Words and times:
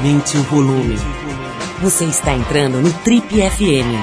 Aumente 0.00 0.38
o 0.38 0.42
volume. 0.44 0.96
Você 1.82 2.06
está 2.06 2.32
entrando 2.32 2.80
no 2.80 2.90
Trip 3.04 3.26
FM. 3.26 4.00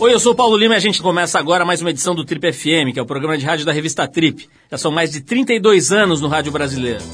Oi, 0.00 0.12
eu 0.12 0.18
sou 0.18 0.32
o 0.32 0.34
Paulo 0.34 0.56
Lima 0.56 0.74
e 0.74 0.76
a 0.78 0.80
gente 0.80 1.00
começa 1.00 1.38
agora 1.38 1.64
mais 1.64 1.80
uma 1.80 1.90
edição 1.90 2.12
do 2.12 2.24
Trip 2.24 2.52
FM, 2.52 2.92
que 2.92 2.98
é 2.98 3.02
o 3.02 3.06
programa 3.06 3.38
de 3.38 3.46
rádio 3.46 3.64
da 3.64 3.70
revista 3.70 4.08
Trip. 4.08 4.48
Já 4.68 4.76
são 4.76 4.90
mais 4.90 5.12
de 5.12 5.20
32 5.20 5.92
anos 5.92 6.20
no 6.20 6.26
rádio 6.26 6.50
brasileiro. 6.50 7.04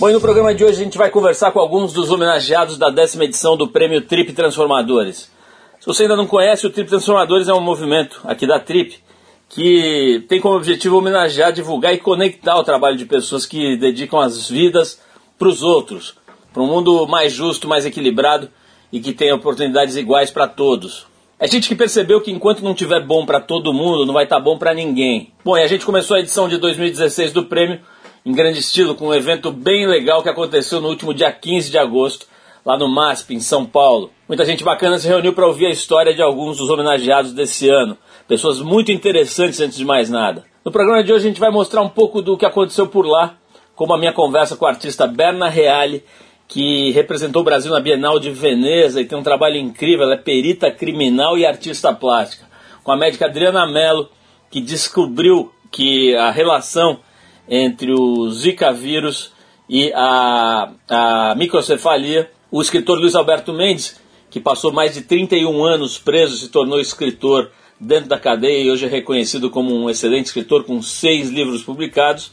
Bom, 0.00 0.10
e 0.10 0.12
no 0.12 0.20
programa 0.20 0.52
de 0.52 0.64
hoje 0.64 0.80
a 0.80 0.84
gente 0.84 0.98
vai 0.98 1.08
conversar 1.08 1.52
com 1.52 1.60
alguns 1.60 1.92
dos 1.92 2.10
homenageados 2.10 2.76
da 2.76 2.90
décima 2.90 3.26
edição 3.26 3.56
do 3.56 3.68
Prêmio 3.68 4.00
Trip 4.00 4.32
Transformadores. 4.32 5.30
Se 5.78 5.86
você 5.86 6.02
ainda 6.02 6.16
não 6.16 6.26
conhece, 6.26 6.66
o 6.66 6.70
Trip 6.70 6.88
Transformadores 6.88 7.46
é 7.46 7.54
um 7.54 7.60
movimento 7.60 8.20
aqui 8.24 8.44
da 8.44 8.58
Trip 8.58 9.06
que 9.48 10.24
tem 10.28 10.40
como 10.40 10.56
objetivo 10.56 10.98
homenagear, 10.98 11.52
divulgar 11.52 11.94
e 11.94 11.98
conectar 11.98 12.56
o 12.56 12.64
trabalho 12.64 12.96
de 12.96 13.06
pessoas 13.06 13.46
que 13.46 13.76
dedicam 13.76 14.20
as 14.20 14.48
vidas 14.48 15.00
para 15.38 15.48
os 15.48 15.62
outros, 15.62 16.14
para 16.52 16.62
um 16.62 16.66
mundo 16.66 17.06
mais 17.06 17.32
justo, 17.32 17.68
mais 17.68 17.86
equilibrado 17.86 18.50
e 18.92 19.00
que 19.00 19.12
tenha 19.12 19.34
oportunidades 19.34 19.96
iguais 19.96 20.30
para 20.30 20.46
todos. 20.46 21.06
É 21.40 21.46
gente 21.46 21.68
que 21.68 21.76
percebeu 21.76 22.20
que 22.20 22.32
enquanto 22.32 22.64
não 22.64 22.74
tiver 22.74 23.00
bom 23.00 23.24
para 23.24 23.40
todo 23.40 23.72
mundo, 23.72 24.04
não 24.04 24.12
vai 24.12 24.24
estar 24.24 24.36
tá 24.36 24.42
bom 24.42 24.58
para 24.58 24.74
ninguém. 24.74 25.32
Bom, 25.44 25.56
e 25.56 25.62
a 25.62 25.68
gente 25.68 25.86
começou 25.86 26.16
a 26.16 26.20
edição 26.20 26.48
de 26.48 26.58
2016 26.58 27.32
do 27.32 27.44
prêmio 27.44 27.80
em 28.26 28.32
grande 28.32 28.58
estilo, 28.58 28.94
com 28.94 29.08
um 29.08 29.14
evento 29.14 29.50
bem 29.52 29.86
legal 29.86 30.22
que 30.22 30.28
aconteceu 30.28 30.80
no 30.80 30.88
último 30.88 31.14
dia 31.14 31.30
15 31.30 31.70
de 31.70 31.78
agosto, 31.78 32.26
lá 32.64 32.76
no 32.76 32.88
MASP, 32.88 33.34
em 33.34 33.40
São 33.40 33.64
Paulo. 33.64 34.10
Muita 34.26 34.44
gente 34.44 34.64
bacana 34.64 34.98
se 34.98 35.06
reuniu 35.06 35.32
para 35.32 35.46
ouvir 35.46 35.66
a 35.66 35.70
história 35.70 36.12
de 36.12 36.20
alguns 36.20 36.58
dos 36.58 36.68
homenageados 36.68 37.32
desse 37.32 37.68
ano. 37.68 37.96
Pessoas 38.28 38.60
muito 38.60 38.92
interessantes 38.92 39.58
antes 39.58 39.78
de 39.78 39.86
mais 39.86 40.10
nada. 40.10 40.44
No 40.62 40.70
programa 40.70 41.02
de 41.02 41.10
hoje 41.10 41.24
a 41.24 41.28
gente 41.28 41.40
vai 41.40 41.50
mostrar 41.50 41.80
um 41.80 41.88
pouco 41.88 42.20
do 42.20 42.36
que 42.36 42.44
aconteceu 42.44 42.86
por 42.86 43.06
lá, 43.06 43.38
como 43.74 43.94
a 43.94 43.98
minha 43.98 44.12
conversa 44.12 44.54
com 44.54 44.66
a 44.66 44.68
artista 44.68 45.06
Berna 45.06 45.48
Reale, 45.48 46.04
que 46.46 46.90
representou 46.90 47.40
o 47.40 47.44
Brasil 47.44 47.72
na 47.72 47.80
Bienal 47.80 48.20
de 48.20 48.30
Veneza 48.30 49.00
e 49.00 49.06
tem 49.06 49.16
um 49.16 49.22
trabalho 49.22 49.56
incrível, 49.56 50.02
ela 50.02 50.12
é 50.12 50.18
perita 50.18 50.70
criminal 50.70 51.38
e 51.38 51.46
artista 51.46 51.90
plástica. 51.94 52.44
Com 52.84 52.92
a 52.92 52.98
médica 52.98 53.24
Adriana 53.24 53.66
Mello, 53.66 54.10
que 54.50 54.60
descobriu 54.60 55.50
que 55.70 56.14
a 56.14 56.30
relação 56.30 57.00
entre 57.48 57.94
o 57.98 58.30
Zika 58.30 58.70
vírus 58.74 59.32
e 59.66 59.90
a, 59.94 60.70
a 60.86 61.34
microcefalia, 61.34 62.30
o 62.50 62.60
escritor 62.60 62.98
Luiz 62.98 63.14
Alberto 63.14 63.54
Mendes, 63.54 63.98
que 64.28 64.38
passou 64.38 64.70
mais 64.70 64.92
de 64.92 65.00
31 65.00 65.64
anos 65.64 65.96
preso, 65.96 66.36
se 66.36 66.50
tornou 66.50 66.78
escritor 66.78 67.50
dentro 67.80 68.08
da 68.08 68.18
cadeia 68.18 68.62
e 68.62 68.70
hoje 68.70 68.86
é 68.86 68.88
reconhecido 68.88 69.50
como 69.50 69.74
um 69.74 69.88
excelente 69.88 70.26
escritor 70.26 70.64
com 70.64 70.80
seis 70.82 71.28
livros 71.28 71.62
publicados. 71.62 72.32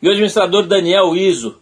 E 0.00 0.08
o 0.08 0.10
administrador 0.10 0.66
Daniel 0.66 1.16
Iso, 1.16 1.56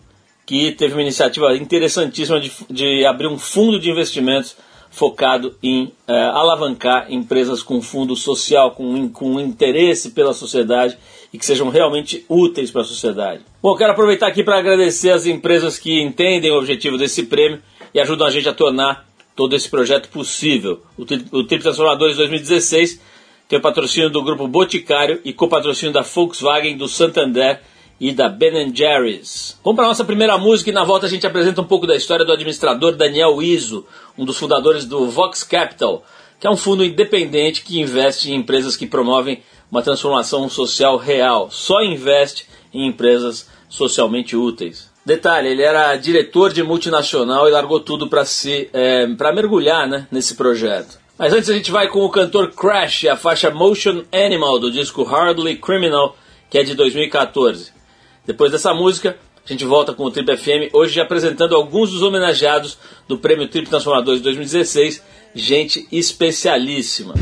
que 0.47 0.73
teve 0.73 0.95
uma 0.95 1.03
iniciativa 1.03 1.57
interessantíssima 1.57 2.41
de, 2.41 2.53
de 2.71 3.05
abrir 3.05 3.27
um 3.27 3.39
fundo 3.39 3.79
de 3.79 3.91
investimentos 3.91 4.57
focado 4.93 5.57
em 5.63 5.91
eh, 6.07 6.13
alavancar 6.13 7.11
empresas 7.11 7.63
com 7.63 7.81
fundo 7.81 8.15
social, 8.15 8.73
com, 8.73 9.09
com 9.09 9.41
interesse 9.41 10.11
pela 10.11 10.35
sociedade 10.35 10.99
e 11.33 11.39
que 11.39 11.47
sejam 11.47 11.71
realmente 11.71 12.27
úteis 12.29 12.71
para 12.71 12.83
a 12.83 12.85
sociedade. 12.85 13.41
Bom, 13.63 13.75
quero 13.75 13.93
aproveitar 13.93 14.27
aqui 14.27 14.45
para 14.45 14.59
agradecer 14.59 15.11
as 15.11 15.25
empresas 15.25 15.79
que 15.79 16.03
entendem 16.03 16.51
o 16.51 16.59
objetivo 16.59 16.99
desse 16.99 17.23
prêmio 17.23 17.63
e 17.95 18.01
ajudam 18.01 18.27
a 18.27 18.31
gente 18.31 18.49
a 18.49 18.53
tornar 18.53 19.07
todo 19.35 19.55
esse 19.55 19.69
projeto 19.69 20.09
possível. 20.09 20.83
O, 20.97 21.03
o 21.03 21.45
Trip 21.45 21.63
Transformadores 21.63 22.17
2016 22.17 23.01
tem 23.49 23.59
o 23.59 23.63
patrocínio 23.63 24.11
do 24.11 24.23
Grupo 24.23 24.47
Boticário 24.47 25.21
e 25.25 25.33
co-patrocínio 25.33 25.93
da 25.93 26.03
Volkswagen, 26.03 26.77
do 26.77 26.89
Santander 26.89 27.61
e 28.01 28.13
da 28.13 28.29
Ben 28.29 28.75
Jerry's. 28.75 29.59
Vamos 29.63 29.77
para 29.77 29.85
a 29.85 29.89
nossa 29.89 30.05
primeira 30.05 30.37
música 30.37 30.71
e 30.71 30.73
na 30.73 30.85
volta 30.85 31.07
a 31.07 31.09
gente 31.09 31.27
apresenta 31.27 31.61
um 31.61 31.67
pouco 31.67 31.87
da 31.87 31.97
história 31.97 32.25
do 32.25 32.33
administrador 32.33 32.97
Daniel 32.97 33.41
Iso, 33.41 33.87
um 34.19 34.25
dos 34.25 34.39
fundadores 34.39 34.85
do 34.85 35.09
Vox 35.09 35.45
Capital, 35.45 36.05
que 36.41 36.47
é 36.47 36.51
um 36.51 36.57
fundo 36.57 36.85
independente 36.85 37.63
que 37.63 37.81
investe 37.81 38.33
em 38.33 38.37
empresas 38.37 38.77
que 38.77 38.87
promovem 38.87 39.43
uma 39.71 39.83
transformação 39.83 40.49
social 40.49 40.97
real. 40.97 41.51
Só 41.51 41.83
investe 41.83 42.47
em 42.75 42.89
empresas 42.89 43.49
socialmente 43.69 44.37
úteis. 44.37 44.92
Detalhe, 45.05 45.49
ele 45.49 45.63
era 45.63 45.97
diretor 45.97 46.53
de 46.53 46.63
multinacional 46.63 47.49
e 47.49 47.51
largou 47.51 47.81
tudo 47.81 48.09
para 48.09 48.25
se 48.25 48.71
é, 48.73 49.07
para 49.09 49.33
mergulhar 49.33 49.89
né, 49.89 50.07
nesse 50.11 50.37
projeto. 50.37 51.01
Mas 51.19 51.33
antes 51.33 51.51
a 51.51 51.55
gente 51.55 51.71
vai 51.71 51.89
com 51.89 52.05
o 52.05 52.11
cantor 52.11 52.53
Crash, 52.53 53.07
a 53.07 53.17
faixa 53.17 53.51
Motion 53.51 54.05
Animal 54.13 54.59
do 54.59 54.71
disco 54.71 55.03
Hardly 55.03 55.57
Criminal, 55.57 56.17
que 56.49 56.59
é 56.59 56.63
de 56.63 56.75
2014. 56.75 57.73
Depois 58.25 58.53
dessa 58.53 58.73
música, 58.73 59.17
a 59.45 59.49
gente 59.49 59.65
volta 59.65 59.93
com 59.93 60.05
o 60.05 60.11
Trip 60.11 60.37
FM, 60.37 60.73
hoje 60.73 61.01
apresentando 61.01 61.57
alguns 61.57 61.91
dos 61.91 62.03
homenageados 62.03 62.79
do 63.09 63.19
Prêmio 63.19 63.49
Trip 63.49 63.69
Transformadores 63.69 64.23
2016, 64.23 65.03
gente 65.35 65.87
especialíssima. 65.91 67.15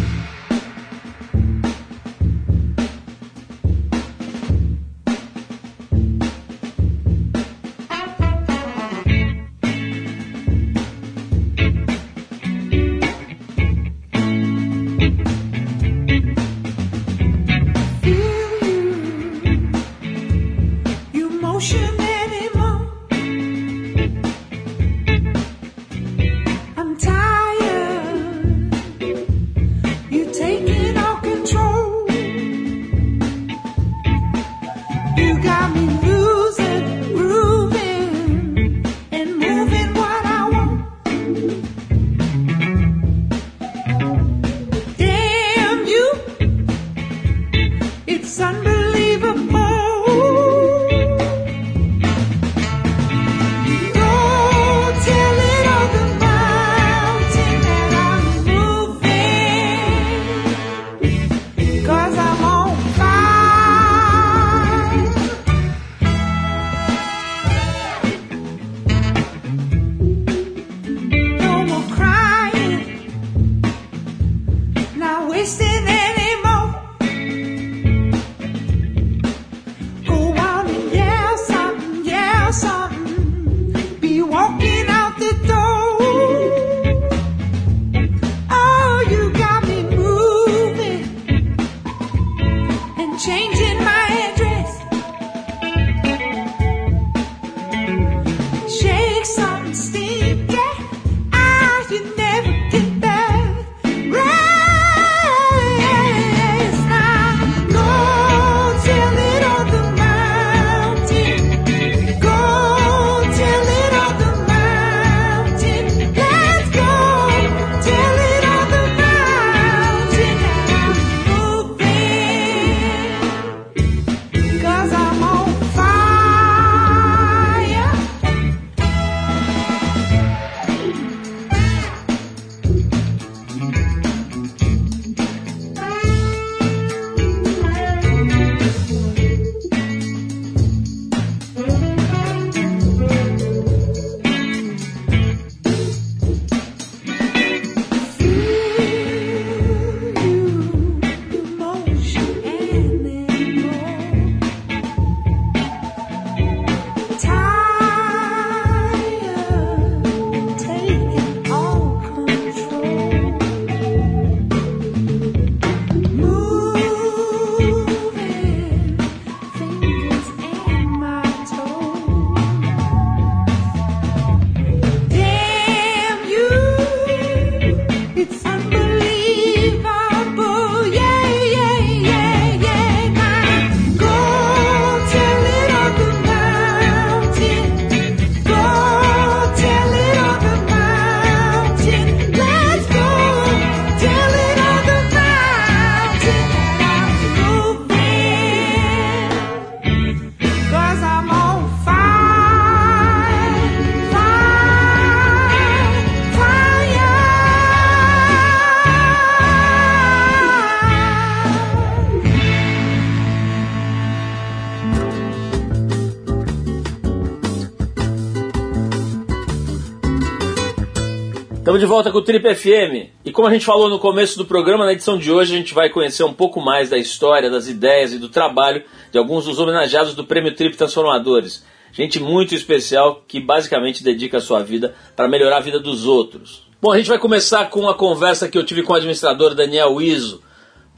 Estamos 221.81 221.89
de 221.89 221.97
volta 221.97 222.13
com 222.13 222.19
o 222.19 222.23
Trip 222.23 222.55
FM. 222.55 223.11
E 223.25 223.33
como 223.33 223.49
a 223.49 223.51
gente 223.51 223.65
falou 223.65 223.89
no 223.89 223.99
começo 223.99 224.37
do 224.37 224.45
programa, 224.45 224.85
na 224.85 224.93
edição 224.93 225.17
de 225.17 225.33
hoje 225.33 225.55
a 225.55 225.57
gente 225.57 225.73
vai 225.73 225.89
conhecer 225.89 226.23
um 226.25 226.33
pouco 226.35 226.61
mais 226.61 226.91
da 226.91 226.99
história, 226.99 227.49
das 227.49 227.69
ideias 227.69 228.13
e 228.13 228.19
do 228.19 228.29
trabalho 228.29 228.85
de 229.11 229.17
alguns 229.17 229.47
dos 229.47 229.59
homenageados 229.59 230.15
do 230.15 230.23
Prêmio 230.23 230.55
Trip 230.55 230.77
Transformadores. 230.77 231.65
Gente 231.91 232.21
muito 232.21 232.55
especial 232.55 233.25
que 233.27 233.41
basicamente 233.41 234.05
dedica 234.05 234.37
a 234.37 234.43
sua 234.43 234.63
vida 234.63 234.95
para 235.17 235.27
melhorar 235.27 235.57
a 235.57 235.61
vida 235.61 235.81
dos 235.81 236.05
outros. 236.05 236.69
Bom, 236.83 236.93
a 236.93 236.99
gente 236.99 237.09
vai 237.09 237.19
começar 237.19 237.71
com 237.71 237.81
uma 237.81 237.95
conversa 237.95 238.47
que 238.47 238.59
eu 238.59 238.67
tive 238.67 238.83
com 238.83 238.93
o 238.93 238.97
administrador 238.97 239.55
Daniel 239.55 240.03
Iso, 240.03 240.43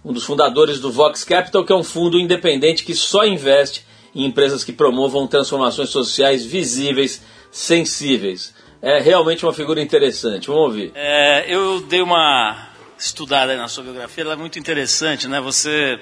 um 0.04 0.12
dos 0.12 0.24
fundadores 0.24 0.80
do 0.80 0.90
Vox 0.90 1.22
Capital, 1.22 1.64
que 1.64 1.72
é 1.72 1.76
um 1.76 1.84
fundo 1.84 2.18
independente 2.18 2.82
que 2.82 2.94
só 2.94 3.24
investe 3.24 3.86
em 4.12 4.24
empresas 4.24 4.64
que 4.64 4.72
promovam 4.72 5.28
transformações 5.28 5.90
sociais 5.90 6.44
visíveis, 6.44 7.22
sensíveis 7.52 8.52
é 8.82 9.00
realmente 9.00 9.46
uma 9.46 9.54
figura 9.54 9.80
interessante. 9.80 10.48
Vamos 10.48 10.64
ouvir. 10.64 10.90
É, 10.96 11.44
eu 11.46 11.80
dei 11.82 12.02
uma 12.02 12.68
estudada 12.98 13.56
na 13.56 13.68
sua 13.68 13.84
biografia, 13.84 14.24
ela 14.24 14.32
é 14.32 14.36
muito 14.36 14.58
interessante, 14.58 15.28
né? 15.28 15.40
Você 15.40 16.00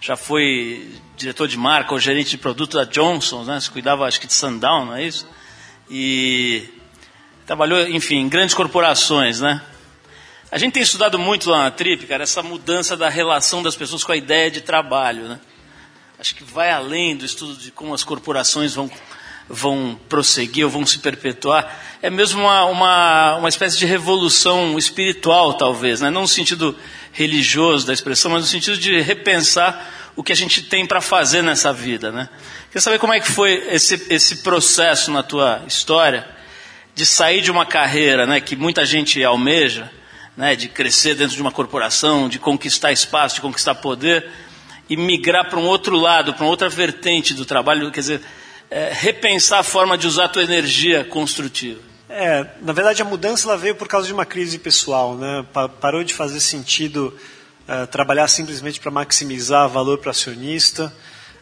já 0.00 0.16
foi 0.16 0.90
diretor 1.16 1.46
de 1.46 1.56
marca 1.56 1.94
ou 1.94 2.00
gerente 2.00 2.30
de 2.30 2.38
produto 2.38 2.76
da 2.76 2.84
Johnson, 2.84 3.44
né? 3.44 3.60
Você 3.60 3.70
cuidava, 3.70 4.04
acho 4.04 4.20
que 4.20 4.26
de 4.26 4.32
Sundown, 4.32 4.86
não 4.86 4.96
é 4.96 5.04
isso? 5.04 5.26
E 5.88 6.68
trabalhou, 7.46 7.80
enfim, 7.88 8.16
em 8.16 8.28
grandes 8.28 8.54
corporações, 8.54 9.40
né? 9.40 9.62
A 10.50 10.58
gente 10.58 10.74
tem 10.74 10.82
estudado 10.82 11.18
muito 11.18 11.48
lá 11.48 11.64
na 11.64 11.70
Trip, 11.70 12.06
cara, 12.06 12.24
essa 12.24 12.42
mudança 12.42 12.96
da 12.96 13.08
relação 13.08 13.62
das 13.62 13.76
pessoas 13.76 14.02
com 14.02 14.12
a 14.12 14.16
ideia 14.16 14.50
de 14.50 14.60
trabalho, 14.60 15.28
né? 15.28 15.40
Acho 16.18 16.34
que 16.34 16.42
vai 16.42 16.70
além 16.70 17.16
do 17.16 17.24
estudo 17.24 17.56
de 17.56 17.70
como 17.70 17.94
as 17.94 18.02
corporações 18.02 18.74
vão 18.74 18.90
vão 19.48 19.98
prosseguir 20.08 20.64
ou 20.64 20.70
vão 20.70 20.84
se 20.84 20.98
perpetuar, 20.98 21.98
é 22.02 22.10
mesmo 22.10 22.42
uma, 22.42 22.64
uma, 22.64 23.36
uma 23.36 23.48
espécie 23.48 23.78
de 23.78 23.86
revolução 23.86 24.78
espiritual, 24.78 25.54
talvez, 25.54 26.00
né? 26.00 26.10
não 26.10 26.22
no 26.22 26.28
sentido 26.28 26.76
religioso 27.12 27.86
da 27.86 27.92
expressão, 27.92 28.30
mas 28.30 28.42
no 28.42 28.46
sentido 28.46 28.76
de 28.76 29.00
repensar 29.00 30.12
o 30.16 30.22
que 30.22 30.32
a 30.32 30.36
gente 30.36 30.62
tem 30.62 30.86
para 30.86 31.00
fazer 31.00 31.42
nessa 31.42 31.72
vida. 31.72 32.10
Né? 32.10 32.28
Quer 32.72 32.80
saber 32.80 32.98
como 32.98 33.12
é 33.12 33.20
que 33.20 33.30
foi 33.30 33.66
esse, 33.70 34.06
esse 34.10 34.36
processo 34.36 35.10
na 35.10 35.22
tua 35.22 35.62
história 35.66 36.26
de 36.94 37.04
sair 37.04 37.42
de 37.42 37.50
uma 37.50 37.66
carreira 37.66 38.26
né, 38.26 38.40
que 38.40 38.56
muita 38.56 38.84
gente 38.84 39.22
almeja, 39.22 39.90
né, 40.36 40.56
de 40.56 40.68
crescer 40.68 41.14
dentro 41.14 41.36
de 41.36 41.42
uma 41.42 41.52
corporação, 41.52 42.28
de 42.28 42.38
conquistar 42.38 42.90
espaço, 42.92 43.36
de 43.36 43.40
conquistar 43.42 43.74
poder, 43.76 44.28
e 44.88 44.96
migrar 44.96 45.48
para 45.48 45.58
um 45.58 45.66
outro 45.66 45.96
lado, 45.96 46.32
para 46.32 46.44
uma 46.44 46.50
outra 46.50 46.68
vertente 46.68 47.34
do 47.34 47.44
trabalho, 47.44 47.90
quer 47.90 48.00
dizer, 48.00 48.22
é, 48.70 48.90
repensar 48.92 49.60
a 49.60 49.62
forma 49.62 49.96
de 49.96 50.06
usar 50.06 50.24
a 50.24 50.28
tua 50.28 50.42
energia 50.42 51.04
construtiva? 51.04 51.80
É, 52.08 52.46
na 52.62 52.72
verdade 52.72 53.02
a 53.02 53.04
mudança 53.04 53.46
ela 53.46 53.56
veio 53.56 53.74
por 53.74 53.88
causa 53.88 54.06
de 54.06 54.12
uma 54.12 54.24
crise 54.24 54.58
pessoal, 54.58 55.16
né? 55.16 55.44
parou 55.80 56.04
de 56.04 56.14
fazer 56.14 56.40
sentido 56.40 57.16
uh, 57.68 57.86
trabalhar 57.88 58.28
simplesmente 58.28 58.80
para 58.80 58.90
maximizar 58.90 59.68
valor 59.68 59.98
para 59.98 60.12
acionista, 60.12 60.92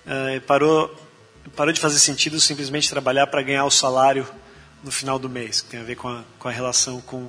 uh, 0.06 0.40
parou 0.42 1.02
parou 1.54 1.72
de 1.72 1.80
fazer 1.80 1.98
sentido 1.98 2.40
simplesmente 2.40 2.88
trabalhar 2.88 3.26
para 3.26 3.42
ganhar 3.42 3.64
o 3.64 3.70
salário 3.70 4.26
no 4.82 4.90
final 4.90 5.18
do 5.18 5.28
mês, 5.28 5.60
que 5.60 5.68
tem 5.68 5.80
a 5.80 5.84
ver 5.84 5.96
com 5.96 6.08
a, 6.08 6.22
com 6.38 6.48
a 6.48 6.50
relação 6.50 7.00
com, 7.02 7.28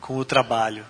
com 0.00 0.16
o 0.18 0.24
trabalho. 0.24 0.84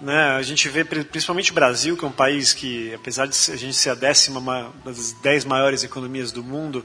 Né? 0.00 0.30
A 0.36 0.42
gente 0.42 0.68
vê 0.68 0.84
principalmente 0.84 1.50
o 1.50 1.54
Brasil, 1.54 1.96
que 1.96 2.04
é 2.04 2.08
um 2.08 2.12
país 2.12 2.52
que, 2.52 2.92
apesar 2.94 3.26
de 3.26 3.36
a 3.52 3.56
gente 3.56 3.74
ser 3.74 3.90
a 3.90 3.94
décima 3.94 4.72
das 4.84 5.12
dez 5.22 5.44
maiores 5.44 5.84
economias 5.84 6.32
do 6.32 6.42
mundo, 6.42 6.84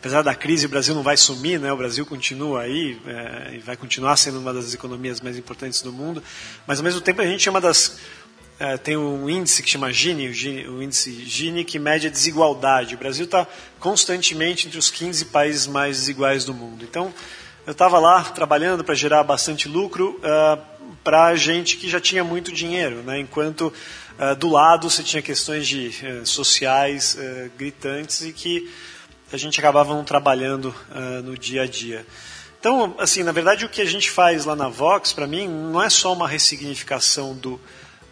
apesar 0.00 0.22
da 0.22 0.34
crise, 0.34 0.64
o 0.64 0.68
Brasil 0.68 0.94
não 0.94 1.02
vai 1.02 1.16
sumir, 1.16 1.60
né? 1.60 1.70
o 1.70 1.76
Brasil 1.76 2.06
continua 2.06 2.62
aí 2.62 2.98
é, 3.06 3.56
e 3.56 3.58
vai 3.58 3.76
continuar 3.76 4.16
sendo 4.16 4.38
uma 4.38 4.52
das 4.52 4.72
economias 4.72 5.20
mais 5.20 5.36
importantes 5.36 5.82
do 5.82 5.92
mundo, 5.92 6.22
mas 6.66 6.78
ao 6.78 6.84
mesmo 6.84 7.02
tempo 7.02 7.20
a 7.20 7.26
gente 7.26 7.46
é 7.46 7.50
uma 7.50 7.60
das. 7.60 7.98
É, 8.58 8.76
tem 8.78 8.96
um 8.96 9.28
índice 9.28 9.62
que 9.62 9.68
chama 9.68 9.92
Gini, 9.92 10.28
o, 10.28 10.32
Gini, 10.32 10.66
o 10.68 10.82
índice 10.82 11.24
Gini, 11.26 11.64
que 11.64 11.78
mede 11.78 12.06
a 12.06 12.10
desigualdade. 12.10 12.94
O 12.94 12.98
Brasil 12.98 13.26
está 13.26 13.46
constantemente 13.78 14.66
entre 14.66 14.78
os 14.78 14.90
15 14.90 15.26
países 15.26 15.66
mais 15.66 15.98
desiguais 15.98 16.44
do 16.44 16.52
mundo. 16.52 16.84
Então, 16.84 17.12
eu 17.66 17.72
estava 17.72 17.98
lá 17.98 18.22
trabalhando 18.22 18.82
para 18.82 18.94
gerar 18.94 19.22
bastante 19.22 19.68
lucro 19.68 20.18
uh, 20.22 20.26
é, 20.26 20.58
para 21.04 21.34
gente 21.36 21.76
que 21.76 21.88
já 21.88 22.00
tinha 22.00 22.24
muito 22.24 22.52
dinheiro, 22.52 22.96
né? 23.02 23.18
enquanto 23.18 23.72
uh, 24.18 24.34
do 24.36 24.48
lado 24.48 24.90
você 24.90 25.02
tinha 25.02 25.22
questões 25.22 25.66
de, 25.66 25.88
uh, 25.88 26.26
sociais 26.26 27.16
gritantes 27.56 28.22
e 28.22 28.32
que 28.32 28.68
a 29.32 29.36
gente 29.36 29.58
acabava 29.58 29.94
não 29.94 30.04
trabalhando 30.04 30.74
uh, 30.90 31.22
no 31.22 31.38
dia 31.38 31.62
a 31.62 31.66
dia. 31.66 32.04
Então, 32.58 32.94
assim, 32.98 33.22
na 33.22 33.32
verdade, 33.32 33.64
o 33.64 33.68
que 33.68 33.80
a 33.80 33.86
gente 33.86 34.10
faz 34.10 34.44
lá 34.44 34.54
na 34.54 34.68
Vox, 34.68 35.12
para 35.12 35.26
mim, 35.26 35.48
não 35.48 35.82
é 35.82 35.88
só 35.88 36.12
uma 36.12 36.28
ressignificação 36.28 37.34
do, 37.34 37.58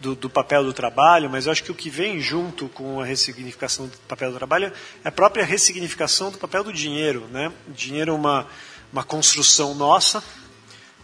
do, 0.00 0.14
do, 0.14 0.30
papel 0.30 0.64
do 0.64 0.72
trabalho, 0.72 1.28
mas 1.28 1.44
eu 1.46 1.52
acho 1.52 1.62
que 1.62 1.70
o 1.70 1.74
que 1.74 1.90
vem 1.90 2.20
junto 2.20 2.68
com 2.68 3.00
a 3.00 3.04
ressignificação 3.04 3.86
do 3.86 3.96
papel 4.08 4.30
do 4.30 4.38
trabalho 4.38 4.72
é 5.04 5.08
a 5.08 5.12
própria 5.12 5.44
ressignificação 5.44 6.30
do 6.30 6.38
papel 6.38 6.64
do 6.64 6.72
dinheiro. 6.72 7.26
Né? 7.30 7.52
O 7.68 7.72
dinheiro 7.72 8.12
é 8.12 8.14
uma, 8.14 8.46
uma 8.92 9.04
construção 9.04 9.74
nossa 9.74 10.22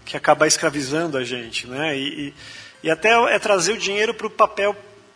que 0.06 0.16
acaba 0.16 0.46
escravizando 0.46 1.18
a 1.18 1.24
gente. 1.24 1.66
Né? 1.66 1.98
E, 1.98 2.28
e, 2.28 2.34
e 2.84 2.90
até 2.90 3.10
é 3.10 3.38
trazer 3.38 3.72
o 3.72 3.78
dinheiro 3.78 4.14
para 4.14 4.26
o 4.26 4.30
papel 4.30 4.74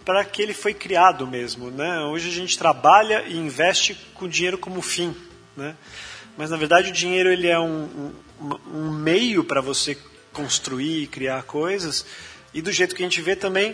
para 0.08 0.24
que 0.24 0.40
ele 0.40 0.54
foi 0.54 0.72
criado 0.72 1.26
mesmo. 1.26 1.70
Né? 1.70 2.00
Hoje 2.00 2.30
a 2.30 2.32
gente 2.32 2.56
trabalha 2.56 3.24
e 3.28 3.36
investe 3.36 3.94
com 4.14 4.24
o 4.24 4.28
dinheiro 4.28 4.56
como 4.56 4.80
fim. 4.80 5.14
Né? 5.54 5.76
Mas, 6.34 6.48
na 6.48 6.56
verdade, 6.56 6.88
o 6.88 6.92
dinheiro 6.92 7.30
ele 7.30 7.46
é 7.46 7.60
um, 7.60 8.14
um, 8.40 8.54
um 8.72 8.90
meio 8.90 9.44
para 9.44 9.60
você 9.60 9.98
construir 10.32 11.02
e 11.02 11.06
criar 11.06 11.42
coisas. 11.42 12.06
E 12.54 12.62
do 12.62 12.72
jeito 12.72 12.96
que 12.96 13.02
a 13.02 13.04
gente 13.04 13.20
vê 13.20 13.36
também, 13.36 13.72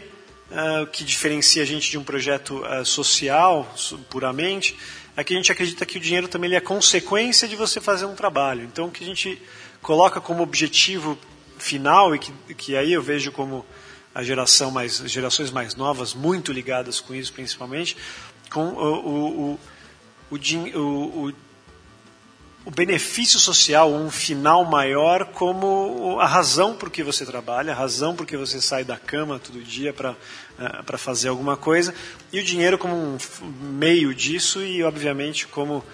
uh, 0.51 0.83
o 0.83 0.87
que 0.89 1.05
diferencia 1.05 1.63
a 1.63 1.67
gente 1.67 1.89
de 1.89 1.97
um 1.97 2.03
projeto 2.03 2.65
uh, 2.67 2.85
social, 2.85 3.73
puramente, 4.11 4.77
é 5.17 5.23
que 5.23 5.35
a 5.35 5.37
gente 5.37 5.53
acredita 5.53 5.87
que 5.87 5.99
o 5.99 6.01
dinheiro 6.01 6.27
também 6.27 6.49
ele 6.49 6.57
é 6.57 6.61
consequência 6.61 7.47
de 7.47 7.55
você 7.55 7.81
fazer 7.81 8.07
um 8.07 8.17
trabalho. 8.17 8.65
Então, 8.65 8.87
o 8.87 8.91
que 8.91 9.05
a 9.05 9.07
gente 9.07 9.41
coloca 9.81 10.21
como 10.21 10.43
objetivo 10.43 11.17
final, 11.59 12.13
e 12.13 12.19
que, 12.19 12.33
que 12.57 12.77
aí 12.77 12.93
eu 12.93 13.01
vejo 13.01 13.31
como 13.31 13.65
a 14.15 14.23
geração 14.23 14.71
mais, 14.71 14.99
gerações 15.07 15.51
mais 15.51 15.75
novas, 15.75 16.15
muito 16.15 16.53
ligadas 16.53 17.01
com 17.01 17.15
isso 17.15 17.33
principalmente, 17.33 17.97
com 18.51 18.69
o, 18.69 19.59
o, 20.31 20.31
o, 20.31 21.33
o, 22.65 22.71
benefício 22.71 23.41
social, 23.41 23.93
um 23.93 24.11
final 24.11 24.65
maior 24.65 25.27
como 25.27 26.19
a 26.21 26.27
razão 26.27 26.77
por 26.77 26.91
que 26.91 27.03
você 27.03 27.27
trabalha, 27.27 27.73
a 27.73 27.77
razão 27.77 28.15
por 28.15 28.25
que 28.25 28.37
você 28.37 28.61
sai 28.61 28.85
da 28.85 28.97
cama 28.97 29.41
todo 29.41 29.61
dia 29.61 29.93
para 29.93 30.15
eh, 30.61 30.97
fazer 30.97 31.29
alguma 31.29 31.57
coisa, 31.57 31.93
e 32.33 32.39
o 32.39 32.45
dinheiro 32.45 32.79
como 32.79 32.95
um 32.95 33.19
meio 33.61 34.15
disso 34.15 34.63
e, 34.63 34.83
obviamente, 34.85 35.49
como 35.49 35.85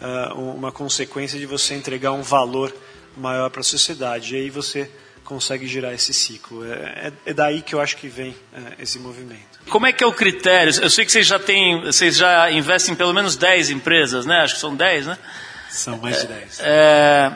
uh, 0.00 0.34
uma 0.38 0.70
consequência 0.70 1.38
de 1.38 1.46
você 1.46 1.74
entregar 1.74 2.12
um 2.12 2.22
valor 2.22 2.74
maior 3.16 3.50
para 3.50 3.60
a 3.60 3.64
sociedade. 3.64 4.34
E 4.34 4.38
aí 4.38 4.50
você 4.50 4.90
consegue 5.30 5.64
girar 5.64 5.94
esse 5.94 6.12
ciclo. 6.12 6.64
É, 6.64 6.72
é, 6.74 7.12
é 7.26 7.32
daí 7.32 7.62
que 7.62 7.72
eu 7.72 7.80
acho 7.80 7.96
que 7.96 8.08
vem 8.08 8.34
é, 8.52 8.82
esse 8.82 8.98
movimento. 8.98 9.60
Como 9.68 9.86
é 9.86 9.92
que 9.92 10.02
é 10.02 10.06
o 10.06 10.12
critério? 10.12 10.74
Eu 10.82 10.90
sei 10.90 11.04
que 11.06 11.12
vocês 11.12 11.24
já 11.24 11.38
têm, 11.38 11.80
vocês 11.82 12.16
já 12.16 12.50
investem 12.50 12.94
em 12.94 12.96
pelo 12.96 13.14
menos 13.14 13.36
10 13.36 13.70
empresas, 13.70 14.26
né? 14.26 14.40
Acho 14.40 14.54
que 14.54 14.60
são 14.60 14.74
10, 14.74 15.06
né? 15.06 15.18
São 15.70 15.98
mais 15.98 16.22
de 16.22 16.26
10. 16.26 16.60
É, 16.64 17.32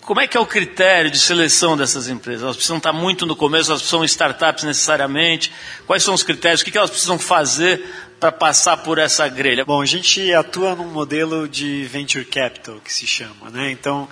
como 0.00 0.18
é 0.18 0.26
que 0.26 0.34
é 0.34 0.40
o 0.40 0.46
critério 0.46 1.10
de 1.10 1.18
seleção 1.18 1.76
dessas 1.76 2.08
empresas? 2.08 2.42
Elas 2.42 2.56
precisam 2.56 2.78
estar 2.78 2.92
muito 2.94 3.26
no 3.26 3.36
começo, 3.36 3.70
elas 3.70 3.82
precisam 3.82 4.02
startups 4.02 4.64
necessariamente. 4.64 5.52
Quais 5.86 6.02
são 6.02 6.14
os 6.14 6.22
critérios? 6.22 6.62
O 6.62 6.64
que 6.64 6.78
elas 6.78 6.88
precisam 6.88 7.18
fazer 7.18 7.84
para 8.18 8.32
passar 8.32 8.78
por 8.78 8.96
essa 8.96 9.28
grelha? 9.28 9.62
Bom, 9.62 9.82
a 9.82 9.86
gente 9.86 10.32
atua 10.32 10.74
num 10.74 10.88
modelo 10.88 11.46
de 11.46 11.84
venture 11.84 12.24
capital, 12.24 12.80
que 12.82 12.90
se 12.90 13.06
chama, 13.06 13.50
né? 13.50 13.70
Então, 13.70 14.08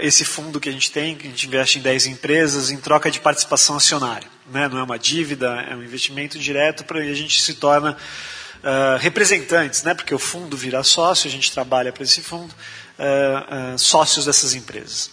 esse 0.00 0.24
fundo 0.24 0.58
que 0.58 0.68
a 0.68 0.72
gente 0.72 0.90
tem, 0.90 1.14
que 1.14 1.26
a 1.26 1.30
gente 1.30 1.46
investe 1.46 1.78
em 1.78 1.82
10 1.82 2.06
empresas 2.06 2.70
em 2.70 2.78
troca 2.78 3.10
de 3.10 3.20
participação 3.20 3.76
acionária. 3.76 4.28
Né? 4.50 4.68
Não 4.68 4.78
é 4.78 4.82
uma 4.82 4.98
dívida, 4.98 5.60
é 5.68 5.74
um 5.74 5.82
investimento 5.82 6.38
direto 6.38 6.84
para 6.84 7.00
a 7.00 7.14
gente 7.14 7.40
se 7.40 7.54
torna 7.54 7.92
uh, 7.92 8.98
representantes, 8.98 9.82
né? 9.82 9.94
porque 9.94 10.14
o 10.14 10.18
fundo 10.18 10.56
vira 10.56 10.82
sócio, 10.82 11.28
a 11.28 11.30
gente 11.30 11.50
trabalha 11.52 11.92
para 11.92 12.04
esse 12.04 12.22
fundo, 12.22 12.54
uh, 12.54 13.78
sócios 13.78 14.26
dessas 14.26 14.54
empresas. 14.54 15.10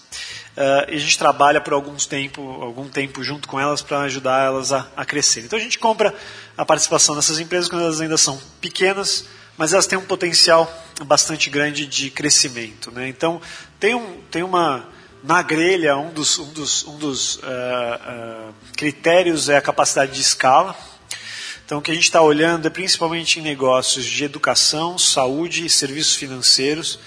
Uh, 0.55 0.91
e 0.91 0.95
a 0.95 0.99
gente 0.99 1.17
trabalha 1.17 1.59
por 1.59 1.73
alguns 1.73 2.05
tempo, 2.05 2.41
algum 2.61 2.87
tempo 2.87 3.23
junto 3.23 3.47
com 3.47 3.59
elas 3.59 3.81
para 3.81 4.01
ajudar 4.01 4.45
elas 4.45 4.71
a, 4.71 4.87
a 4.95 5.03
crescer. 5.03 5.41
Então 5.41 5.57
a 5.57 5.61
gente 5.61 5.79
compra 5.79 6.13
a 6.55 6.63
participação 6.63 7.15
dessas 7.15 7.39
empresas 7.39 7.67
quando 7.67 7.81
elas 7.81 7.99
ainda 7.99 8.17
são 8.17 8.39
pequenas, 8.61 9.25
mas 9.57 9.73
elas 9.73 9.87
têm 9.87 9.97
um 9.97 10.05
potencial 10.05 10.71
bastante 11.05 11.49
grande 11.49 11.87
de 11.87 12.11
crescimento. 12.11 12.91
Né? 12.91 13.07
Então, 13.07 13.41
tem, 13.79 13.95
um, 13.95 14.21
tem 14.31 14.43
uma. 14.43 14.89
Na 15.23 15.41
grelha, 15.41 15.95
um 15.95 16.11
dos, 16.11 16.37
um 16.37 16.51
dos, 16.51 16.85
um 16.85 16.97
dos 16.97 17.35
uh, 17.37 17.39
uh, 17.39 18.53
critérios 18.75 19.47
é 19.47 19.55
a 19.55 19.61
capacidade 19.61 20.11
de 20.11 20.19
escala. 20.19 20.75
Então, 21.65 21.79
o 21.79 21.81
que 21.81 21.91
a 21.91 21.93
gente 21.93 22.03
está 22.03 22.21
olhando 22.21 22.67
é 22.67 22.69
principalmente 22.69 23.39
em 23.39 23.41
negócios 23.41 24.05
de 24.05 24.25
educação, 24.25 24.97
saúde 24.97 25.65
e 25.65 25.69
serviços 25.69 26.15
financeiros 26.15 26.99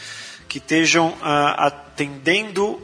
que 0.49 0.57
estejam 0.57 1.11
uh, 1.11 1.55
atendendo 1.59 2.81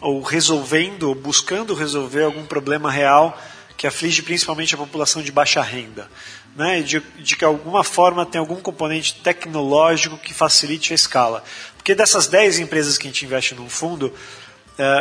ou 0.00 0.20
resolvendo, 0.20 1.04
ou 1.04 1.14
buscando 1.14 1.74
resolver 1.74 2.24
algum 2.24 2.44
problema 2.44 2.90
real 2.90 3.40
que 3.76 3.86
aflige 3.86 4.22
principalmente 4.22 4.74
a 4.74 4.78
população 4.78 5.22
de 5.22 5.32
baixa 5.32 5.62
renda. 5.62 6.10
Né, 6.54 6.82
de, 6.82 7.00
de 7.18 7.34
que 7.34 7.46
alguma 7.46 7.82
forma 7.82 8.26
tem 8.26 8.38
algum 8.38 8.60
componente 8.60 9.14
tecnológico 9.22 10.18
que 10.18 10.34
facilite 10.34 10.92
a 10.92 10.94
escala. 10.94 11.42
Porque 11.82 11.96
dessas 11.96 12.28
10 12.28 12.60
empresas 12.60 12.96
que 12.96 13.08
a 13.08 13.10
gente 13.10 13.24
investe 13.24 13.56
num 13.56 13.68
fundo, 13.68 14.14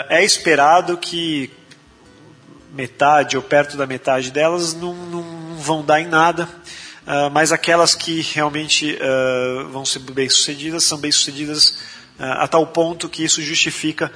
é 0.10 0.26
esperado 0.26 0.98
que 0.98 1.52
metade 2.74 3.36
ou 3.36 3.44
perto 3.44 3.78
da 3.78 3.86
metade 3.86 4.32
delas 4.32 4.74
não, 4.74 4.94
não 4.94 5.56
vão 5.58 5.84
dar 5.84 6.00
em 6.00 6.08
nada, 6.08 6.44
uh, 7.06 7.30
mas 7.32 7.52
aquelas 7.52 7.94
que 7.94 8.22
realmente 8.34 8.98
uh, 8.98 9.68
vão 9.70 9.86
ser 9.86 10.00
bem-sucedidas 10.00 10.84
são 10.84 10.98
bem-sucedidas 10.98 11.78
uh, 12.20 12.24
a 12.40 12.48
tal 12.48 12.66
ponto 12.66 13.10
que 13.10 13.24
isso 13.24 13.42
justifica 13.42 14.12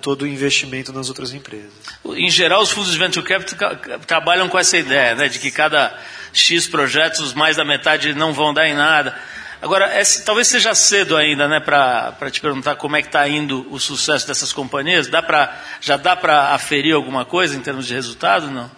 todo 0.00 0.22
o 0.22 0.26
investimento 0.26 0.92
nas 0.92 1.08
outras 1.08 1.32
empresas. 1.32 1.70
Em 2.04 2.30
geral, 2.30 2.62
os 2.62 2.70
fundos 2.70 2.90
de 2.90 2.98
venture 2.98 3.26
capital 3.26 3.76
trabalham 4.06 4.48
com 4.48 4.58
essa 4.58 4.76
ideia, 4.76 5.14
né, 5.14 5.28
de 5.28 5.38
que 5.38 5.50
cada 5.50 5.96
X 6.32 6.66
projetos, 6.66 7.34
mais 7.34 7.56
da 7.56 7.64
metade 7.64 8.14
não 8.14 8.32
vão 8.32 8.52
dar 8.52 8.66
em 8.66 8.74
nada. 8.74 9.16
Agora, 9.62 9.86
é, 9.86 10.02
talvez 10.24 10.48
seja 10.48 10.74
cedo 10.74 11.14
ainda, 11.16 11.46
né, 11.46 11.60
para 11.60 12.30
te 12.30 12.40
perguntar 12.40 12.76
como 12.76 12.96
é 12.96 13.02
que 13.02 13.08
está 13.08 13.28
indo 13.28 13.66
o 13.70 13.78
sucesso 13.78 14.26
dessas 14.26 14.52
companhias. 14.54 15.06
Dá 15.06 15.22
pra, 15.22 15.54
já 15.80 15.98
dá 15.98 16.16
para 16.16 16.54
aferir 16.54 16.94
alguma 16.94 17.26
coisa 17.26 17.56
em 17.56 17.60
termos 17.60 17.86
de 17.86 17.92
resultado, 17.92 18.50
não? 18.50 18.70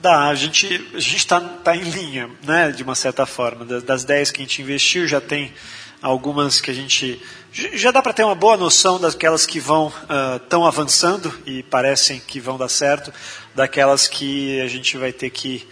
Dá, 0.00 0.28
a 0.28 0.34
gente 0.34 0.88
a 0.94 0.98
está 0.98 1.38
tá 1.38 1.76
em 1.76 1.82
linha, 1.82 2.30
né, 2.44 2.72
de 2.72 2.82
uma 2.82 2.94
certa 2.94 3.26
forma. 3.26 3.64
Das, 3.64 3.82
das 3.82 4.04
10 4.04 4.30
que 4.30 4.40
a 4.40 4.44
gente 4.44 4.62
investiu, 4.62 5.06
já 5.06 5.20
tem 5.20 5.52
algumas 6.00 6.60
que 6.62 6.70
a 6.70 6.74
gente. 6.74 7.20
Já 7.52 7.90
dá 7.90 8.00
para 8.00 8.14
ter 8.14 8.24
uma 8.24 8.34
boa 8.34 8.56
noção 8.56 8.98
daquelas 8.98 9.44
que 9.44 9.60
vão 9.60 9.88
uh, 9.88 10.64
avançando 10.64 11.32
e 11.44 11.62
parecem 11.62 12.18
que 12.18 12.40
vão 12.40 12.56
dar 12.56 12.68
certo, 12.68 13.12
daquelas 13.54 14.08
que 14.08 14.58
a 14.62 14.66
gente 14.66 14.96
vai 14.96 15.12
ter 15.12 15.28
que 15.28 15.68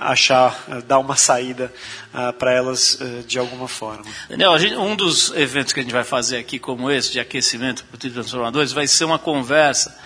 achar, 0.00 0.64
uh, 0.68 0.82
dar 0.82 0.98
uma 0.98 1.16
saída 1.16 1.72
uh, 2.12 2.32
para 2.34 2.52
elas 2.52 2.98
de 3.26 3.38
alguma 3.38 3.66
forma. 3.66 4.04
Daniel, 4.28 4.58
gente, 4.58 4.76
um 4.76 4.94
dos 4.94 5.32
eventos 5.34 5.72
que 5.72 5.80
a 5.80 5.82
gente 5.82 5.92
vai 5.92 6.04
fazer 6.04 6.38
aqui, 6.38 6.58
como 6.58 6.90
esse, 6.90 7.12
de 7.12 7.18
aquecimento 7.18 7.84
para 7.84 8.06
os 8.06 8.12
transformadores, 8.12 8.72
vai 8.72 8.86
ser 8.86 9.04
uma 9.04 9.18
conversa. 9.18 9.96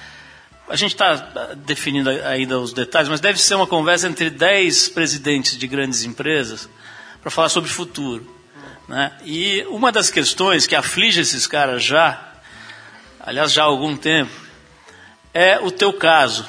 A 0.68 0.76
gente 0.76 0.92
está 0.92 1.14
definindo 1.54 2.08
ainda 2.10 2.58
os 2.58 2.72
detalhes, 2.72 3.08
mas 3.08 3.20
deve 3.20 3.40
ser 3.40 3.54
uma 3.54 3.66
conversa 3.66 4.08
entre 4.08 4.30
10 4.30 4.88
presidentes 4.90 5.56
de 5.56 5.66
grandes 5.66 6.02
empresas 6.04 6.68
para 7.20 7.30
falar 7.30 7.48
sobre 7.48 7.70
futuro. 7.70 8.38
Né? 8.86 9.12
E 9.24 9.64
uma 9.68 9.92
das 9.92 10.10
questões 10.10 10.66
que 10.66 10.74
aflige 10.74 11.20
esses 11.20 11.46
caras 11.46 11.84
já, 11.84 12.32
aliás, 13.20 13.52
já 13.52 13.62
há 13.62 13.66
algum 13.66 13.96
tempo, 13.96 14.32
é 15.34 15.58
o 15.58 15.70
teu 15.70 15.92
caso 15.92 16.48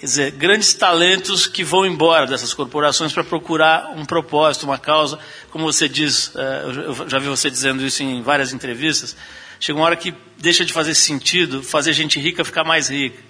Quer 0.00 0.06
dizer, 0.06 0.30
grandes 0.30 0.72
talentos 0.72 1.46
que 1.46 1.62
vão 1.62 1.84
embora 1.84 2.26
dessas 2.26 2.54
corporações 2.54 3.12
para 3.12 3.22
procurar 3.22 3.90
um 3.94 4.06
propósito, 4.06 4.62
uma 4.62 4.78
causa. 4.78 5.18
Como 5.50 5.70
você 5.70 5.86
diz, 5.90 6.32
eh, 6.34 6.62
eu 6.86 7.06
já 7.06 7.18
vi 7.18 7.28
você 7.28 7.50
dizendo 7.50 7.84
isso 7.84 8.02
em 8.02 8.22
várias 8.22 8.54
entrevistas, 8.54 9.14
chega 9.60 9.78
uma 9.78 9.84
hora 9.84 9.96
que 9.96 10.14
deixa 10.38 10.64
de 10.64 10.72
fazer 10.72 10.94
sentido 10.94 11.62
fazer 11.62 11.92
gente 11.92 12.18
rica 12.18 12.42
ficar 12.46 12.64
mais 12.64 12.88
rica. 12.88 13.22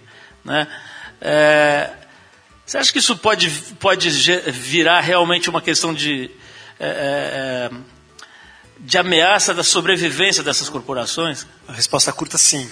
Né? 0.44 0.68
É, 1.20 1.90
você 2.64 2.78
acha 2.78 2.92
que 2.92 3.00
isso 3.00 3.16
pode, 3.16 3.50
pode 3.80 4.08
virar 4.52 5.00
realmente 5.00 5.50
uma 5.50 5.60
questão 5.60 5.92
de, 5.92 6.30
é, 6.78 7.68
de 8.78 8.96
ameaça 8.96 9.52
da 9.52 9.64
sobrevivência 9.64 10.40
dessas 10.44 10.68
corporações? 10.68 11.48
A 11.66 11.72
resposta 11.72 12.12
curta, 12.12 12.38
sim. 12.38 12.70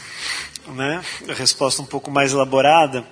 Né? 0.68 1.02
A 1.28 1.34
resposta 1.34 1.82
um 1.82 1.86
pouco 1.86 2.12
mais 2.12 2.32
elaborada. 2.32 3.04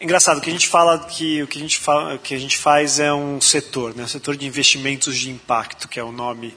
Engraçado 0.00 0.40
que 0.40 0.48
a 0.48 0.52
gente 0.52 0.68
fala 0.68 0.96
que 0.96 1.42
o 1.42 1.48
que 1.48 1.58
a 1.58 1.60
gente, 1.60 1.76
fa 1.76 2.16
que 2.22 2.32
a 2.32 2.38
gente 2.38 2.56
faz 2.56 3.00
é 3.00 3.12
um 3.12 3.40
setor, 3.40 3.96
né? 3.96 4.04
o 4.04 4.08
setor 4.08 4.36
de 4.36 4.46
investimentos 4.46 5.18
de 5.18 5.28
impacto, 5.28 5.88
que 5.88 5.98
é 5.98 6.04
o 6.04 6.12
nome 6.12 6.54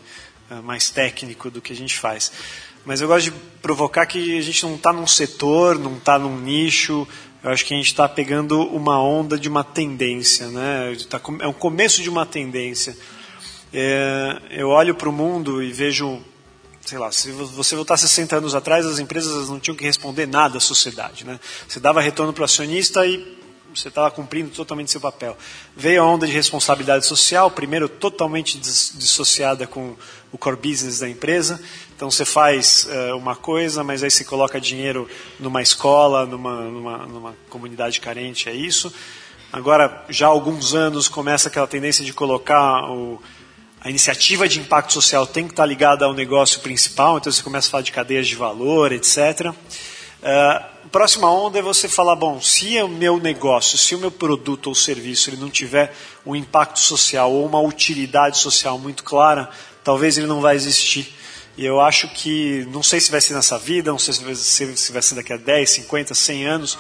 uh, 0.52 0.62
mais 0.62 0.92
técnico 0.92 1.50
do 1.50 1.60
que 1.60 1.74
a 1.74 1.76
gente 1.76 1.98
faz. 1.98 2.32
Mas 2.86 3.02
eu 3.02 3.08
gosto 3.08 3.32
de 3.32 3.38
provocar 3.60 4.06
que 4.06 4.38
a 4.38 4.42
gente 4.42 4.62
não 4.64 4.76
está 4.76 4.94
num 4.94 5.08
setor, 5.08 5.80
não 5.80 5.98
está 5.98 6.20
num 6.20 6.40
nicho. 6.40 7.08
Eu 7.44 7.50
acho 7.50 7.66
que 7.66 7.74
a 7.74 7.78
gente 7.78 7.88
está 7.88 8.08
pegando 8.08 8.62
uma 8.62 9.02
onda 9.02 9.40
de 9.40 9.50
uma 9.50 9.64
tendência, 9.64 10.48
né? 10.50 10.96
Tá, 11.10 11.20
é 11.40 11.48
um 11.48 11.54
começo 11.54 12.04
de 12.04 12.10
uma 12.12 12.28
tendência. 12.28 12.96
É, 13.74 14.40
eu 14.52 14.70
olho 14.70 14.94
para 14.94 15.10
o 15.10 15.12
mundo 15.12 15.64
e 15.64 15.72
vejo 15.72 16.22
sei 16.86 16.98
lá, 16.98 17.12
se 17.12 17.32
você 17.32 17.76
voltar 17.76 17.98
60 17.98 18.38
anos 18.38 18.56
atrás, 18.56 18.86
as 18.86 19.00
empresas 19.00 19.50
não 19.50 19.60
tinham 19.60 19.76
que 19.76 19.84
responder 19.84 20.26
nada 20.26 20.58
à 20.58 20.62
sociedade. 20.62 21.26
Né? 21.26 21.40
Você 21.68 21.80
dava 21.80 22.02
retorno 22.02 22.34
para 22.34 22.42
o 22.42 22.46
acionista 22.46 23.06
e 23.06 23.40
você 23.74 23.88
estava 23.88 24.12
cumprindo 24.12 24.50
totalmente 24.50 24.92
seu 24.92 25.00
papel. 25.00 25.38
Veio 25.76 26.02
a 26.02 26.06
onda 26.06 26.26
de 26.28 26.34
responsabilidade 26.34 27.06
social, 27.06 27.50
primeiro 27.50 27.88
totalmente 27.88 28.58
dissociada 28.58 29.66
com 29.66 29.96
o 30.32 30.38
core 30.38 30.58
business 30.58 31.00
da 31.00 31.08
empresa. 31.08 31.62
Então 31.96 32.12
você 32.12 32.26
faz 32.26 32.88
uh, 32.90 33.16
uma 33.16 33.36
coisa, 33.36 33.84
mas 33.84 34.04
aí 34.04 34.12
você 34.12 34.26
coloca 34.26 34.60
dinheiro 34.60 35.08
numa 35.40 35.62
escola, 35.62 36.26
numa, 36.26 36.62
numa, 36.64 36.98
numa 37.06 37.36
comunidade 37.50 38.02
carente, 38.02 38.50
é 38.50 38.54
isso. 38.54 38.94
Agora, 39.54 40.06
já 40.10 40.28
há 40.28 40.30
alguns 40.30 40.74
anos, 40.74 41.08
começa 41.08 41.50
aquela 41.50 41.68
tendência 41.68 42.04
de 42.04 42.14
colocar 42.14 42.90
o 42.90 43.22
a 43.84 43.90
iniciativa 43.90 44.48
de 44.48 44.60
impacto 44.60 44.94
social 44.94 45.26
tem 45.26 45.46
que 45.46 45.54
estar 45.54 45.66
ligada 45.66 46.06
ao 46.06 46.14
negócio 46.14 46.60
principal, 46.60 47.18
então 47.18 47.32
você 47.32 47.42
começa 47.42 47.68
a 47.68 47.72
falar 47.72 47.84
de 47.84 47.92
cadeias 47.92 48.28
de 48.28 48.36
valor, 48.36 48.92
etc. 48.92 49.48
Uh, 49.48 49.56
eh, 50.22 50.66
próxima 50.92 51.32
onda 51.32 51.58
é 51.58 51.64
você 51.64 51.90
falar, 51.90 52.16
bom, 52.16 52.40
se 52.40 52.80
o 52.80 52.88
meu 52.88 53.18
negócio, 53.18 53.80
se 53.80 53.96
o 53.96 53.98
meu 53.98 54.12
produto 54.12 54.68
ou 54.68 54.76
serviço 54.76 55.32
ele 55.32 55.38
não 55.38 55.50
tiver 55.50 55.96
um 56.24 56.36
impacto 56.36 56.80
social 56.80 57.32
ou 57.32 57.44
uma 57.44 57.60
utilidade 57.60 58.38
social 58.38 58.78
muito 58.78 59.04
clara, 59.04 59.50
talvez 59.84 60.16
ele 60.16 60.28
não 60.28 60.42
vai 60.42 60.56
existir. 60.56 61.16
E 61.58 61.66
eu 61.66 61.82
acho 61.82 62.08
que, 62.10 62.68
não 62.72 62.84
sei 62.84 63.00
se 63.00 63.10
vai 63.10 63.20
ser 63.20 63.34
nessa 63.34 63.58
vida, 63.58 63.90
não 63.90 63.98
sei 63.98 64.14
se 64.14 64.24
vai 64.24 64.36
ser, 64.36 64.78
se 64.78 64.92
vai 64.92 65.02
ser 65.02 65.16
daqui 65.16 65.34
a 65.34 65.38
10, 65.38 65.70
50, 65.70 66.14
100 66.14 66.46
anos, 66.46 66.78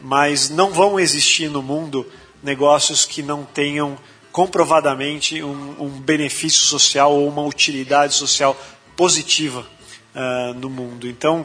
mas 0.00 0.48
não 0.48 0.70
vão 0.70 1.00
existir 1.00 1.50
no 1.50 1.60
mundo 1.60 2.06
negócios 2.40 3.04
que 3.04 3.20
não 3.20 3.44
tenham 3.44 3.98
comprovadamente 4.36 5.42
um, 5.42 5.76
um 5.80 5.88
benefício 5.88 6.60
social 6.60 7.10
ou 7.10 7.26
uma 7.26 7.42
utilidade 7.42 8.12
social 8.12 8.54
positiva 8.94 9.66
uh, 10.14 10.52
no 10.52 10.68
mundo. 10.68 11.08
Então, 11.08 11.40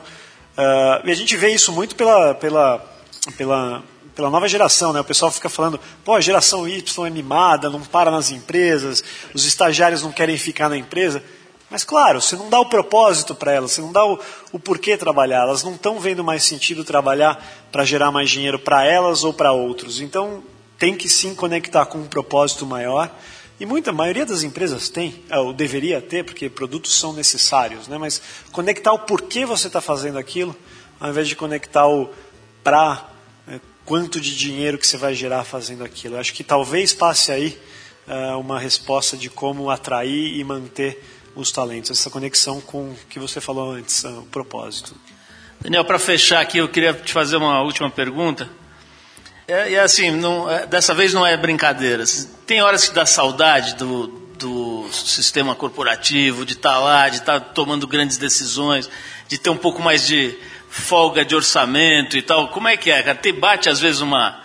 uh, 0.57 1.07
e 1.07 1.10
a 1.10 1.15
gente 1.15 1.38
vê 1.38 1.53
isso 1.53 1.71
muito 1.71 1.95
pela, 1.95 2.36
pela, 2.36 2.86
pela, 3.38 3.81
pela 4.13 4.29
nova 4.29 4.45
geração, 4.45 4.91
né? 4.91 5.00
O 5.00 5.05
pessoal 5.05 5.31
fica 5.31 5.48
falando, 5.48 5.79
pô, 6.03 6.15
a 6.15 6.19
geração 6.19 6.67
Y 6.67 7.07
é 7.07 7.10
mimada, 7.10 7.69
não 7.69 7.79
para 7.79 8.12
nas 8.12 8.29
empresas, 8.29 9.01
os 9.33 9.45
estagiários 9.45 10.03
não 10.03 10.12
querem 10.12 10.38
ficar 10.38 10.67
na 10.67 10.75
empresa. 10.75 11.24
Mas 11.69 11.86
claro, 11.86 12.19
você 12.19 12.36
não 12.36 12.50
dá 12.50 12.60
o 12.60 12.65
propósito 12.65 13.33
para 13.33 13.53
elas, 13.53 13.71
você 13.71 13.79
não 13.79 13.93
dá 13.93 14.05
o, 14.05 14.19
o 14.51 14.60
porquê 14.60 14.98
trabalhar, 14.98 15.43
elas 15.43 15.63
não 15.63 15.75
estão 15.75 15.98
vendo 15.98 16.25
mais 16.25 16.43
sentido 16.43 16.83
trabalhar 16.83 17.41
para 17.71 17.86
gerar 17.86 18.12
mais 18.12 18.29
dinheiro 18.29 18.60
para 18.60 18.83
elas 18.83 19.24
ou 19.24 19.31
para 19.31 19.53
outros. 19.53 20.01
Então, 20.01 20.43
tem 20.81 20.95
que 20.95 21.07
sim 21.07 21.35
conectar 21.35 21.85
com 21.85 22.00
um 22.00 22.07
propósito 22.07 22.65
maior. 22.65 23.15
E 23.59 23.67
muita 23.67 23.91
a 23.91 23.93
maioria 23.93 24.25
das 24.25 24.41
empresas 24.41 24.89
tem, 24.89 25.23
é, 25.29 25.38
ou 25.38 25.53
deveria 25.53 26.01
ter, 26.01 26.25
porque 26.25 26.50
produtos 26.50 26.97
são 26.97 27.13
necessários, 27.13 27.88
né? 27.88 28.00
mas 28.00 28.19
conectar 28.51 28.91
o 28.91 28.97
porquê 28.97 29.45
você 29.45 29.67
está 29.67 29.79
fazendo 29.79 30.17
aquilo, 30.17 30.55
ao 31.00 31.11
invés 31.11 31.27
de 31.27 31.35
conectar 31.35 31.88
o 31.88 32.09
para 32.63 33.11
é, 33.47 33.59
quanto 33.85 34.19
de 34.19 34.35
dinheiro 34.35 34.79
que 34.79 34.88
você 34.88 34.97
vai 34.97 35.13
gerar 35.13 35.43
fazendo 35.43 35.83
aquilo. 35.83 36.15
Eu 36.15 36.19
acho 36.19 36.33
que 36.33 36.43
talvez 36.43 36.95
passe 36.95 37.31
aí 37.31 37.55
é, 38.07 38.31
uma 38.33 38.57
resposta 38.57 39.15
de 39.15 39.29
como 39.29 39.69
atrair 39.69 40.35
e 40.35 40.43
manter 40.43 41.00
os 41.35 41.51
talentos, 41.51 41.91
essa 41.91 42.09
conexão 42.09 42.59
com 42.59 42.89
o 42.89 42.97
que 43.07 43.19
você 43.19 43.39
falou 43.39 43.71
antes, 43.71 44.03
o 44.03 44.23
propósito. 44.31 44.95
Daniel, 45.59 45.85
para 45.85 46.00
fechar 46.00 46.41
aqui, 46.41 46.57
eu 46.57 46.67
queria 46.67 46.91
te 46.91 47.13
fazer 47.13 47.38
uma 47.38 47.61
última 47.61 47.88
pergunta. 47.91 48.50
É, 49.51 49.72
e 49.72 49.77
assim, 49.77 50.12
não, 50.12 50.50
é, 50.50 50.65
dessa 50.65 50.93
vez 50.93 51.13
não 51.13 51.27
é 51.27 51.36
brincadeira. 51.36 52.05
Tem 52.48 52.62
horas 52.62 52.88
que 52.88 52.96
dá 52.96 53.05
saudade 53.05 53.75
do, 53.75 54.08
do 54.39 54.88
sistema 54.93 55.53
corporativo, 55.53 56.46
de 56.46 56.53
estar 56.53 56.72
tá 56.72 56.79
lá, 56.79 57.10
de 57.10 57.17
estar 57.17 57.38
tá 57.38 57.46
tomando 57.48 57.86
grandes 57.86 58.17
decisões, 58.17 58.89
de 59.27 59.38
ter 59.38 59.50
um 59.50 59.58
pouco 59.58 59.81
mais 59.81 60.08
de 60.08 60.38
folga 60.70 61.25
de 61.25 61.36
orçamento 61.36 62.17
e 62.17 62.22
tal. 62.22 62.48
Como 62.48 62.70
é 62.70 62.77
que 62.77 62.89
é, 62.89 63.03
cara? 63.03 63.17
Te 63.17 63.34
bate 63.34 63.67
às 63.67 63.81
vezes 63.81 64.00
uma, 64.00 64.41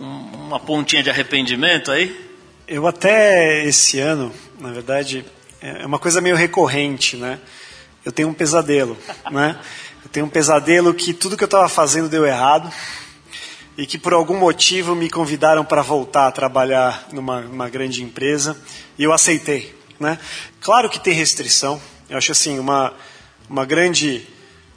uma 0.00 0.58
pontinha 0.58 1.02
de 1.02 1.10
arrependimento 1.10 1.92
aí? 1.92 2.18
Eu 2.66 2.86
até 2.86 3.62
esse 3.66 4.00
ano, 4.00 4.32
na 4.58 4.70
verdade, 4.70 5.22
é 5.60 5.84
uma 5.84 5.98
coisa 5.98 6.18
meio 6.22 6.34
recorrente, 6.34 7.18
né? 7.18 7.38
Eu 8.02 8.10
tenho 8.10 8.30
um 8.30 8.34
pesadelo, 8.34 8.96
né? 9.30 9.58
Eu 10.02 10.10
tenho 10.10 10.24
um 10.24 10.30
pesadelo 10.30 10.94
que 10.94 11.12
tudo 11.12 11.36
que 11.36 11.44
eu 11.44 11.46
estava 11.46 11.68
fazendo 11.68 12.08
deu 12.08 12.24
errado 12.24 12.72
e 13.76 13.86
que 13.86 13.98
por 13.98 14.12
algum 14.12 14.36
motivo 14.36 14.94
me 14.94 15.10
convidaram 15.10 15.64
para 15.64 15.82
voltar 15.82 16.26
a 16.26 16.32
trabalhar 16.32 17.08
numa, 17.12 17.68
grande 17.68 18.02
empresa 18.02 18.56
e 18.98 19.04
eu 19.04 19.12
aceitei. 19.12 19.74
Né? 20.00 20.18
Claro 20.60 20.88
que 20.88 20.98
tem 20.98 21.12
restrição, 21.12 21.80
eu 22.08 22.16
acho 22.16 22.32
assim, 22.32 22.58
uma, 22.58 22.94
uma 23.48 23.64
grande 23.64 24.26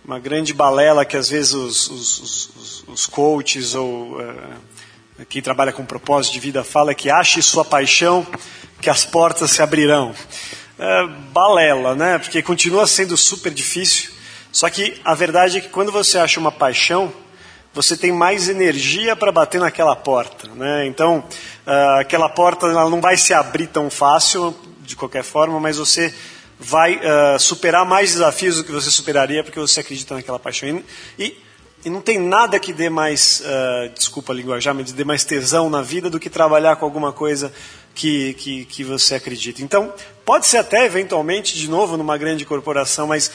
uma 0.03 0.17
grande 0.17 0.53
balela 0.53 1.05
que 1.05 1.15
às 1.15 1.29
vezes 1.29 1.53
os, 1.53 1.87
os, 1.87 2.49
os, 2.55 2.83
os 2.87 3.05
coaches 3.05 3.75
ou 3.75 4.19
uh, 4.19 5.25
quem 5.27 5.39
trabalha 5.39 5.71
com 5.71 5.85
propósito 5.85 6.33
de 6.33 6.39
vida 6.39 6.63
fala 6.63 6.95
que 6.95 7.11
ache 7.11 7.41
sua 7.43 7.63
paixão 7.63 8.25
que 8.81 8.89
as 8.89 9.05
portas 9.05 9.51
se 9.51 9.61
abrirão. 9.61 10.15
Uh, 10.79 11.07
balela, 11.31 11.93
né? 11.93 12.17
Porque 12.17 12.41
continua 12.41 12.87
sendo 12.87 13.15
super 13.17 13.53
difícil. 13.53 14.11
Só 14.51 14.69
que 14.69 14.99
a 15.03 15.13
verdade 15.13 15.57
é 15.57 15.61
que 15.61 15.69
quando 15.69 15.91
você 15.91 16.17
acha 16.17 16.39
uma 16.39 16.51
paixão, 16.51 17.13
você 17.81 17.95
tem 17.95 18.12
mais 18.12 18.50
energia 18.50 19.15
para 19.15 19.31
bater 19.31 19.62
naquela 19.62 19.95
porta. 19.95 20.50
Né? 20.53 20.86
Então, 20.86 21.24
uh, 21.65 22.00
aquela 22.01 22.27
porta 22.27 22.65
ela 22.65 22.89
não 22.89 23.00
vai 23.00 23.15
se 23.15 23.33
abrir 23.33 23.67
tão 23.67 23.89
fácil, 23.89 24.53
de 24.81 24.98
qualquer 24.98 25.24
forma, 25.24 25.62
mas 25.62 25.77
você 25.77 26.13
vai 26.59 26.98
uh, 26.98 27.39
superar 27.39 27.86
mais 27.86 28.12
desafios 28.12 28.57
do 28.57 28.65
que 28.65 28.71
você 28.74 28.91
superaria 28.91 29.45
porque 29.45 29.57
você 29.57 29.79
acredita 29.79 30.13
naquela 30.13 30.38
paixão. 30.38 30.83
E, 31.17 31.38
e 31.86 31.89
não 31.89 32.01
tem 32.01 32.19
nada 32.19 32.59
que 32.59 32.74
dê 32.74 32.89
mais, 32.89 33.41
uh, 33.45 33.93
desculpa 33.93 34.34
linguajar, 34.34 34.75
mas 34.75 34.91
dê 34.91 35.06
mais 35.06 35.23
tesão 35.23 35.69
na 35.69 35.82
vida 35.82 36.10
do 36.10 36.19
que 36.19 36.30
trabalhar 36.30 36.75
com 36.75 36.84
alguma 36.84 37.13
coisa 37.13 37.49
que, 37.95 38.34
que, 38.34 38.65
que 38.65 38.84
você 38.84 39.15
acredita. 39.15 39.62
Então, 39.62 39.93
pode 40.25 40.47
ser 40.47 40.58
até 40.58 40.86
eventualmente, 40.86 41.56
de 41.56 41.69
novo, 41.69 41.95
numa 41.95 42.17
grande 42.17 42.45
corporação, 42.45 43.08
mas 43.08 43.32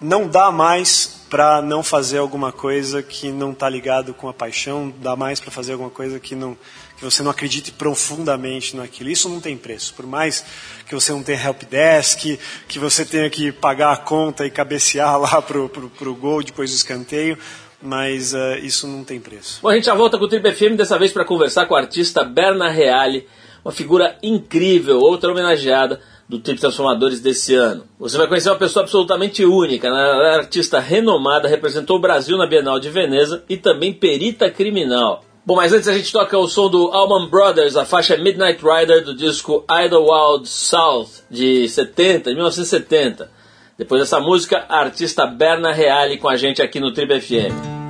não 0.00 0.28
dá 0.28 0.50
mais 0.50 1.18
para 1.28 1.60
não 1.60 1.82
fazer 1.82 2.18
alguma 2.18 2.50
coisa 2.50 3.02
que 3.02 3.30
não 3.30 3.52
está 3.52 3.68
ligado 3.68 4.14
com 4.14 4.28
a 4.28 4.32
paixão, 4.32 4.92
dá 4.98 5.14
mais 5.14 5.40
para 5.40 5.50
fazer 5.50 5.72
alguma 5.72 5.90
coisa 5.90 6.18
que 6.18 6.34
não 6.34 6.56
que 6.96 7.04
você 7.04 7.22
não 7.22 7.30
acredite 7.30 7.70
profundamente 7.70 8.76
naquilo. 8.76 9.08
Isso 9.08 9.28
não 9.28 9.40
tem 9.40 9.56
preço. 9.56 9.94
Por 9.94 10.04
mais 10.04 10.44
que 10.84 10.92
você 10.92 11.12
não 11.12 11.22
tenha 11.22 11.40
helpdesk, 11.40 12.36
que 12.66 12.78
você 12.80 13.04
tenha 13.04 13.30
que 13.30 13.52
pagar 13.52 13.92
a 13.92 13.96
conta 13.96 14.44
e 14.44 14.50
cabecear 14.50 15.14
lá 15.20 15.40
pro, 15.40 15.68
pro 15.68 16.14
gol 16.16 16.42
depois 16.42 16.70
do 16.70 16.74
escanteio, 16.74 17.38
mas 17.80 18.34
uh, 18.34 18.58
isso 18.60 18.88
não 18.88 19.04
tem 19.04 19.20
preço. 19.20 19.60
Bom, 19.62 19.68
a 19.68 19.74
gente 19.76 19.84
já 19.84 19.94
volta 19.94 20.18
com 20.18 20.24
o 20.24 20.28
Triple 20.28 20.52
FM, 20.52 20.76
dessa 20.76 20.98
vez 20.98 21.12
para 21.12 21.24
conversar 21.24 21.66
com 21.66 21.74
o 21.74 21.76
artista 21.76 22.24
Berna 22.24 22.68
Reale, 22.68 23.28
uma 23.64 23.70
figura 23.70 24.18
incrível, 24.20 24.98
outra 24.98 25.30
homenageada 25.30 26.00
do 26.28 26.38
Trip 26.38 26.60
Transformadores 26.60 27.20
desse 27.20 27.54
ano. 27.54 27.84
Você 27.98 28.18
vai 28.18 28.26
conhecer 28.26 28.50
uma 28.50 28.58
pessoa 28.58 28.82
absolutamente 28.82 29.44
única, 29.44 29.90
né? 29.90 30.32
é 30.32 30.36
artista 30.36 30.78
renomada, 30.78 31.48
representou 31.48 31.96
o 31.96 32.00
Brasil 32.00 32.36
na 32.36 32.46
Bienal 32.46 32.78
de 32.78 32.90
Veneza 32.90 33.42
e 33.48 33.56
também 33.56 33.92
perita 33.92 34.50
criminal. 34.50 35.24
Bom, 35.46 35.56
mas 35.56 35.72
antes 35.72 35.88
a 35.88 35.94
gente 35.94 36.12
toca 36.12 36.36
o 36.36 36.46
som 36.46 36.68
do 36.68 36.88
Allman 36.88 37.30
Brothers, 37.30 37.74
a 37.74 37.86
faixa 37.86 38.18
Midnight 38.18 38.62
Rider 38.62 39.02
do 39.02 39.14
disco 39.14 39.64
Idlewild 39.64 40.46
South 40.46 41.08
de 41.30 41.66
70, 41.66 42.34
1970. 42.34 43.30
Depois 43.78 44.02
dessa 44.02 44.20
música, 44.20 44.66
a 44.68 44.80
artista 44.80 45.26
Berna 45.26 45.72
Reale 45.72 46.18
com 46.18 46.28
a 46.28 46.36
gente 46.36 46.60
aqui 46.60 46.78
no 46.78 46.92
Trip 46.92 47.18
FM. 47.18 47.87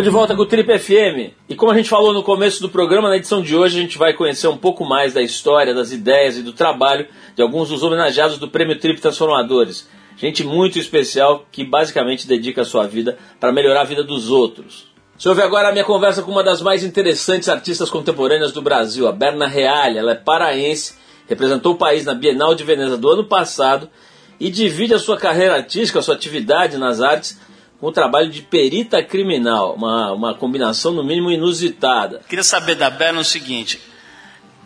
Estamos 0.00 0.14
de 0.14 0.18
volta 0.18 0.34
com 0.34 0.42
o 0.44 0.46
Trip 0.46 0.78
FM. 0.78 1.34
E 1.46 1.54
como 1.54 1.72
a 1.72 1.76
gente 1.76 1.90
falou 1.90 2.14
no 2.14 2.22
começo 2.22 2.62
do 2.62 2.70
programa, 2.70 3.10
na 3.10 3.18
edição 3.18 3.42
de 3.42 3.54
hoje 3.54 3.78
a 3.78 3.82
gente 3.82 3.98
vai 3.98 4.14
conhecer 4.14 4.48
um 4.48 4.56
pouco 4.56 4.82
mais 4.82 5.12
da 5.12 5.20
história, 5.20 5.74
das 5.74 5.92
ideias 5.92 6.38
e 6.38 6.42
do 6.42 6.54
trabalho 6.54 7.06
de 7.36 7.42
alguns 7.42 7.68
dos 7.68 7.82
homenageados 7.82 8.38
do 8.38 8.48
Prêmio 8.48 8.78
Trip 8.78 8.98
Transformadores. 8.98 9.86
Gente 10.16 10.42
muito 10.42 10.78
especial 10.78 11.44
que 11.52 11.64
basicamente 11.64 12.26
dedica 12.26 12.62
a 12.62 12.64
sua 12.64 12.86
vida 12.86 13.18
para 13.38 13.52
melhorar 13.52 13.82
a 13.82 13.84
vida 13.84 14.02
dos 14.02 14.30
outros. 14.30 14.86
Você 15.18 15.28
ouve 15.28 15.42
agora 15.42 15.68
a 15.68 15.72
minha 15.72 15.84
conversa 15.84 16.22
com 16.22 16.30
uma 16.30 16.42
das 16.42 16.62
mais 16.62 16.82
interessantes 16.82 17.50
artistas 17.50 17.90
contemporâneas 17.90 18.52
do 18.52 18.62
Brasil, 18.62 19.06
a 19.06 19.12
Berna 19.12 19.46
Reale. 19.46 19.98
Ela 19.98 20.12
é 20.12 20.14
paraense, 20.14 20.94
representou 21.28 21.74
o 21.74 21.78
país 21.78 22.06
na 22.06 22.14
Bienal 22.14 22.54
de 22.54 22.64
Veneza 22.64 22.96
do 22.96 23.10
ano 23.10 23.24
passado 23.24 23.86
e 24.40 24.50
divide 24.50 24.94
a 24.94 24.98
sua 24.98 25.18
carreira 25.18 25.56
artística, 25.56 25.98
a 25.98 26.02
sua 26.02 26.14
atividade 26.14 26.78
nas 26.78 27.02
artes 27.02 27.38
com 27.80 27.86
o 27.86 27.92
trabalho 27.92 28.28
de 28.28 28.42
perita 28.42 29.02
criminal, 29.02 29.74
uma, 29.74 30.12
uma 30.12 30.34
combinação 30.34 30.92
no 30.92 31.02
mínimo 31.02 31.30
inusitada. 31.30 32.20
Queria 32.28 32.44
saber 32.44 32.74
da 32.74 32.90
Berna 32.90 33.20
o 33.20 33.24
seguinte: 33.24 33.80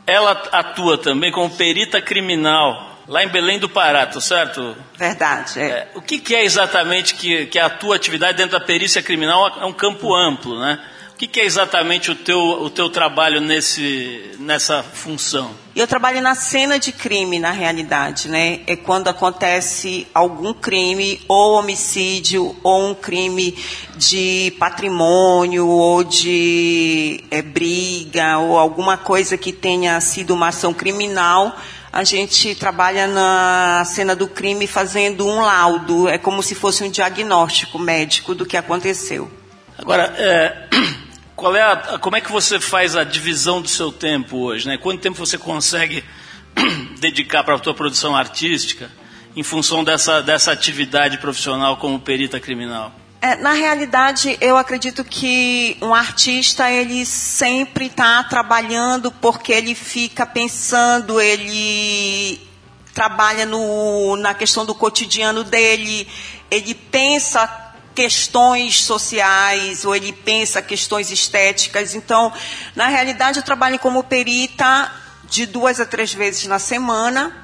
ela 0.06 0.32
atua 0.50 0.98
também 0.98 1.30
como 1.30 1.48
perita 1.48 2.02
criminal 2.02 2.90
lá 3.06 3.22
em 3.22 3.28
Belém 3.28 3.58
do 3.58 3.68
Pará, 3.68 4.06
tá 4.06 4.20
certo? 4.20 4.76
Verdade. 4.96 5.60
É. 5.60 5.64
É, 5.64 5.88
o 5.94 6.02
que, 6.02 6.18
que, 6.18 6.34
é 6.34 6.44
exatamente 6.44 7.14
que, 7.14 7.46
que 7.46 7.58
a 7.58 7.70
tua 7.70 7.96
atividade 7.96 8.36
dentro 8.36 8.58
da 8.58 8.64
perícia 8.64 9.02
criminal 9.02 9.46
é 9.60 9.64
um 9.64 9.72
campo 9.72 10.14
amplo, 10.14 10.58
né? 10.58 10.80
O 11.14 11.16
que, 11.16 11.28
que, 11.28 11.38
é 11.38 11.44
exatamente 11.44 12.10
o 12.10 12.16
teu, 12.16 12.40
o 12.40 12.68
teu 12.68 12.90
trabalho 12.90 13.40
nesse, 13.40 14.32
nessa 14.40 14.82
função? 14.82 15.52
Eu 15.76 15.86
trabalho 15.86 16.20
na 16.20 16.34
cena 16.34 16.76
de 16.76 16.90
crime, 16.90 17.38
na 17.38 17.52
realidade, 17.52 18.28
né? 18.28 18.62
É 18.66 18.74
quando 18.74 19.06
acontece 19.06 20.08
algum 20.12 20.52
crime, 20.52 21.20
ou 21.28 21.54
homicídio, 21.56 22.56
ou 22.64 22.88
um 22.90 22.94
crime 22.96 23.56
de 23.96 24.52
patrimônio, 24.58 25.68
ou 25.68 26.02
de 26.02 27.22
é, 27.30 27.40
briga, 27.40 28.38
ou 28.38 28.58
alguma 28.58 28.96
coisa 28.96 29.38
que 29.38 29.52
tenha 29.52 30.00
sido 30.00 30.34
uma 30.34 30.48
ação 30.48 30.74
criminal 30.74 31.56
a 31.92 32.02
gente 32.02 32.56
trabalha 32.56 33.06
na 33.06 33.84
cena 33.86 34.16
do 34.16 34.26
crime 34.26 34.66
fazendo 34.66 35.24
um 35.24 35.40
laudo, 35.40 36.08
é 36.08 36.18
como 36.18 36.42
se 36.42 36.52
fosse 36.52 36.82
um 36.82 36.90
diagnóstico 36.90 37.78
médico 37.78 38.34
do 38.34 38.44
que 38.44 38.56
aconteceu. 38.56 39.30
Agora, 39.78 40.12
é, 40.18 40.66
qual 41.44 41.54
é 41.54 41.60
a, 41.60 41.98
como 41.98 42.16
é 42.16 42.22
que 42.22 42.32
você 42.32 42.58
faz 42.58 42.96
a 42.96 43.04
divisão 43.04 43.60
do 43.60 43.68
seu 43.68 43.92
tempo 43.92 44.38
hoje? 44.38 44.66
Né? 44.66 44.78
Quanto 44.78 45.02
tempo 45.02 45.18
você 45.18 45.36
consegue 45.36 46.02
dedicar 46.98 47.44
para 47.44 47.54
a 47.54 47.62
sua 47.62 47.74
produção 47.74 48.16
artística 48.16 48.90
em 49.36 49.42
função 49.42 49.84
dessa, 49.84 50.22
dessa 50.22 50.52
atividade 50.52 51.18
profissional 51.18 51.76
como 51.76 52.00
perita 52.00 52.40
criminal? 52.40 52.94
É, 53.20 53.36
na 53.36 53.52
realidade, 53.52 54.38
eu 54.40 54.56
acredito 54.56 55.04
que 55.04 55.76
um 55.82 55.92
artista 55.92 56.70
ele 56.70 57.04
sempre 57.04 57.86
está 57.88 58.24
trabalhando 58.24 59.12
porque 59.12 59.52
ele 59.52 59.74
fica 59.74 60.24
pensando, 60.24 61.20
ele 61.20 62.40
trabalha 62.94 63.44
no, 63.44 64.16
na 64.16 64.32
questão 64.32 64.64
do 64.64 64.74
cotidiano 64.74 65.44
dele, 65.44 66.08
ele 66.50 66.74
pensa 66.74 67.63
questões 67.94 68.82
sociais 68.82 69.84
ou 69.84 69.94
ele 69.94 70.12
pensa 70.12 70.60
questões 70.60 71.10
estéticas. 71.10 71.94
Então, 71.94 72.32
na 72.74 72.88
realidade, 72.88 73.38
eu 73.38 73.44
trabalho 73.44 73.78
como 73.78 74.02
perita 74.02 74.90
de 75.24 75.46
duas 75.46 75.80
a 75.80 75.86
três 75.86 76.12
vezes 76.12 76.46
na 76.46 76.58
semana 76.58 77.34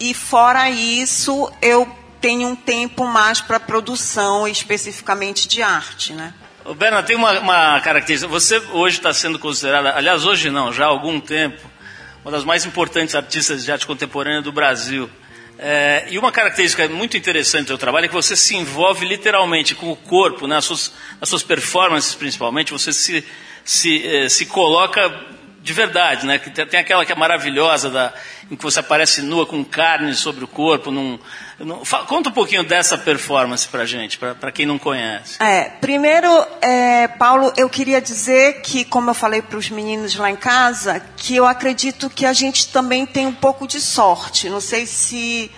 e 0.00 0.12
fora 0.12 0.68
isso 0.70 1.50
eu 1.62 1.86
tem 2.20 2.46
um 2.46 2.56
tempo 2.56 3.06
mais 3.06 3.42
para 3.42 3.60
produção, 3.60 4.48
especificamente 4.48 5.46
de 5.46 5.62
arte, 5.62 6.14
né? 6.14 6.32
Berna, 6.72 7.02
tem 7.02 7.14
uma, 7.14 7.38
uma 7.38 7.80
característica. 7.82 8.32
Você 8.32 8.56
hoje 8.72 8.96
está 8.96 9.12
sendo 9.12 9.38
considerada, 9.38 9.94
aliás, 9.94 10.24
hoje 10.24 10.48
não, 10.48 10.72
já 10.72 10.86
há 10.86 10.88
algum 10.88 11.20
tempo, 11.20 11.60
uma 12.24 12.32
das 12.32 12.42
mais 12.42 12.64
importantes 12.64 13.14
artistas 13.14 13.62
de 13.62 13.70
arte 13.70 13.86
contemporânea 13.86 14.40
do 14.40 14.50
Brasil. 14.50 15.10
É, 15.58 16.06
e 16.10 16.18
uma 16.18 16.32
característica 16.32 16.88
muito 16.88 17.16
interessante 17.16 17.68
do 17.68 17.78
trabalho 17.78 18.06
é 18.06 18.08
que 18.08 18.14
você 18.14 18.34
se 18.34 18.56
envolve 18.56 19.06
literalmente 19.06 19.74
com 19.74 19.90
o 19.90 19.96
corpo, 19.96 20.48
né, 20.48 20.56
as, 20.56 20.64
suas, 20.64 20.92
as 21.20 21.28
suas 21.28 21.42
performances 21.44 22.14
principalmente, 22.14 22.72
você 22.72 22.92
se, 22.92 23.24
se, 23.64 24.04
eh, 24.04 24.28
se 24.28 24.46
coloca 24.46 25.08
de 25.64 25.72
verdade, 25.72 26.26
né? 26.26 26.38
Que 26.38 26.50
tem 26.50 26.78
aquela 26.78 27.06
que 27.06 27.10
é 27.10 27.14
maravilhosa, 27.14 27.88
da, 27.88 28.12
em 28.50 28.54
que 28.54 28.62
você 28.62 28.80
aparece 28.80 29.22
nua 29.22 29.46
com 29.46 29.64
carne 29.64 30.14
sobre 30.14 30.44
o 30.44 30.46
corpo. 30.46 30.90
Num, 30.90 31.18
num, 31.58 31.80
conta 32.06 32.28
um 32.28 32.32
pouquinho 32.32 32.62
dessa 32.62 32.98
performance 32.98 33.66
pra 33.66 33.86
gente, 33.86 34.18
para 34.18 34.52
quem 34.52 34.66
não 34.66 34.78
conhece. 34.78 35.42
É, 35.42 35.70
primeiro, 35.80 36.28
é, 36.60 37.08
Paulo, 37.08 37.50
eu 37.56 37.70
queria 37.70 37.98
dizer 37.98 38.60
que, 38.60 38.84
como 38.84 39.08
eu 39.08 39.14
falei 39.14 39.40
para 39.40 39.56
os 39.56 39.70
meninos 39.70 40.14
lá 40.16 40.30
em 40.30 40.36
casa, 40.36 41.00
que 41.16 41.34
eu 41.34 41.46
acredito 41.46 42.10
que 42.10 42.26
a 42.26 42.34
gente 42.34 42.68
também 42.68 43.06
tem 43.06 43.26
um 43.26 43.34
pouco 43.34 43.66
de 43.66 43.80
sorte. 43.80 44.50
Não 44.50 44.60
sei 44.60 44.84
se 44.84 45.50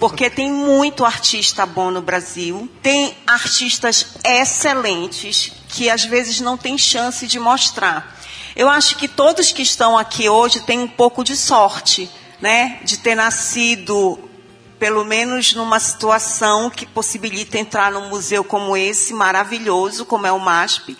porque 0.00 0.28
tem 0.28 0.50
muito 0.50 1.04
artista 1.04 1.64
bom 1.64 1.92
no 1.92 2.02
Brasil, 2.02 2.68
tem 2.82 3.16
artistas 3.24 4.16
excelentes 4.24 5.52
que 5.68 5.88
às 5.88 6.04
vezes 6.04 6.40
não 6.40 6.56
tem 6.56 6.76
chance 6.76 7.24
de 7.28 7.38
mostrar. 7.38 8.23
Eu 8.56 8.68
acho 8.68 8.96
que 8.96 9.08
todos 9.08 9.50
que 9.50 9.62
estão 9.62 9.98
aqui 9.98 10.28
hoje 10.28 10.60
têm 10.60 10.78
um 10.78 10.88
pouco 10.88 11.24
de 11.24 11.36
sorte, 11.36 12.08
né, 12.40 12.78
de 12.84 12.98
ter 12.98 13.14
nascido 13.14 14.18
pelo 14.78 15.04
menos 15.04 15.54
numa 15.54 15.80
situação 15.80 16.70
que 16.70 16.86
possibilita 16.86 17.58
entrar 17.58 17.90
num 17.90 18.08
museu 18.08 18.44
como 18.44 18.76
esse, 18.76 19.14
maravilhoso, 19.14 20.04
como 20.04 20.26
é 20.26 20.32
o 20.32 20.38
MASP, 20.38 20.96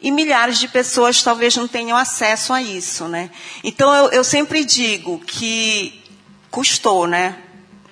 e 0.00 0.10
milhares 0.10 0.58
de 0.58 0.66
pessoas 0.68 1.22
talvez 1.22 1.56
não 1.56 1.68
tenham 1.68 1.96
acesso 1.96 2.52
a 2.52 2.60
isso, 2.60 3.06
né? 3.06 3.30
Então 3.62 3.94
eu, 3.94 4.10
eu 4.10 4.24
sempre 4.24 4.64
digo 4.64 5.20
que 5.20 6.02
custou, 6.50 7.06
né? 7.06 7.38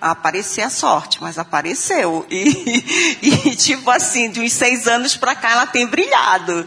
aparecer 0.01 0.61
a 0.61 0.69
sorte, 0.69 1.19
mas 1.21 1.37
apareceu. 1.37 2.25
E, 2.29 3.21
e 3.21 3.55
tipo 3.55 3.89
assim, 3.91 4.31
de 4.31 4.41
uns 4.41 4.51
seis 4.51 4.87
anos 4.87 5.15
para 5.15 5.35
cá 5.35 5.51
ela 5.51 5.67
tem 5.67 5.85
brilhado. 5.85 6.65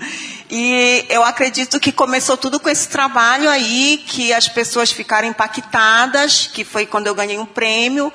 E 0.50 1.06
eu 1.08 1.24
acredito 1.24 1.80
que 1.80 1.90
começou 1.90 2.36
tudo 2.36 2.60
com 2.60 2.68
esse 2.68 2.88
trabalho 2.88 3.48
aí, 3.48 4.02
que 4.06 4.32
as 4.32 4.48
pessoas 4.48 4.92
ficaram 4.92 5.26
impactadas, 5.26 6.50
que 6.52 6.64
foi 6.64 6.84
quando 6.86 7.06
eu 7.06 7.14
ganhei 7.14 7.38
um 7.38 7.46
prêmio. 7.46 8.12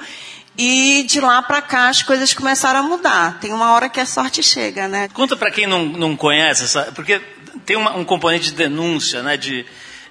E 0.58 1.04
de 1.08 1.22
lá 1.22 1.42
para 1.42 1.62
cá 1.62 1.88
as 1.88 2.04
coisas 2.04 2.34
começaram 2.34 2.82
a 2.82 2.84
mudar. 2.84 3.40
Tem 3.40 3.54
uma 3.54 3.72
hora 3.72 3.90
que 3.90 4.00
a 4.00 4.06
sorte 4.06 4.44
chega, 4.44 4.88
né? 4.88 5.08
Conta 5.14 5.36
para 5.36 5.50
quem 5.50 5.66
não, 5.66 5.86
não 5.86 6.16
conhece, 6.16 6.78
porque 6.94 7.22
tem 7.66 7.78
uma, 7.78 7.96
um 7.96 8.04
componente 8.04 8.46
de 8.46 8.56
denúncia, 8.56 9.24
né? 9.24 9.38
De, 9.38 9.66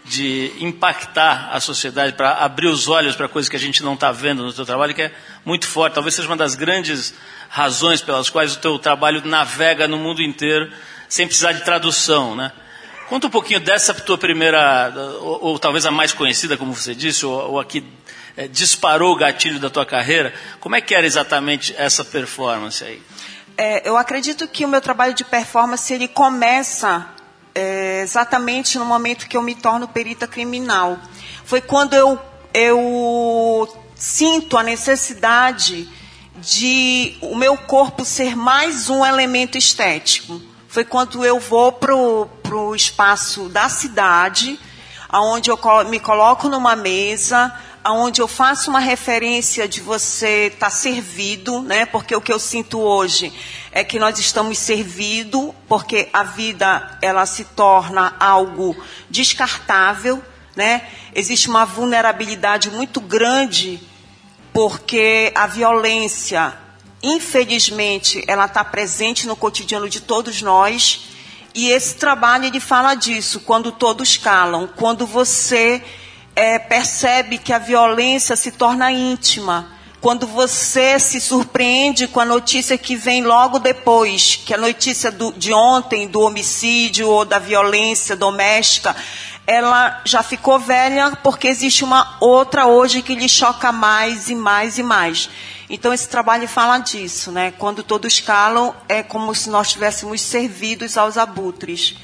de 0.04 0.52
impactar 0.59 1.50
a 1.52 1.61
sociedade, 1.61 2.14
para 2.14 2.33
abrir 2.38 2.66
os 2.66 2.88
olhos 2.88 3.14
para 3.14 3.28
coisas 3.28 3.48
que 3.48 3.57
a 3.57 3.61
gente 3.61 3.83
não 3.83 3.94
está 3.94 4.11
vendo 4.11 4.42
no 4.42 4.52
teu 4.52 4.64
trabalho, 4.64 4.94
que 4.94 5.02
é 5.02 5.12
muito 5.44 5.68
forte. 5.68 5.94
Talvez 5.94 6.14
seja 6.14 6.26
uma 6.26 6.37
das 6.37 6.54
grandes 6.54 7.14
razões 7.48 8.00
pelas 8.00 8.28
quais 8.28 8.54
o 8.54 8.59
teu 8.59 8.78
trabalho 8.78 9.22
navega 9.24 9.87
no 9.87 9.98
mundo 9.98 10.22
inteiro 10.22 10.72
sem 11.09 11.27
precisar 11.27 11.53
de 11.53 11.64
tradução, 11.64 12.35
né? 12.37 12.53
Conta 13.09 13.27
um 13.27 13.31
pouquinho 13.31 13.59
dessa 13.59 13.94
tua 13.94 14.18
primeira, 14.18 14.92
ou, 15.21 15.44
ou 15.44 15.59
talvez 15.59 15.87
a 15.87 15.90
mais 15.90 16.12
conhecida, 16.12 16.59
como 16.59 16.75
você 16.75 16.94
disse, 16.94 17.25
ou, 17.25 17.53
ou 17.53 17.61
a 17.61 17.64
que 17.64 17.83
é, 18.37 18.47
disparou 18.47 19.14
o 19.14 19.16
gatilho 19.16 19.59
da 19.59 19.71
tua 19.71 19.87
carreira. 19.87 20.35
Como 20.61 20.77
é 20.77 20.81
que 20.83 20.94
era 20.94 21.07
exatamente 21.07 21.75
essa 21.79 22.05
performance 22.05 22.85
aí? 22.85 23.03
É, 23.57 23.88
eu 23.88 23.97
acredito 23.97 24.47
que 24.47 24.64
o 24.64 24.68
meu 24.68 24.81
trabalho 24.81 25.14
de 25.14 25.25
performance 25.25 25.92
ele 25.92 26.07
começa 26.07 27.09
é, 27.55 28.03
exatamente 28.03 28.79
no 28.79 28.85
momento 28.85 29.27
que 29.27 29.37
eu 29.37 29.42
me 29.42 29.55
torno 29.55 29.88
perita 29.88 30.29
criminal. 30.29 30.99
Foi 31.44 31.62
quando 31.62 31.94
eu, 31.94 32.21
eu 32.53 33.83
sinto 33.97 34.59
a 34.59 34.62
necessidade 34.62 35.88
de 36.37 37.16
o 37.23 37.35
meu 37.35 37.57
corpo 37.57 38.05
ser 38.05 38.37
mais 38.37 38.90
um 38.90 39.05
elemento 39.05 39.57
estético 39.57 40.40
foi 40.68 40.85
quando 40.85 41.24
eu 41.24 41.40
vou 41.40 41.72
para 41.72 41.94
o 41.94 42.76
espaço 42.76 43.48
da 43.48 43.70
cidade, 43.70 44.61
aonde 45.09 45.50
eu 45.50 45.59
me 45.88 45.98
coloco 45.98 46.46
numa 46.46 46.76
mesa, 46.76 47.52
aonde 47.83 48.20
eu 48.20 48.28
faço 48.28 48.68
uma 48.68 48.78
referência 48.78 49.66
de 49.66 49.81
você 49.81 50.48
estar 50.48 50.66
tá 50.66 50.70
servido, 50.70 51.62
né? 51.62 51.87
Porque 51.87 52.14
o 52.14 52.20
que 52.20 52.31
eu 52.31 52.38
sinto 52.38 52.78
hoje 52.78 53.33
é 53.72 53.83
que 53.83 53.98
nós 53.98 54.18
estamos 54.18 54.59
servidos, 54.59 55.54
porque 55.66 56.11
a 56.12 56.22
vida 56.22 56.98
ela 57.00 57.24
se 57.24 57.44
torna 57.44 58.14
algo 58.20 58.76
descartável, 59.09 60.22
né? 60.54 60.83
Existe 61.14 61.48
uma 61.48 61.64
vulnerabilidade 61.64 62.70
muito 62.70 63.00
grande 63.00 63.81
porque 64.52 65.33
a 65.35 65.46
violência 65.46 66.67
infelizmente, 67.02 68.22
ela 68.26 68.46
está 68.46 68.64
presente 68.64 69.26
no 69.26 69.37
cotidiano 69.37 69.88
de 69.88 70.00
todos 70.00 70.42
nós. 70.42 71.00
E 71.54 71.70
esse 71.70 71.96
trabalho 71.96 72.44
ele 72.44 72.61
fala 72.61 72.94
disso, 72.94 73.40
quando 73.40 73.72
todos 73.72 74.16
calam, 74.16 74.68
quando 74.76 75.06
você 75.06 75.82
é, 76.37 76.58
percebe 76.58 77.38
que 77.38 77.52
a 77.52 77.58
violência 77.58 78.37
se 78.37 78.52
torna 78.52 78.92
íntima, 78.92 79.78
quando 80.00 80.26
você 80.26 80.98
se 81.00 81.20
surpreende 81.20 82.06
com 82.06 82.20
a 82.20 82.24
notícia 82.24 82.78
que 82.78 82.94
vem 82.94 83.24
logo 83.24 83.58
depois, 83.58 84.37
que 84.37 84.54
a 84.54 84.58
notícia 84.58 85.11
do, 85.11 85.32
de 85.32 85.52
ontem 85.52 86.06
do 86.06 86.20
homicídio 86.20 87.08
ou 87.08 87.24
da 87.24 87.40
violência 87.40 88.14
doméstica, 88.14 88.94
ela 89.44 90.00
já 90.04 90.22
ficou 90.22 90.58
velha 90.58 91.18
porque 91.22 91.48
existe 91.48 91.82
uma 91.82 92.16
outra 92.20 92.66
hoje 92.66 93.02
que 93.02 93.14
lhe 93.14 93.28
choca 93.28 93.72
mais 93.72 94.28
e 94.28 94.34
mais 94.34 94.78
e 94.78 94.82
mais. 94.82 95.28
Então 95.70 95.92
esse 95.92 96.09
trabalho 96.09 96.48
fala 96.48 96.78
disso, 96.78 97.31
né? 97.31 97.52
Quando 97.52 97.83
todos 97.83 98.20
calam, 98.20 98.74
é 98.88 99.02
como 99.02 99.35
se 99.35 99.50
nós 99.50 99.66
estivéssemos 99.66 100.20
servidos 100.20 100.96
aos 100.96 101.18
abutres. 101.18 101.96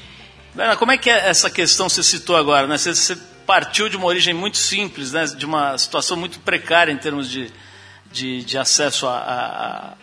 Ana, 0.55 0.75
como 0.75 0.91
é 0.91 0.97
que 0.97 1.09
é 1.09 1.27
essa 1.27 1.49
questão 1.49 1.89
você 1.89 2.03
citou 2.03 2.35
agora, 2.35 2.67
né? 2.67 2.77
Você, 2.77 2.93
você 2.93 3.15
partiu 3.45 3.89
de 3.89 3.97
uma 3.97 4.05
origem 4.05 4.33
muito 4.33 4.57
simples, 4.57 5.11
né? 5.11 5.25
De 5.25 5.45
uma 5.45 5.77
situação 5.77 6.15
muito 6.15 6.39
precária 6.39 6.91
em 6.91 6.97
termos 6.97 7.29
de, 7.29 7.51
de, 8.11 8.43
de 8.45 8.57
acesso 8.57 9.07
a, 9.07 9.95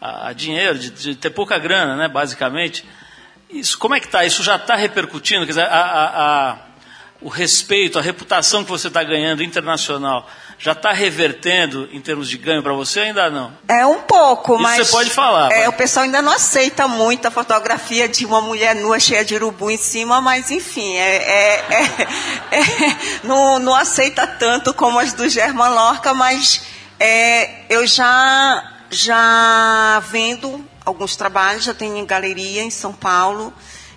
a, 0.00 0.28
a, 0.28 0.32
dinheiro, 0.32 0.78
de, 0.78 0.90
de, 0.90 1.14
ter 1.14 1.30
pouca 1.30 1.58
grana, 1.58 1.96
né, 1.96 2.08
basicamente. 2.08 2.84
Isso, 3.48 3.78
como 3.78 3.94
é 3.94 4.00
que 4.00 4.06
está? 4.06 4.24
Isso 4.24 4.42
já 4.42 4.56
está 4.56 4.74
repercutindo? 4.74 5.46
Quer 5.46 5.52
dizer, 5.52 5.66
a, 5.66 5.80
a, 5.80 6.58
o 7.24 7.28
respeito, 7.30 7.98
a 7.98 8.02
reputação 8.02 8.62
que 8.62 8.70
você 8.70 8.88
está 8.88 9.02
ganhando 9.02 9.42
internacional 9.42 10.28
já 10.58 10.72
está 10.72 10.92
revertendo 10.92 11.88
em 11.90 11.98
termos 11.98 12.28
de 12.28 12.36
ganho 12.36 12.62
para 12.62 12.74
você 12.74 13.00
ainda 13.00 13.30
não? 13.30 13.50
É 13.66 13.86
um 13.86 14.02
pouco, 14.02 14.52
Isso 14.52 14.62
mas. 14.62 14.86
você 14.86 14.92
pode 14.92 15.10
falar. 15.10 15.50
É, 15.50 15.60
mas... 15.60 15.68
o 15.68 15.72
pessoal 15.72 16.04
ainda 16.04 16.20
não 16.20 16.30
aceita 16.30 16.86
muito 16.86 17.26
a 17.26 17.30
fotografia 17.30 18.06
de 18.06 18.26
uma 18.26 18.42
mulher 18.42 18.74
nua 18.74 19.00
cheia 19.00 19.24
de 19.24 19.34
urubu 19.34 19.70
em 19.70 19.78
cima, 19.78 20.20
mas 20.20 20.50
enfim, 20.50 20.96
é, 20.96 21.16
é, 21.16 21.64
é, 21.70 22.58
é 22.60 22.96
não, 23.24 23.58
não 23.58 23.74
aceita 23.74 24.26
tanto 24.26 24.74
como 24.74 24.98
as 24.98 25.14
do 25.14 25.26
German 25.26 25.70
Lorca, 25.70 26.12
mas 26.12 26.60
é, 27.00 27.64
eu 27.70 27.86
já, 27.86 28.70
já 28.90 29.98
vendo 30.10 30.62
alguns 30.84 31.16
trabalhos, 31.16 31.64
já 31.64 31.72
tenho 31.72 31.96
em 31.96 32.04
galeria 32.04 32.62
em 32.62 32.70
São 32.70 32.92
Paulo 32.92 33.50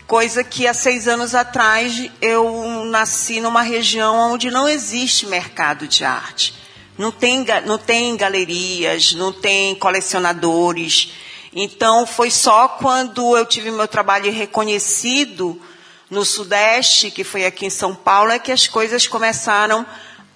coisa 0.07 0.41
que 0.41 0.65
há 0.65 0.73
seis 0.73 1.05
anos 1.05 1.35
atrás 1.35 2.09
eu 2.21 2.85
nasci 2.85 3.41
numa 3.41 3.61
região 3.61 4.31
onde 4.31 4.49
não 4.49 4.67
existe 4.67 5.27
mercado 5.27 5.85
de 5.85 6.05
arte. 6.05 6.55
Não 6.97 7.11
tem, 7.11 7.45
não 7.65 7.77
tem 7.77 8.15
galerias, 8.15 9.13
não 9.13 9.33
tem 9.33 9.75
colecionadores. 9.75 11.11
Então, 11.53 12.07
foi 12.07 12.31
só 12.31 12.69
quando 12.69 13.37
eu 13.37 13.45
tive 13.45 13.69
meu 13.69 13.87
trabalho 13.87 14.31
reconhecido 14.31 15.61
no 16.09 16.23
Sudeste, 16.23 17.11
que 17.11 17.23
foi 17.23 17.45
aqui 17.45 17.65
em 17.65 17.69
São 17.69 17.93
Paulo, 17.93 18.31
é 18.31 18.39
que 18.39 18.51
as 18.51 18.65
coisas 18.65 19.07
começaram 19.07 19.85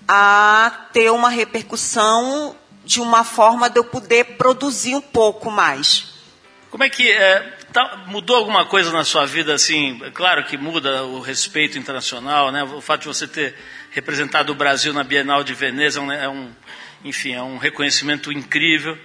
a 0.07 0.87
ter 0.91 1.09
uma 1.11 1.29
repercussão 1.29 2.55
de 2.83 2.99
uma 2.99 3.23
forma 3.23 3.69
de 3.69 3.79
eu 3.79 3.85
poder 3.85 4.35
produzir 4.37 4.95
um 4.95 5.01
pouco 5.01 5.49
mais. 5.49 6.11
Como 6.69 6.83
é 6.83 6.89
que 6.89 7.09
é, 7.09 7.53
Tá, 7.73 8.03
mudou 8.07 8.35
alguma 8.35 8.65
coisa 8.65 8.91
na 8.91 9.05
sua 9.05 9.25
vida, 9.25 9.53
assim? 9.53 9.97
Claro 10.13 10.43
que 10.43 10.57
muda 10.57 11.03
o 11.03 11.21
respeito 11.21 11.77
internacional, 11.77 12.51
né? 12.51 12.63
O 12.63 12.81
fato 12.81 13.01
de 13.03 13.07
você 13.07 13.25
ter 13.25 13.55
representado 13.91 14.51
o 14.51 14.55
Brasil 14.55 14.91
na 14.91 15.05
Bienal 15.05 15.41
de 15.41 15.53
Veneza 15.53 16.01
é 16.01 16.27
um, 16.27 16.51
enfim, 17.05 17.33
é 17.33 17.41
um 17.41 17.57
reconhecimento 17.57 18.29
incrível. 18.29 18.97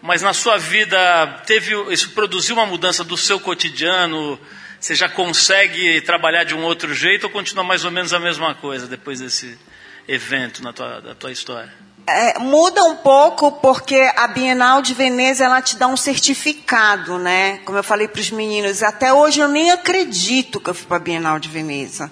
Mas 0.00 0.20
na 0.20 0.32
sua 0.32 0.58
vida 0.58 0.98
teve 1.46 1.76
isso 1.92 2.10
produziu 2.10 2.56
uma 2.56 2.66
mudança 2.66 3.04
do 3.04 3.16
seu 3.16 3.38
cotidiano? 3.38 4.36
Você 4.80 4.96
já 4.96 5.08
consegue 5.08 6.00
trabalhar 6.00 6.42
de 6.42 6.56
um 6.56 6.62
outro 6.64 6.92
jeito 6.92 7.24
ou 7.24 7.30
continua 7.30 7.62
mais 7.62 7.84
ou 7.84 7.92
menos 7.92 8.12
a 8.12 8.18
mesma 8.18 8.52
coisa 8.52 8.88
depois 8.88 9.20
desse 9.20 9.56
evento 10.08 10.60
na 10.60 10.72
tua, 10.72 11.00
da 11.00 11.14
tua 11.14 11.30
história? 11.30 11.72
É, 12.06 12.38
muda 12.40 12.82
um 12.84 12.96
pouco 12.96 13.52
porque 13.52 14.10
a 14.16 14.26
Bienal 14.26 14.82
de 14.82 14.92
Veneza 14.92 15.44
ela 15.44 15.62
te 15.62 15.76
dá 15.76 15.86
um 15.86 15.96
certificado, 15.96 17.16
né? 17.18 17.58
Como 17.64 17.78
eu 17.78 17.84
falei 17.84 18.08
para 18.08 18.20
os 18.20 18.30
meninos, 18.30 18.82
até 18.82 19.12
hoje 19.12 19.38
eu 19.38 19.46
nem 19.46 19.70
acredito 19.70 20.60
que 20.60 20.68
eu 20.68 20.74
fui 20.74 20.86
para 20.86 20.96
a 20.96 21.00
Bienal 21.00 21.38
de 21.38 21.48
Veneza, 21.48 22.10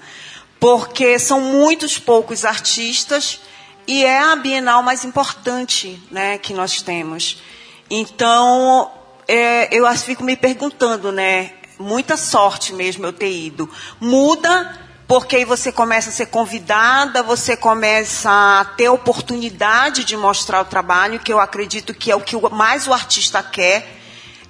porque 0.61 1.18
são 1.18 1.40
muitos 1.40 1.98
poucos 1.98 2.44
artistas 2.44 3.40
e 3.85 4.05
é 4.05 4.20
a 4.20 4.37
Bienal 4.37 4.81
mais 4.83 5.05
importante, 5.05 6.00
né, 6.09 6.38
que 6.38 6.55
nós 6.55 6.81
temos. 6.83 7.42
Então 7.90 8.92
é, 9.26 9.76
eu 9.76 9.87
fico 9.96 10.22
me 10.22 10.37
perguntando, 10.37 11.11
né? 11.11 11.53
Muita 11.81 12.16
sorte 12.16 12.72
mesmo 12.72 13.07
eu 13.07 13.12
ter 13.12 13.33
ido. 13.33 13.68
Muda 14.00 14.89
porque 15.10 15.34
aí 15.34 15.44
você 15.44 15.72
começa 15.72 16.08
a 16.08 16.12
ser 16.12 16.26
convidada, 16.26 17.20
você 17.20 17.56
começa 17.56 18.30
a 18.30 18.64
ter 18.64 18.88
oportunidade 18.88 20.04
de 20.04 20.16
mostrar 20.16 20.60
o 20.60 20.64
trabalho, 20.64 21.18
que 21.18 21.32
eu 21.32 21.40
acredito 21.40 21.92
que 21.92 22.12
é 22.12 22.14
o 22.14 22.20
que 22.20 22.36
mais 22.52 22.86
o 22.86 22.92
artista 22.92 23.42
quer, 23.42 23.88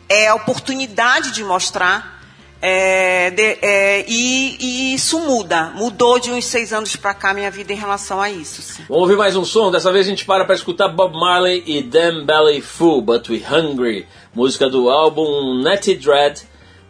é 0.06 0.28
a 0.28 0.34
oportunidade 0.34 1.30
de 1.30 1.42
mostrar. 1.42 2.20
É, 2.60 3.30
de, 3.30 3.42
é, 3.62 4.04
e, 4.06 4.58
e, 4.60 4.94
isso 4.94 5.18
muda. 5.20 5.72
Mudou 5.74 6.18
de 6.18 6.30
uns 6.30 6.44
seis 6.44 6.74
anos 6.74 6.94
para 6.94 7.14
cá 7.14 7.32
minha 7.32 7.50
vida 7.50 7.72
em 7.72 7.76
relação 7.76 8.20
a 8.20 8.28
isso. 8.28 8.60
Sim. 8.60 8.84
Vamos 8.86 9.04
ouvir 9.04 9.16
mais 9.16 9.34
um 9.36 9.46
som. 9.46 9.70
Dessa 9.70 9.90
vez 9.90 10.06
a 10.06 10.10
gente 10.10 10.26
para 10.26 10.44
para 10.44 10.54
escutar 10.54 10.88
Bob 10.88 11.14
Marley 11.18 11.62
e 11.66 11.82
Damn 11.82 12.26
Belly 12.26 12.60
Full, 12.60 13.00
But 13.00 13.30
We 13.30 13.40
Hungry, 13.50 14.06
música 14.34 14.68
do 14.68 14.90
álbum 14.90 15.62
Natty 15.62 15.96
Dread 15.96 16.42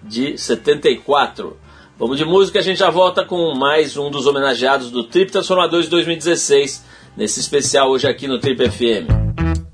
de 0.03 0.37
74. 0.37 1.60
Vamos 2.01 2.17
de 2.17 2.25
música, 2.25 2.61
a 2.61 2.63
gente 2.63 2.79
já 2.79 2.89
volta 2.89 3.27
com 3.27 3.55
mais 3.55 3.95
um 3.99 4.11
dos 4.11 4.27
homenageados 4.27 4.91
do 4.91 5.05
Trip 5.05 5.31
Transformadores 5.31 5.87
2016, 5.87 6.83
nesse 7.15 7.41
especial 7.41 7.91
hoje 7.91 8.09
aqui 8.09 8.27
no 8.27 8.39
Trip 8.39 8.71
FM. 8.71 9.70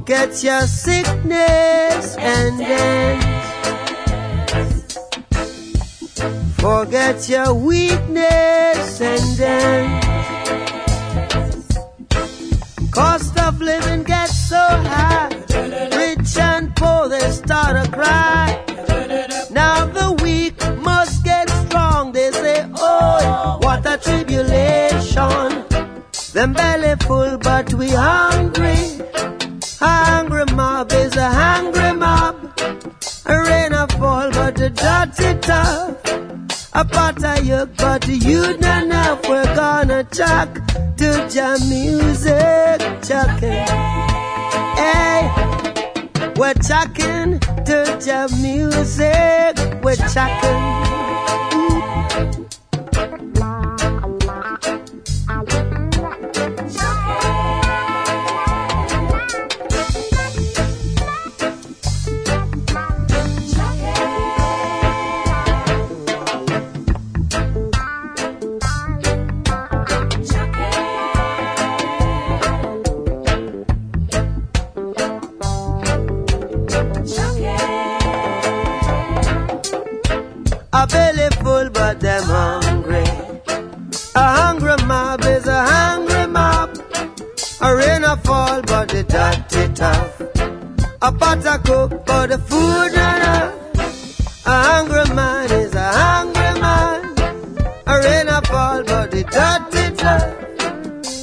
Forget 0.00 0.42
your 0.42 0.62
sickness 0.62 2.16
and 2.16 2.58
dance. 2.58 3.24
Forget 6.56 7.28
your 7.28 7.52
weakness 7.52 9.00
and 9.02 9.36
dance. 9.36 10.06
Cost 12.90 13.38
of 13.40 13.60
living 13.60 14.04
gets 14.04 14.48
so 14.48 14.56
high. 14.56 15.28
Rich 15.94 16.38
and 16.38 16.74
poor, 16.76 17.10
they 17.10 17.30
start 17.30 17.84
to 17.84 17.90
cry. 17.92 18.56
Now 19.50 19.84
the 19.84 20.16
weak 20.22 20.56
must 20.78 21.22
get 21.24 21.50
strong. 21.66 22.12
They 22.12 22.30
say, 22.30 22.66
oh, 22.76 23.58
what 23.60 23.84
a 23.84 23.98
tribulation. 23.98 25.66
Them 26.32 26.54
belly 26.54 26.96
full, 27.06 27.36
but 27.36 27.74
we 27.74 27.90
hungry. 27.90 28.99
a 36.80 36.84
part 36.84 37.22
of 37.22 37.44
your 37.44 37.66
but 37.66 38.08
You 38.08 38.56
don't 38.56 38.88
know 38.88 39.18
if 39.20 39.28
we're 39.28 39.54
gonna 39.54 40.02
talk 40.04 40.48
to 40.96 41.28
your 41.30 41.58
music, 41.68 42.78
talking. 43.02 43.66
Hey, 44.80 45.20
we're 46.36 46.54
talking 46.54 47.38
to 47.68 47.78
your 48.06 48.28
music, 48.40 49.82
we're 49.82 49.96
talking. 49.96 51.49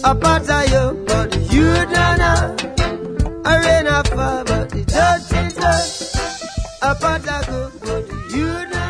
A 0.07 0.15
pot 0.15 0.49
a 0.49 0.63
you, 0.71 1.03
but 1.05 1.35
you 1.51 1.65
rain 3.65 3.87
a 3.87 4.03
fall, 4.05 4.43
but 4.45 4.69
tough. 4.87 5.35
A 6.81 6.95
but 6.95 7.23
the 7.23 7.37
you 8.33 8.47
is. 8.47 8.87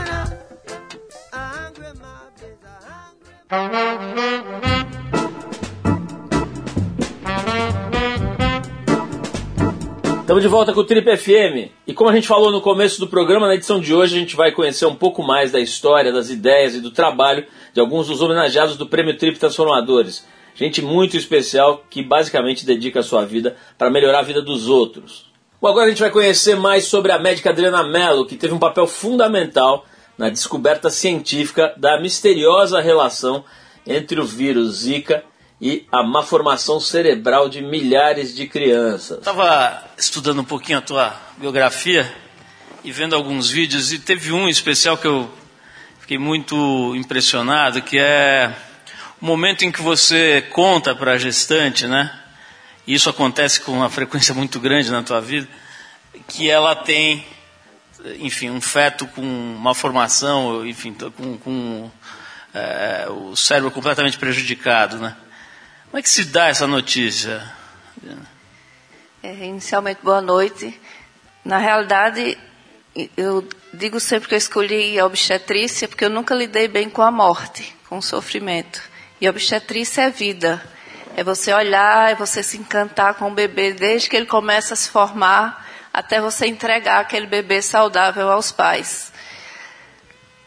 Estamos 10.21 10.43
de 10.43 10.49
volta 10.49 10.71
com 10.71 10.81
o 10.81 10.83
Trip 10.83 11.17
FM. 11.17 11.71
E 11.87 11.93
como 11.95 12.11
a 12.11 12.13
gente 12.13 12.27
falou 12.27 12.51
no 12.51 12.61
começo 12.61 12.99
do 12.99 13.07
programa, 13.07 13.47
na 13.47 13.55
edição 13.55 13.79
de 13.79 13.91
hoje 13.91 14.15
a 14.15 14.19
gente 14.19 14.35
vai 14.35 14.51
conhecer 14.51 14.85
um 14.85 14.93
pouco 14.93 15.23
mais 15.23 15.51
da 15.51 15.59
história, 15.59 16.11
das 16.11 16.29
ideias 16.29 16.75
e 16.75 16.79
do 16.79 16.91
trabalho 16.91 17.43
de 17.73 17.79
alguns 17.79 18.05
dos 18.05 18.21
homenageados 18.21 18.77
do 18.77 18.85
Prêmio 18.85 19.17
Trip 19.17 19.39
Transformadores. 19.39 20.27
Gente 20.57 20.81
muito 20.81 21.15
especial 21.15 21.85
que 21.87 22.01
basicamente 22.01 22.65
dedica 22.65 23.01
a 23.01 23.03
sua 23.03 23.23
vida 23.23 23.55
para 23.77 23.91
melhorar 23.91 24.19
a 24.19 24.23
vida 24.23 24.41
dos 24.41 24.67
outros. 24.67 25.27
Bom, 25.61 25.67
agora 25.67 25.85
a 25.85 25.89
gente 25.89 26.01
vai 26.01 26.09
conhecer 26.09 26.55
mais 26.55 26.85
sobre 26.85 27.11
a 27.11 27.19
médica 27.19 27.51
Adriana 27.51 27.83
Mello, 27.83 28.25
que 28.25 28.35
teve 28.35 28.55
um 28.55 28.59
papel 28.59 28.87
fundamental 28.87 29.85
na 30.17 30.29
descoberta 30.29 30.89
científica 30.89 31.75
da 31.77 32.01
misteriosa 32.01 32.81
relação 32.81 33.45
entre 33.85 34.19
o 34.19 34.25
vírus 34.25 34.77
Zika 34.77 35.23
e 35.61 35.85
a 35.91 36.01
má 36.01 36.23
formação 36.23 36.79
cerebral 36.79 37.47
de 37.47 37.61
milhares 37.61 38.35
de 38.35 38.47
crianças. 38.47 39.19
Estava 39.19 39.83
estudando 39.95 40.41
um 40.41 40.43
pouquinho 40.43 40.79
a 40.79 40.81
tua 40.81 41.15
biografia 41.37 42.11
e 42.83 42.91
vendo 42.91 43.15
alguns 43.15 43.49
vídeos 43.49 43.93
e 43.93 43.99
teve 43.99 44.31
um 44.31 44.49
especial 44.49 44.97
que 44.97 45.05
eu 45.05 45.29
fiquei 45.99 46.17
muito 46.17 46.95
impressionado, 46.95 47.81
que 47.81 47.97
é 47.99 48.55
o 49.21 49.25
momento 49.25 49.65
em 49.65 49.71
que 49.71 49.81
você 49.81 50.41
conta 50.51 50.95
para 50.95 51.13
a 51.13 51.17
gestante, 51.17 51.87
né? 51.87 52.13
E 52.85 52.93
isso 52.93 53.09
acontece 53.09 53.61
com 53.61 53.73
uma 53.73 53.89
frequência 53.89 54.33
muito 54.33 54.59
grande 54.59 54.91
na 54.91 55.03
tua 55.03 55.19
vida, 55.19 55.47
que 56.27 56.49
ela 56.49 56.75
tem, 56.75 57.25
enfim, 58.19 58.49
um 58.49 58.61
feto 58.61 59.05
com 59.07 59.21
uma 59.21 59.75
formação, 59.75 60.65
enfim, 60.65 60.93
com, 60.93 61.37
com 61.37 61.91
é, 62.53 63.07
o 63.09 63.35
cérebro 63.35 63.71
completamente 63.71 64.17
prejudicado, 64.17 64.97
né? 64.97 65.15
Como 65.85 65.99
é 65.99 66.01
que 66.01 66.09
se 66.09 66.25
dá 66.25 66.47
essa 66.47 66.67
notícia? 66.67 67.43
É, 69.23 69.33
inicialmente, 69.45 69.99
boa 70.03 70.21
noite. 70.21 70.79
Na 71.43 71.57
realidade, 71.57 72.37
eu 73.15 73.47
digo 73.73 73.99
sempre 73.99 74.29
que 74.29 74.35
eu 74.35 74.37
escolhi 74.37 74.99
a 74.99 75.05
obstetrícia 75.05 75.87
porque 75.87 76.05
eu 76.05 76.09
nunca 76.09 76.35
lidei 76.35 76.67
bem 76.67 76.89
com 76.89 77.01
a 77.01 77.11
morte, 77.11 77.75
com 77.89 77.97
o 77.97 78.01
sofrimento. 78.01 78.81
E 79.19 79.27
obstetrícia 79.27 80.03
é 80.03 80.09
vida. 80.09 80.61
É 81.15 81.23
você 81.23 81.51
olhar, 81.53 82.11
é 82.11 82.15
você 82.15 82.43
se 82.43 82.57
encantar 82.57 83.15
com 83.15 83.31
o 83.31 83.33
bebê 83.33 83.73
desde 83.73 84.09
que 84.09 84.15
ele 84.15 84.27
começa 84.27 84.73
a 84.73 84.77
se 84.77 84.89
formar 84.89 85.65
até 85.97 86.21
você 86.21 86.45
entregar 86.45 86.99
aquele 86.99 87.25
bebê 87.25 87.59
saudável 87.59 88.29
aos 88.29 88.51
pais. 88.51 89.11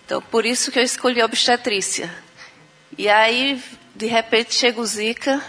Então, 0.06 0.22
por 0.22 0.46
isso 0.46 0.70
que 0.70 0.78
eu 0.78 0.82
escolhi 0.84 1.20
obstetrícia. 1.20 2.08
E 2.96 3.08
aí, 3.08 3.60
de 3.92 4.06
repente, 4.06 4.54
chega 4.54 4.80
o 4.80 4.86
Zika 4.86 5.42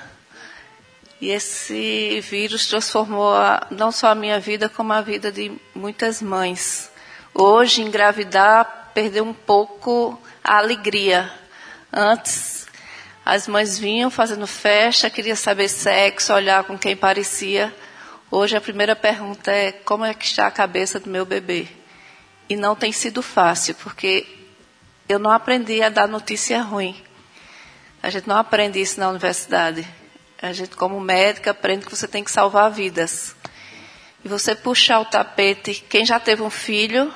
e 1.19 1.29
esse 1.29 2.19
vírus 2.21 2.65
transformou 2.65 3.31
a, 3.31 3.67
não 3.69 3.91
só 3.91 4.07
a 4.07 4.15
minha 4.15 4.39
vida, 4.39 4.67
como 4.67 4.91
a 4.91 5.01
vida 5.01 5.31
de 5.31 5.51
muitas 5.75 6.19
mães. 6.19 6.91
Hoje, 7.31 7.83
engravidar 7.83 8.91
perdeu 8.95 9.23
um 9.23 9.33
pouco 9.33 10.19
a 10.43 10.57
alegria. 10.57 11.31
Antes, 11.93 12.60
as 13.25 13.47
mães 13.47 13.77
vinham 13.77 14.09
fazendo 14.09 14.47
festa, 14.47 15.09
queria 15.09 15.35
saber 15.35 15.69
sexo, 15.69 16.33
olhar 16.33 16.63
com 16.63 16.77
quem 16.77 16.95
parecia. 16.95 17.73
Hoje, 18.31 18.57
a 18.57 18.61
primeira 18.61 18.95
pergunta 18.95 19.51
é: 19.51 19.71
como 19.71 20.03
é 20.03 20.13
que 20.13 20.25
está 20.25 20.47
a 20.47 20.51
cabeça 20.51 20.99
do 20.99 21.09
meu 21.09 21.25
bebê? 21.25 21.67
E 22.49 22.55
não 22.55 22.75
tem 22.75 22.91
sido 22.91 23.21
fácil, 23.21 23.75
porque 23.75 24.27
eu 25.07 25.19
não 25.19 25.31
aprendi 25.31 25.81
a 25.83 25.89
dar 25.89 26.07
notícia 26.07 26.61
ruim. 26.61 26.99
A 28.01 28.09
gente 28.09 28.27
não 28.27 28.37
aprende 28.37 28.81
isso 28.81 28.99
na 28.99 29.09
universidade. 29.09 29.87
A 30.41 30.51
gente, 30.51 30.75
como 30.75 30.99
médica, 30.99 31.51
aprende 31.51 31.85
que 31.85 31.95
você 31.95 32.07
tem 32.07 32.23
que 32.23 32.31
salvar 32.31 32.71
vidas. 32.71 33.35
E 34.25 34.27
você 34.27 34.55
puxar 34.55 34.99
o 34.99 35.05
tapete, 35.05 35.85
quem 35.87 36.03
já 36.03 36.19
teve 36.19 36.41
um 36.41 36.49
filho, 36.49 37.13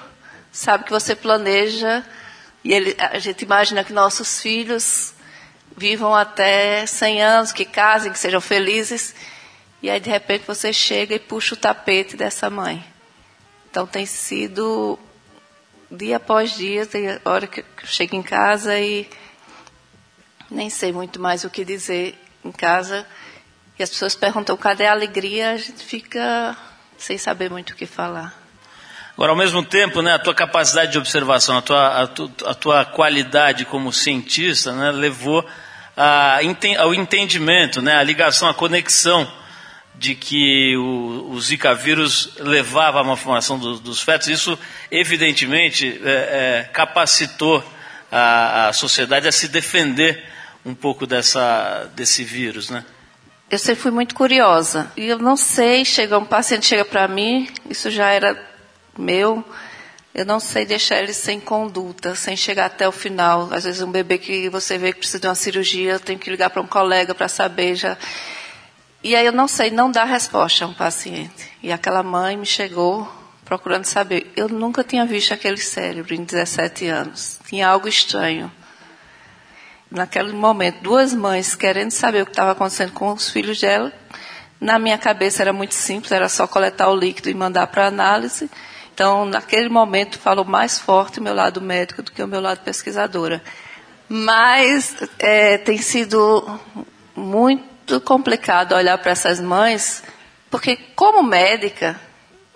sabe 0.51 0.83
que 0.83 0.91
você 0.91 1.15
planeja, 1.15 2.05
e 2.63 2.71
ele, 2.71 2.95
a 2.99 3.17
gente 3.17 3.43
imagina 3.43 3.83
que 3.83 3.93
nossos 3.93 4.41
filhos 4.41 5.14
vivam 5.77 6.15
até 6.15 6.85
100 6.85 7.21
anos, 7.21 7.51
que 7.51 7.65
casem, 7.65 8.11
que 8.11 8.19
sejam 8.19 8.39
felizes, 8.39 9.13
e 9.81 9.89
aí 9.89 9.99
de 9.99 10.09
repente 10.09 10.45
você 10.47 10.71
chega 10.71 11.15
e 11.15 11.19
puxa 11.19 11.53
o 11.53 11.57
tapete 11.57 12.15
dessa 12.15 12.49
mãe. 12.49 12.83
Então 13.69 13.85
tem 13.85 14.05
sido 14.05 14.97
dia 15.91 16.17
após 16.17 16.55
dia, 16.55 16.85
tem 16.85 17.19
hora 17.25 17.45
que 17.45 17.61
eu 17.61 17.65
chego 17.83 18.15
em 18.15 18.23
casa 18.23 18.79
e 18.79 19.07
nem 20.49 20.69
sei 20.69 20.91
muito 20.91 21.19
mais 21.19 21.43
o 21.43 21.49
que 21.49 21.65
dizer 21.65 22.17
em 22.43 22.51
casa. 22.51 23.05
E 23.77 23.83
as 23.83 23.89
pessoas 23.89 24.15
perguntam 24.15 24.55
cadê 24.55 24.85
a 24.85 24.91
alegria, 24.91 25.51
a 25.51 25.57
gente 25.57 25.83
fica 25.83 26.55
sem 26.97 27.17
saber 27.17 27.49
muito 27.49 27.71
o 27.71 27.75
que 27.75 27.85
falar. 27.85 28.33
Agora, 29.13 29.31
ao 29.31 29.37
mesmo 29.37 29.63
tempo, 29.63 30.01
né, 30.01 30.13
a 30.13 30.19
tua 30.19 30.35
capacidade 30.35 30.91
de 30.91 30.97
observação, 30.97 31.57
a 31.57 31.61
tua, 31.61 32.01
a 32.01 32.07
tu, 32.07 32.31
a 32.45 32.53
tua 32.53 32.85
qualidade 32.85 33.63
como 33.63 33.91
cientista, 33.93 34.73
né, 34.73 34.91
levou 34.91 35.45
a, 35.95 36.39
ao 36.79 36.93
entendimento, 36.93 37.81
né, 37.81 37.95
a 37.95 38.03
ligação, 38.03 38.47
a 38.49 38.53
conexão 38.53 39.31
de 39.97 40.13
que 40.13 40.75
o, 40.77 41.31
o 41.31 41.41
Zika 41.41 41.73
vírus 41.73 42.31
levava 42.37 42.99
a 42.99 43.01
uma 43.01 43.15
formação 43.15 43.57
do, 43.57 43.79
dos 43.79 44.01
fetos. 44.01 44.27
Isso, 44.27 44.57
evidentemente, 44.91 46.01
é, 46.03 46.09
é, 46.09 46.69
capacitou 46.73 47.63
a, 48.11 48.67
a 48.67 48.73
sociedade 48.73 49.27
a 49.27 49.31
se 49.31 49.47
defender 49.47 50.23
um 50.65 50.73
pouco 50.73 51.05
dessa, 51.05 51.89
desse 51.95 52.23
vírus, 52.23 52.69
né? 52.69 52.83
Eu 53.49 53.59
sempre 53.59 53.83
fui 53.83 53.91
muito 53.91 54.15
curiosa. 54.15 54.91
E 54.97 55.05
eu 55.05 55.19
não 55.19 55.37
sei, 55.37 55.85
chega 55.85 56.17
um 56.17 56.25
paciente 56.25 56.65
chega 56.65 56.83
para 56.83 57.07
mim, 57.07 57.47
isso 57.69 57.91
já 57.91 58.09
era 58.09 58.37
meu, 58.97 59.45
eu 60.15 60.25
não 60.25 60.39
sei 60.39 60.65
deixar 60.65 60.99
ele 60.99 61.11
sem 61.11 61.41
conduta, 61.41 62.15
sem 62.15 62.37
chegar 62.37 62.67
até 62.67 62.87
o 62.87 62.91
final. 62.91 63.49
Às 63.51 63.65
vezes 63.65 63.81
um 63.81 63.91
bebê 63.91 64.17
que 64.17 64.47
você 64.47 64.77
vê 64.77 64.93
que 64.93 64.99
precisa 64.99 65.19
de 65.19 65.27
uma 65.27 65.35
cirurgia, 65.35 65.91
eu 65.91 65.99
tenho 65.99 66.17
que 66.17 66.29
ligar 66.29 66.49
para 66.49 66.61
um 66.61 66.67
colega 66.67 67.13
para 67.13 67.27
saber 67.27 67.75
já. 67.75 67.97
E 69.03 69.13
aí 69.13 69.25
eu 69.25 69.33
não 69.33 69.45
sei 69.45 69.71
não 69.71 69.91
dar 69.91 70.05
resposta 70.05 70.63
a 70.63 70.69
um 70.69 70.73
paciente. 70.73 71.51
E 71.61 71.69
aquela 71.69 72.01
mãe 72.01 72.37
me 72.37 72.45
chegou 72.45 73.05
procurando 73.43 73.83
saber. 73.83 74.31
Eu 74.37 74.47
nunca 74.47 74.85
tinha 74.85 75.05
visto 75.05 75.33
aquele 75.33 75.57
cérebro 75.57 76.15
em 76.15 76.23
17 76.23 76.87
anos. 76.87 77.37
Tinha 77.45 77.67
algo 77.67 77.89
estranho 77.89 78.49
naquele 79.91 80.31
momento, 80.31 80.81
duas 80.81 81.13
mães 81.13 81.55
querendo 81.55 81.91
saber 81.91 82.21
o 82.21 82.25
que 82.25 82.31
estava 82.31 82.51
acontecendo 82.51 82.93
com 82.93 83.11
os 83.11 83.29
filhos 83.29 83.59
dela. 83.59 83.91
Na 84.61 84.79
minha 84.79 84.97
cabeça 84.97 85.43
era 85.43 85.51
muito 85.51 85.73
simples, 85.73 86.13
era 86.13 86.29
só 86.29 86.47
coletar 86.47 86.89
o 86.89 86.95
líquido 86.95 87.29
e 87.29 87.33
mandar 87.33 87.67
para 87.67 87.87
análise. 87.87 88.49
Então, 88.95 89.25
naquele 89.25 89.69
momento, 89.69 90.17
falou 90.17 90.43
mais 90.43 90.79
forte 90.79 91.19
o 91.19 91.23
meu 91.23 91.35
lado 91.35 91.61
médico 91.61 92.01
do 92.01 92.11
que 92.11 92.23
o 92.23 92.27
meu 92.27 92.41
lado 92.41 92.61
pesquisadora. 92.61 93.43
Mas 94.09 94.95
é, 95.19 95.59
tem 95.59 95.77
sido 95.77 96.59
muito 97.15 98.01
complicado 98.01 98.73
olhar 98.73 98.97
para 98.97 99.11
essas 99.11 99.39
mães, 99.39 100.01
porque 100.49 100.75
como 100.95 101.21
médica, 101.21 101.99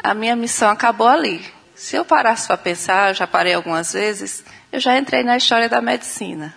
a 0.01 0.15
minha 0.15 0.35
missão 0.35 0.71
acabou 0.71 1.07
ali. 1.07 1.45
Se 1.75 1.95
eu 1.95 2.03
parasse 2.03 2.47
para 2.47 2.57
pensar, 2.57 3.13
já 3.13 3.27
parei 3.27 3.53
algumas 3.53 3.93
vezes, 3.93 4.43
eu 4.71 4.79
já 4.79 4.97
entrei 4.97 5.23
na 5.23 5.37
história 5.37 5.69
da 5.69 5.79
medicina 5.79 6.55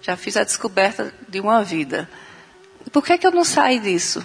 já 0.00 0.16
fiz 0.16 0.36
a 0.36 0.44
descoberta 0.44 1.12
de 1.28 1.40
uma 1.40 1.62
vida. 1.62 2.08
Por 2.92 3.04
que, 3.04 3.18
que 3.18 3.26
eu 3.26 3.30
não 3.30 3.44
saí 3.44 3.78
disso? 3.78 4.24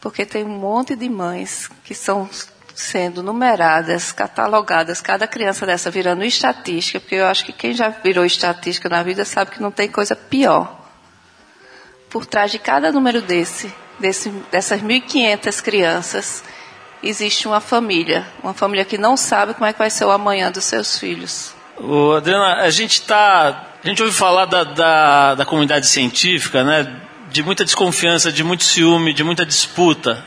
Porque 0.00 0.26
tem 0.26 0.44
um 0.44 0.58
monte 0.58 0.94
de 0.94 1.08
mães 1.08 1.70
que 1.84 1.92
estão 1.92 2.28
sendo 2.74 3.22
numeradas, 3.22 4.12
catalogadas, 4.12 5.00
cada 5.00 5.26
criança 5.26 5.66
dessa 5.66 5.90
virando 5.90 6.24
estatística, 6.24 7.00
porque 7.00 7.16
eu 7.16 7.26
acho 7.26 7.44
que 7.44 7.52
quem 7.52 7.74
já 7.74 7.88
virou 7.88 8.24
estatística 8.24 8.88
na 8.88 9.02
vida 9.02 9.24
sabe 9.24 9.50
que 9.50 9.62
não 9.62 9.70
tem 9.70 9.88
coisa 9.88 10.16
pior. 10.16 10.80
Por 12.10 12.26
trás 12.26 12.50
de 12.50 12.58
cada 12.58 12.92
número 12.92 13.22
desse, 13.22 13.72
desse 13.98 14.28
dessas 14.50 14.82
1.500 14.82 15.62
crianças, 15.62 16.44
existe 17.02 17.48
uma 17.48 17.60
família, 17.60 18.26
uma 18.42 18.54
família 18.54 18.84
que 18.84 18.98
não 18.98 19.16
sabe 19.16 19.54
como 19.54 19.66
é 19.66 19.72
que 19.72 19.78
vai 19.78 19.90
ser 19.90 20.04
o 20.04 20.10
amanhã 20.10 20.50
dos 20.50 20.64
seus 20.64 20.98
filhos. 20.98 21.54
Adriana, 22.16 22.62
a 22.62 22.70
gente 22.70 23.00
está 23.00 23.68
a 23.84 23.88
gente 23.88 24.00
ouve 24.00 24.14
falar 24.14 24.44
da, 24.44 24.62
da, 24.62 25.34
da, 25.34 25.44
comunidade 25.44 25.88
científica, 25.88 26.62
né, 26.62 27.00
de 27.30 27.42
muita 27.42 27.64
desconfiança, 27.64 28.30
de 28.30 28.44
muito 28.44 28.62
ciúme, 28.62 29.12
de 29.12 29.24
muita 29.24 29.44
disputa. 29.44 30.24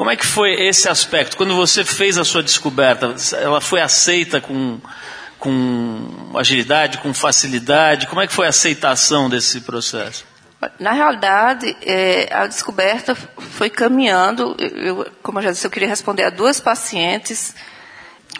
Como 0.00 0.10
é 0.10 0.16
que 0.16 0.24
foi 0.24 0.54
esse 0.54 0.88
aspecto? 0.88 1.36
Quando 1.36 1.54
você 1.54 1.84
fez 1.84 2.16
a 2.16 2.24
sua 2.24 2.42
descoberta, 2.42 3.14
ela 3.38 3.60
foi 3.60 3.82
aceita 3.82 4.40
com, 4.40 4.80
com 5.38 6.32
agilidade, 6.34 6.96
com 6.96 7.12
facilidade? 7.12 8.06
Como 8.06 8.18
é 8.18 8.26
que 8.26 8.32
foi 8.32 8.46
a 8.46 8.48
aceitação 8.48 9.28
desse 9.28 9.60
processo? 9.60 10.24
Na 10.78 10.92
realidade, 10.92 11.76
é, 11.82 12.34
a 12.34 12.46
descoberta 12.46 13.14
foi 13.14 13.68
caminhando. 13.68 14.56
Eu, 14.58 15.06
como 15.22 15.38
eu 15.38 15.42
já 15.42 15.50
disse, 15.50 15.66
eu 15.66 15.70
queria 15.70 15.88
responder 15.90 16.24
a 16.24 16.30
duas 16.30 16.58
pacientes 16.58 17.54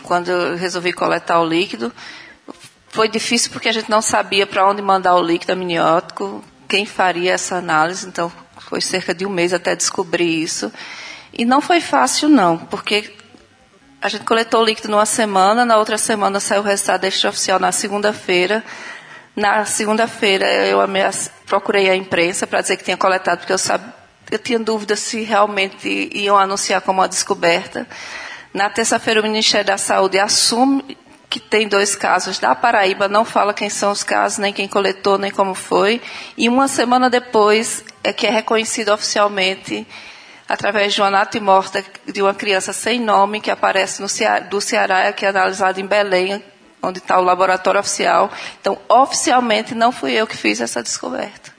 quando 0.03 0.31
eu 0.31 0.57
resolvi 0.57 0.95
coletar 0.95 1.43
o 1.43 1.45
líquido. 1.45 1.93
Foi 2.89 3.07
difícil 3.07 3.51
porque 3.51 3.69
a 3.69 3.73
gente 3.73 3.91
não 3.91 4.01
sabia 4.01 4.47
para 4.47 4.67
onde 4.67 4.81
mandar 4.81 5.15
o 5.15 5.23
líquido 5.23 5.53
amniótico, 5.53 6.43
quem 6.67 6.87
faria 6.87 7.35
essa 7.35 7.57
análise, 7.57 8.09
então 8.09 8.33
foi 8.61 8.81
cerca 8.81 9.15
de 9.15 9.27
um 9.27 9.31
mês 9.31 9.53
até 9.53 9.77
descobrir 9.77 10.43
isso. 10.43 10.73
E 11.33 11.45
não 11.45 11.61
foi 11.61 11.81
fácil, 11.81 12.29
não, 12.29 12.59
porque 12.59 13.13
a 14.01 14.09
gente 14.09 14.25
coletou 14.25 14.63
o 14.63 14.65
líquido 14.65 14.89
numa 14.89 15.07
semana, 15.07 15.65
na 15.65 15.77
outra 15.77 15.99
semana 15.99 16.41
saiu 16.41 16.63
o 16.63 16.65
resultado 16.65 17.05
extraoficial 17.05 17.59
na 17.59 17.71
segunda-feira. 17.71 18.65
Na 19.37 19.65
segunda-feira 19.65 20.47
eu 20.67 20.79
procurei 21.47 21.89
a 21.89 21.95
imprensa 21.95 22.47
para 22.47 22.63
dizer 22.63 22.77
que 22.77 22.85
tinha 22.85 22.97
coletado, 22.97 23.39
porque 23.39 23.53
eu, 23.53 23.59
sabia, 23.59 23.95
eu 24.31 24.39
tinha 24.39 24.59
dúvida 24.59 24.97
se 24.97 25.23
realmente 25.23 26.11
iam 26.13 26.37
anunciar 26.37 26.81
como 26.81 27.01
uma 27.01 27.09
descoberta. 27.09 27.87
Na 28.53 28.69
terça-feira 28.71 29.21
o 29.21 29.23
Ministério 29.23 29.67
da 29.67 29.79
Saúde 29.79 30.19
assume 30.19 30.97
que 31.29 31.39
tem 31.39 31.69
dois 31.69 31.95
casos 31.95 32.41
da 32.41 32.55
Paraíba, 32.57 33.07
não 33.07 33.25
fala 33.25 33.55
quem 33.55 33.71
são 33.71 33.93
os 33.93 34.03
casos, 34.03 34.39
nem 34.39 34.53
quem 34.53 34.67
coletou, 34.67 35.17
nem 35.17 35.31
como 35.31 35.55
foi. 35.55 36.01
E 36.37 36.49
uma 36.49 36.67
semana 36.67 37.09
depois 37.09 37.85
é 38.03 38.13
que 38.13 38.27
é 38.27 38.31
reconhecido 38.31 38.89
oficialmente 38.93 39.87
através 40.51 40.93
de 40.93 41.01
uma 41.01 41.11
natimorta 41.11 41.85
de 42.05 42.21
uma 42.21 42.35
criança 42.35 42.73
sem 42.73 42.99
nome 42.99 43.41
que 43.41 43.53
aparece 43.53 44.03
no 44.03 44.09
Ceará, 44.09 44.41
do 44.41 44.61
Ceará, 44.61 45.13
que 45.13 45.25
é 45.25 45.29
analisada 45.29 45.81
em 45.81 45.87
Belém, 45.87 46.43
onde 46.83 46.99
está 46.99 47.21
o 47.21 47.23
laboratório 47.23 47.79
oficial. 47.79 48.29
Então, 48.61 48.77
oficialmente, 48.89 49.77
não 49.77 49.93
fui 49.93 50.13
eu 50.13 50.27
que 50.27 50.37
fiz 50.37 50.61
essa 50.61 50.83
descoberta. 50.83 51.53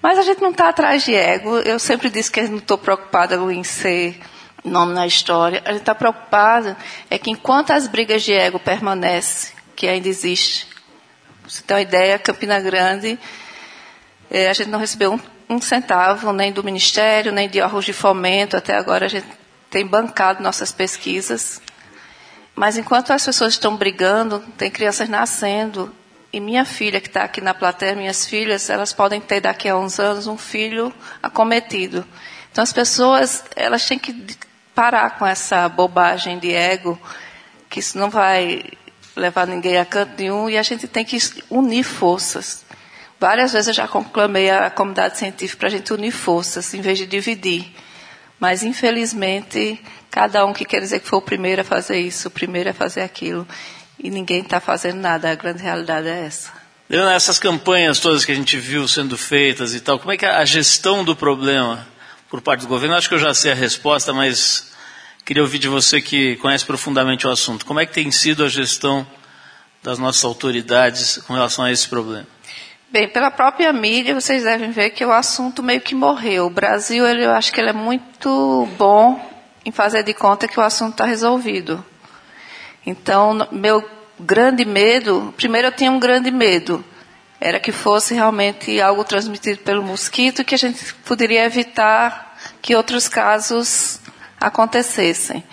Mas 0.00 0.18
a 0.18 0.22
gente 0.22 0.40
não 0.40 0.52
está 0.52 0.70
atrás 0.70 1.04
de 1.04 1.14
ego. 1.14 1.58
Eu 1.58 1.78
sempre 1.78 2.08
disse 2.08 2.30
que 2.30 2.40
não 2.44 2.56
estou 2.56 2.78
preocupada 2.78 3.36
em 3.52 3.62
ser 3.62 4.18
nome 4.64 4.94
na 4.94 5.06
história. 5.06 5.60
A 5.66 5.72
gente 5.72 5.82
está 5.82 5.94
preocupado 5.94 6.74
é 7.10 7.18
que 7.18 7.30
enquanto 7.30 7.72
as 7.72 7.86
brigas 7.86 8.22
de 8.22 8.32
ego 8.32 8.58
permanecem, 8.58 9.52
que 9.76 9.86
ainda 9.86 10.08
existe, 10.08 10.66
você 11.46 11.62
tem 11.62 11.76
uma 11.76 11.82
ideia, 11.82 12.18
Campina 12.18 12.58
Grande, 12.58 13.18
é, 14.30 14.48
a 14.48 14.52
gente 14.54 14.70
não 14.70 14.78
recebeu 14.78 15.12
um 15.12 15.20
um 15.50 15.60
centavo 15.60 16.32
nem 16.32 16.52
do 16.52 16.62
Ministério, 16.62 17.32
nem 17.32 17.48
de 17.48 17.60
órgãos 17.60 17.84
de 17.84 17.92
fomento. 17.92 18.56
Até 18.56 18.76
agora 18.76 19.06
a 19.06 19.08
gente 19.08 19.26
tem 19.68 19.84
bancado 19.84 20.42
nossas 20.42 20.70
pesquisas. 20.70 21.60
Mas 22.54 22.78
enquanto 22.78 23.12
as 23.12 23.24
pessoas 23.24 23.54
estão 23.54 23.76
brigando, 23.76 24.38
tem 24.56 24.70
crianças 24.70 25.08
nascendo. 25.08 25.92
E 26.32 26.38
minha 26.38 26.64
filha, 26.64 27.00
que 27.00 27.08
está 27.08 27.24
aqui 27.24 27.40
na 27.40 27.52
plateia, 27.52 27.96
minhas 27.96 28.24
filhas, 28.24 28.70
elas 28.70 28.92
podem 28.92 29.20
ter 29.20 29.40
daqui 29.40 29.68
a 29.68 29.76
uns 29.76 29.98
anos 29.98 30.28
um 30.28 30.38
filho 30.38 30.94
acometido. 31.20 32.06
Então 32.52 32.62
as 32.62 32.72
pessoas, 32.72 33.42
elas 33.56 33.84
têm 33.84 33.98
que 33.98 34.24
parar 34.72 35.18
com 35.18 35.26
essa 35.26 35.68
bobagem 35.68 36.38
de 36.38 36.52
ego, 36.52 36.96
que 37.68 37.80
isso 37.80 37.98
não 37.98 38.08
vai 38.08 38.62
levar 39.16 39.48
ninguém 39.48 39.78
a 39.78 39.84
canto 39.84 40.12
nenhum, 40.16 40.48
e 40.48 40.56
a 40.56 40.62
gente 40.62 40.86
tem 40.86 41.04
que 41.04 41.18
unir 41.50 41.82
forças. 41.82 42.64
Várias 43.20 43.52
vezes 43.52 43.68
eu 43.68 43.74
já 43.74 43.86
conclamei 43.86 44.48
a 44.48 44.70
comunidade 44.70 45.18
científica 45.18 45.58
para 45.58 45.68
a 45.68 45.70
gente 45.70 45.92
unir 45.92 46.10
forças, 46.10 46.72
em 46.72 46.80
vez 46.80 46.96
de 46.96 47.04
dividir. 47.04 47.70
Mas, 48.40 48.62
infelizmente, 48.62 49.78
cada 50.10 50.46
um 50.46 50.54
que 50.54 50.64
quer 50.64 50.80
dizer 50.80 51.00
que 51.00 51.06
foi 51.06 51.18
o 51.18 51.22
primeiro 51.22 51.60
a 51.60 51.64
fazer 51.64 52.00
isso, 52.00 52.28
o 52.28 52.30
primeiro 52.30 52.70
a 52.70 52.72
fazer 52.72 53.02
aquilo, 53.02 53.46
e 54.02 54.08
ninguém 54.10 54.40
está 54.40 54.58
fazendo 54.58 54.96
nada. 54.96 55.30
A 55.30 55.34
grande 55.34 55.62
realidade 55.62 56.08
é 56.08 56.24
essa. 56.24 56.50
Essas 56.88 57.38
campanhas 57.38 58.00
todas 58.00 58.24
que 58.24 58.32
a 58.32 58.34
gente 58.34 58.56
viu 58.56 58.88
sendo 58.88 59.18
feitas 59.18 59.74
e 59.74 59.80
tal, 59.80 59.98
como 59.98 60.12
é 60.12 60.16
que 60.16 60.24
é 60.24 60.30
a 60.30 60.44
gestão 60.46 61.04
do 61.04 61.14
problema 61.14 61.86
por 62.30 62.40
parte 62.40 62.62
do 62.62 62.68
governo? 62.68 62.96
Acho 62.96 63.10
que 63.10 63.14
eu 63.14 63.18
já 63.18 63.34
sei 63.34 63.52
a 63.52 63.54
resposta, 63.54 64.14
mas 64.14 64.72
queria 65.26 65.42
ouvir 65.42 65.58
de 65.58 65.68
você 65.68 66.00
que 66.00 66.36
conhece 66.36 66.64
profundamente 66.64 67.26
o 67.26 67.30
assunto. 67.30 67.66
Como 67.66 67.78
é 67.80 67.84
que 67.84 67.92
tem 67.92 68.10
sido 68.10 68.42
a 68.42 68.48
gestão 68.48 69.06
das 69.82 69.98
nossas 69.98 70.24
autoridades 70.24 71.18
com 71.18 71.34
relação 71.34 71.66
a 71.66 71.70
esse 71.70 71.86
problema? 71.86 72.26
Bem, 72.92 73.08
pela 73.08 73.30
própria 73.30 73.72
mídia, 73.72 74.12
vocês 74.12 74.42
devem 74.42 74.72
ver 74.72 74.90
que 74.90 75.04
o 75.04 75.12
assunto 75.12 75.62
meio 75.62 75.80
que 75.80 75.94
morreu. 75.94 76.46
O 76.46 76.50
Brasil, 76.50 77.06
ele, 77.06 77.24
eu 77.24 77.30
acho 77.30 77.52
que 77.52 77.60
ele 77.60 77.70
é 77.70 77.72
muito 77.72 78.68
bom 78.76 79.24
em 79.64 79.70
fazer 79.70 80.02
de 80.02 80.12
conta 80.12 80.48
que 80.48 80.58
o 80.58 80.62
assunto 80.62 80.94
está 80.94 81.04
resolvido. 81.04 81.84
Então, 82.84 83.46
meu 83.52 83.88
grande 84.18 84.64
medo, 84.64 85.32
primeiro 85.36 85.68
eu 85.68 85.72
tinha 85.72 85.92
um 85.92 86.00
grande 86.00 86.32
medo, 86.32 86.84
era 87.40 87.60
que 87.60 87.70
fosse 87.70 88.12
realmente 88.12 88.80
algo 88.80 89.04
transmitido 89.04 89.60
pelo 89.60 89.84
mosquito, 89.84 90.44
que 90.44 90.56
a 90.56 90.58
gente 90.58 90.92
poderia 91.04 91.44
evitar 91.44 92.36
que 92.60 92.74
outros 92.74 93.06
casos 93.06 94.00
acontecessem. 94.40 95.44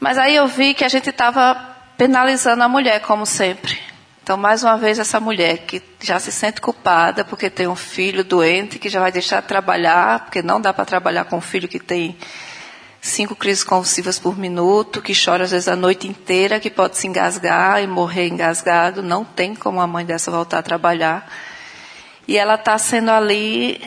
Mas 0.00 0.18
aí 0.18 0.34
eu 0.34 0.48
vi 0.48 0.74
que 0.74 0.84
a 0.84 0.88
gente 0.88 1.10
estava 1.10 1.54
penalizando 1.96 2.64
a 2.64 2.68
mulher, 2.68 3.02
como 3.02 3.24
sempre. 3.24 3.93
Então, 4.24 4.38
mais 4.38 4.64
uma 4.64 4.78
vez, 4.78 4.98
essa 4.98 5.20
mulher 5.20 5.66
que 5.66 5.82
já 6.00 6.18
se 6.18 6.32
sente 6.32 6.58
culpada 6.58 7.26
porque 7.26 7.50
tem 7.50 7.68
um 7.68 7.76
filho 7.76 8.24
doente, 8.24 8.78
que 8.78 8.88
já 8.88 8.98
vai 8.98 9.12
deixar 9.12 9.42
de 9.42 9.48
trabalhar, 9.48 10.20
porque 10.20 10.40
não 10.40 10.58
dá 10.58 10.72
para 10.72 10.86
trabalhar 10.86 11.26
com 11.26 11.36
um 11.36 11.42
filho 11.42 11.68
que 11.68 11.78
tem 11.78 12.16
cinco 13.02 13.36
crises 13.36 13.62
convulsivas 13.62 14.18
por 14.18 14.38
minuto, 14.38 15.02
que 15.02 15.12
chora 15.14 15.44
às 15.44 15.50
vezes 15.50 15.68
a 15.68 15.76
noite 15.76 16.08
inteira, 16.08 16.58
que 16.58 16.70
pode 16.70 16.96
se 16.96 17.06
engasgar 17.06 17.82
e 17.82 17.86
morrer 17.86 18.28
engasgado. 18.28 19.02
Não 19.02 19.26
tem 19.26 19.54
como 19.54 19.78
a 19.78 19.86
mãe 19.86 20.06
dessa 20.06 20.30
voltar 20.30 20.60
a 20.60 20.62
trabalhar. 20.62 21.30
E 22.26 22.38
ela 22.38 22.54
está 22.54 22.78
sendo 22.78 23.10
ali, 23.10 23.78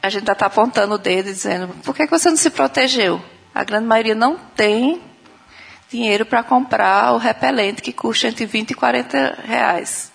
a 0.00 0.08
gente 0.08 0.30
está 0.30 0.46
apontando 0.46 0.94
o 0.94 0.98
dedo 0.98 1.30
e 1.30 1.32
dizendo, 1.32 1.74
por 1.82 1.96
que, 1.96 2.04
que 2.04 2.16
você 2.16 2.30
não 2.30 2.36
se 2.36 2.50
protegeu? 2.50 3.20
A 3.52 3.64
grande 3.64 3.86
maioria 3.88 4.14
não 4.14 4.36
tem 4.54 5.02
dinheiro 5.94 6.26
para 6.26 6.42
comprar 6.42 7.12
o 7.12 7.18
repelente 7.18 7.80
que 7.80 7.92
custa 7.92 8.26
entre 8.26 8.44
20 8.44 8.72
e 8.72 8.74
40 8.74 9.38
reais. 9.44 10.10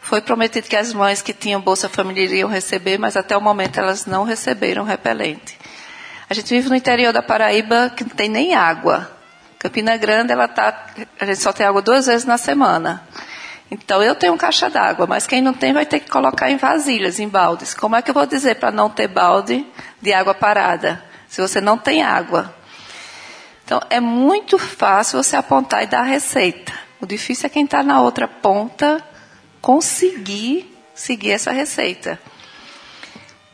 Foi 0.00 0.20
prometido 0.20 0.66
que 0.66 0.76
as 0.76 0.92
mães 0.92 1.22
que 1.22 1.32
tinham 1.32 1.60
Bolsa 1.60 1.88
Família 1.88 2.24
iriam 2.24 2.48
receber, 2.48 2.98
mas 2.98 3.16
até 3.16 3.36
o 3.36 3.40
momento 3.40 3.78
elas 3.78 4.06
não 4.06 4.24
receberam 4.24 4.82
repelente. 4.82 5.56
A 6.28 6.34
gente 6.34 6.48
vive 6.48 6.68
no 6.68 6.74
interior 6.74 7.12
da 7.12 7.22
Paraíba 7.22 7.92
que 7.96 8.02
não 8.02 8.10
tem 8.10 8.28
nem 8.28 8.54
água. 8.54 9.10
Campina 9.58 9.96
Grande, 9.96 10.32
ela 10.32 10.48
tá, 10.48 10.86
a 11.20 11.24
gente 11.24 11.40
só 11.40 11.52
tem 11.52 11.64
água 11.64 11.80
duas 11.80 12.06
vezes 12.06 12.26
na 12.26 12.36
semana. 12.36 13.06
Então 13.70 14.02
eu 14.02 14.14
tenho 14.14 14.34
um 14.34 14.36
caixa 14.36 14.68
d'água, 14.68 15.06
mas 15.06 15.26
quem 15.26 15.40
não 15.40 15.54
tem 15.54 15.72
vai 15.72 15.86
ter 15.86 16.00
que 16.00 16.10
colocar 16.10 16.50
em 16.50 16.56
vasilhas, 16.56 17.20
em 17.20 17.28
baldes. 17.28 17.72
Como 17.72 17.94
é 17.94 18.02
que 18.02 18.10
eu 18.10 18.14
vou 18.14 18.26
dizer 18.26 18.56
para 18.56 18.72
não 18.72 18.90
ter 18.90 19.08
balde 19.08 19.64
de 20.02 20.12
água 20.12 20.34
parada? 20.34 21.02
Se 21.28 21.40
você 21.40 21.60
não 21.60 21.78
tem 21.78 22.02
água. 22.02 22.54
Então, 23.64 23.80
é 23.88 23.98
muito 23.98 24.58
fácil 24.58 25.22
você 25.22 25.36
apontar 25.36 25.82
e 25.82 25.86
dar 25.86 26.00
a 26.00 26.04
receita. 26.04 26.72
O 27.00 27.06
difícil 27.06 27.46
é 27.46 27.50
quem 27.50 27.64
está 27.64 27.82
na 27.82 28.00
outra 28.02 28.28
ponta 28.28 29.02
conseguir 29.60 30.70
seguir 30.94 31.32
essa 31.32 31.50
receita. 31.50 32.20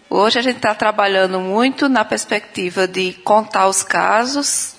Hoje 0.08 0.40
a 0.40 0.42
gente 0.42 0.56
está 0.56 0.74
trabalhando 0.74 1.38
muito 1.38 1.88
na 1.88 2.04
perspectiva 2.04 2.88
de 2.88 3.12
contar 3.12 3.68
os 3.68 3.84
casos 3.84 4.74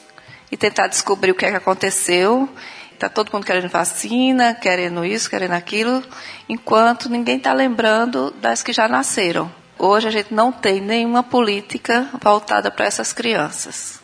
e 0.51 0.57
tentar 0.57 0.87
descobrir 0.87 1.31
o 1.31 1.35
que 1.35 1.45
é 1.45 1.51
que 1.51 1.57
aconteceu. 1.57 2.49
Está 2.93 3.07
todo 3.07 3.31
mundo 3.31 3.45
querendo 3.45 3.69
vacina, 3.69 4.53
querendo 4.53 5.05
isso, 5.05 5.29
querendo 5.29 5.53
aquilo, 5.53 6.03
enquanto 6.49 7.09
ninguém 7.09 7.37
está 7.37 7.53
lembrando 7.53 8.31
das 8.41 8.61
que 8.61 8.73
já 8.73 8.89
nasceram. 8.89 9.49
Hoje 9.79 10.09
a 10.09 10.11
gente 10.11 10.33
não 10.33 10.51
tem 10.51 10.81
nenhuma 10.81 11.23
política 11.23 12.09
voltada 12.21 12.69
para 12.69 12.85
essas 12.85 13.13
crianças 13.13 14.00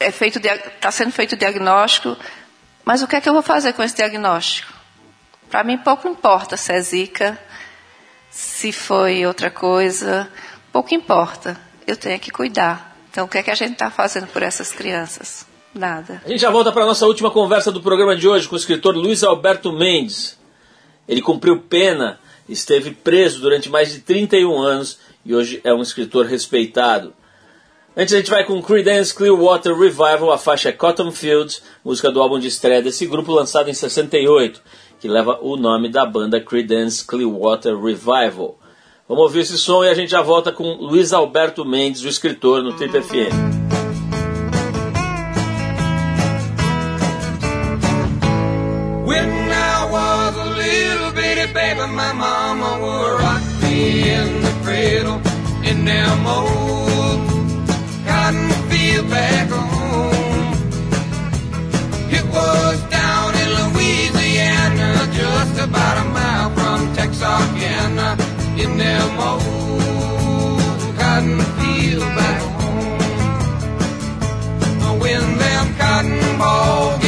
é 0.00 0.10
feito 0.10 0.38
está 0.38 0.90
sendo 0.90 1.12
feito 1.12 1.32
o 1.32 1.36
diagnóstico, 1.36 2.16
mas 2.84 3.02
o 3.02 3.06
que 3.06 3.14
é 3.14 3.20
que 3.20 3.28
eu 3.28 3.34
vou 3.34 3.42
fazer 3.42 3.74
com 3.74 3.82
esse 3.82 3.94
diagnóstico? 3.94 4.72
Para 5.50 5.62
mim 5.62 5.76
pouco 5.76 6.08
importa 6.08 6.56
se 6.56 6.72
é 6.72 6.80
zika, 6.80 7.38
se 8.30 8.72
foi 8.72 9.26
outra 9.26 9.50
coisa, 9.50 10.28
pouco 10.72 10.94
importa. 10.94 11.60
Eu 11.86 11.96
tenho 11.96 12.18
que 12.18 12.30
cuidar. 12.30 12.96
Então 13.10 13.26
o 13.26 13.28
que 13.28 13.38
é 13.38 13.42
que 13.42 13.50
a 13.50 13.54
gente 13.54 13.72
está 13.72 13.90
fazendo 13.90 14.26
por 14.28 14.42
essas 14.42 14.72
crianças? 14.72 15.46
Nada. 15.74 16.22
A 16.24 16.28
gente 16.28 16.40
já 16.40 16.50
volta 16.50 16.72
para 16.72 16.82
a 16.82 16.86
nossa 16.86 17.06
última 17.06 17.30
conversa 17.30 17.70
do 17.70 17.82
programa 17.82 18.16
de 18.16 18.26
hoje 18.26 18.48
com 18.48 18.54
o 18.54 18.58
escritor 18.58 18.96
Luiz 18.96 19.22
Alberto 19.22 19.72
Mendes. 19.72 20.38
Ele 21.06 21.20
cumpriu 21.20 21.60
pena, 21.60 22.18
esteve 22.48 22.92
preso 22.92 23.40
durante 23.40 23.68
mais 23.68 23.92
de 23.92 24.00
31 24.00 24.60
anos 24.60 24.98
e 25.24 25.34
hoje 25.34 25.60
é 25.62 25.72
um 25.74 25.82
escritor 25.82 26.26
respeitado. 26.26 27.12
Antes 28.00 28.14
a 28.14 28.16
gente 28.16 28.30
vai 28.30 28.46
com 28.46 28.62
Creedence 28.62 29.14
Clearwater 29.14 29.78
Revival, 29.78 30.32
a 30.32 30.38
faixa 30.38 30.72
Cotton 30.72 31.12
Fields, 31.12 31.62
música 31.84 32.10
do 32.10 32.22
álbum 32.22 32.38
de 32.38 32.48
estreia 32.48 32.80
desse 32.80 33.04
grupo 33.04 33.30
lançado 33.30 33.68
em 33.68 33.74
68, 33.74 34.62
que 34.98 35.06
leva 35.06 35.38
o 35.42 35.54
nome 35.54 35.90
da 35.90 36.06
banda 36.06 36.40
Creedence 36.40 37.04
Clearwater 37.06 37.78
Revival. 37.78 38.58
Vamos 39.06 39.24
ouvir 39.24 39.40
esse 39.40 39.58
som 39.58 39.84
e 39.84 39.90
a 39.90 39.92
gente 39.92 40.12
já 40.12 40.22
volta 40.22 40.50
com 40.50 40.76
Luiz 40.76 41.12
Alberto 41.12 41.62
Mendes, 41.62 42.02
o 42.02 42.08
escritor, 42.08 42.62
no 42.62 42.72
Trip 42.72 43.02
FM. 43.02 43.60
My 51.92 52.12
mama 52.12 52.78
would 52.80 53.20
rock 53.20 53.42
me 53.62 54.10
in 54.10 54.42
the 54.42 54.52
cradle 54.64 55.20
in 55.62 55.84
them 55.84 56.26
old 56.26 56.99
field 58.70 59.10
back 59.10 59.48
home. 59.48 60.54
It 62.12 62.24
was 62.26 62.82
down 62.90 63.34
in 63.34 63.48
Louisiana, 63.58 65.08
just 65.12 65.58
about 65.60 65.96
a 66.04 66.08
mile 66.10 66.50
from 66.50 66.94
Texarkana, 66.94 68.16
in 68.56 68.78
them 68.78 69.18
old 69.18 70.60
cotton 70.98 71.40
field 71.58 72.08
back 72.16 72.42
home. 72.60 72.98
When 75.00 75.38
them 75.38 75.74
cotton 75.78 76.38
balls 76.38 76.99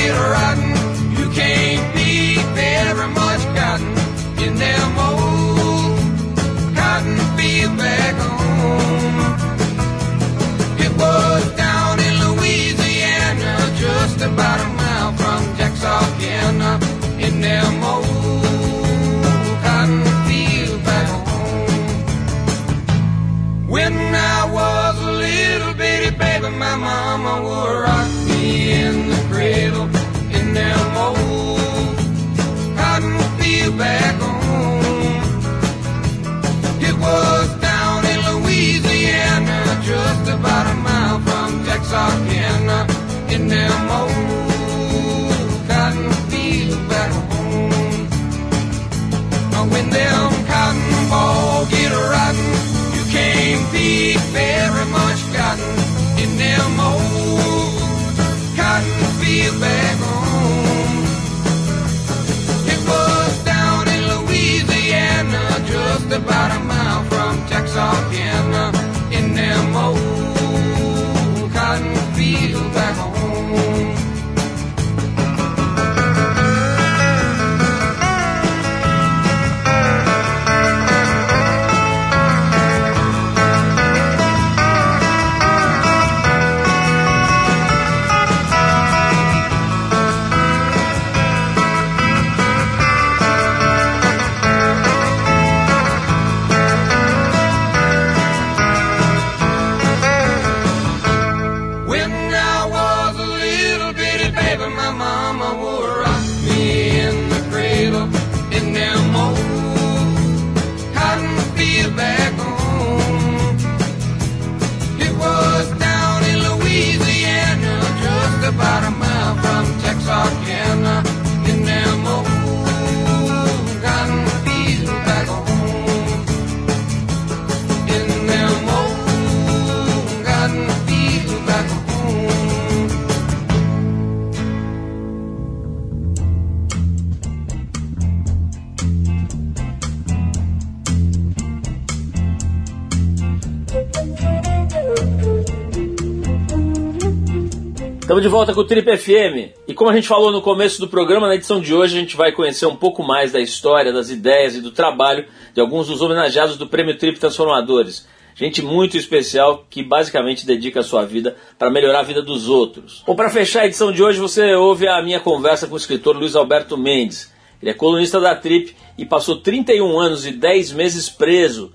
Estamos 148.22 148.30
de 148.30 148.38
volta 148.38 148.54
com 148.54 148.60
o 148.60 148.64
Trip 148.64 148.96
FM. 148.96 149.52
E 149.66 149.74
como 149.74 149.90
a 149.90 149.94
gente 149.94 150.06
falou 150.06 150.30
no 150.30 150.40
começo 150.40 150.78
do 150.78 150.86
programa, 150.86 151.26
na 151.26 151.34
edição 151.34 151.60
de 151.60 151.74
hoje 151.74 151.96
a 151.96 152.00
gente 152.00 152.16
vai 152.16 152.30
conhecer 152.30 152.66
um 152.66 152.76
pouco 152.76 153.02
mais 153.02 153.32
da 153.32 153.40
história, 153.40 153.92
das 153.92 154.10
ideias 154.10 154.54
e 154.54 154.60
do 154.60 154.70
trabalho 154.70 155.24
de 155.52 155.60
alguns 155.60 155.88
dos 155.88 156.00
homenageados 156.00 156.56
do 156.56 156.68
Prêmio 156.68 156.96
Trip 156.96 157.18
Transformadores. 157.18 158.06
Gente 158.36 158.62
muito 158.62 158.96
especial 158.96 159.66
que 159.68 159.82
basicamente 159.82 160.46
dedica 160.46 160.78
a 160.78 160.84
sua 160.84 161.04
vida 161.04 161.36
para 161.58 161.68
melhorar 161.68 161.98
a 161.98 162.04
vida 162.04 162.22
dos 162.22 162.48
outros. 162.48 163.02
Bom, 163.04 163.16
para 163.16 163.28
fechar 163.28 163.62
a 163.62 163.66
edição 163.66 163.90
de 163.90 164.00
hoje, 164.00 164.20
você 164.20 164.54
ouve 164.54 164.86
a 164.86 165.02
minha 165.02 165.18
conversa 165.18 165.66
com 165.66 165.74
o 165.74 165.78
escritor 165.78 166.16
Luiz 166.16 166.36
Alberto 166.36 166.78
Mendes. 166.78 167.32
Ele 167.60 167.72
é 167.72 167.74
colunista 167.74 168.20
da 168.20 168.36
Trip 168.36 168.72
e 168.96 169.04
passou 169.04 169.38
31 169.38 169.98
anos 169.98 170.24
e 170.24 170.30
10 170.30 170.70
meses 170.74 171.08
preso 171.08 171.72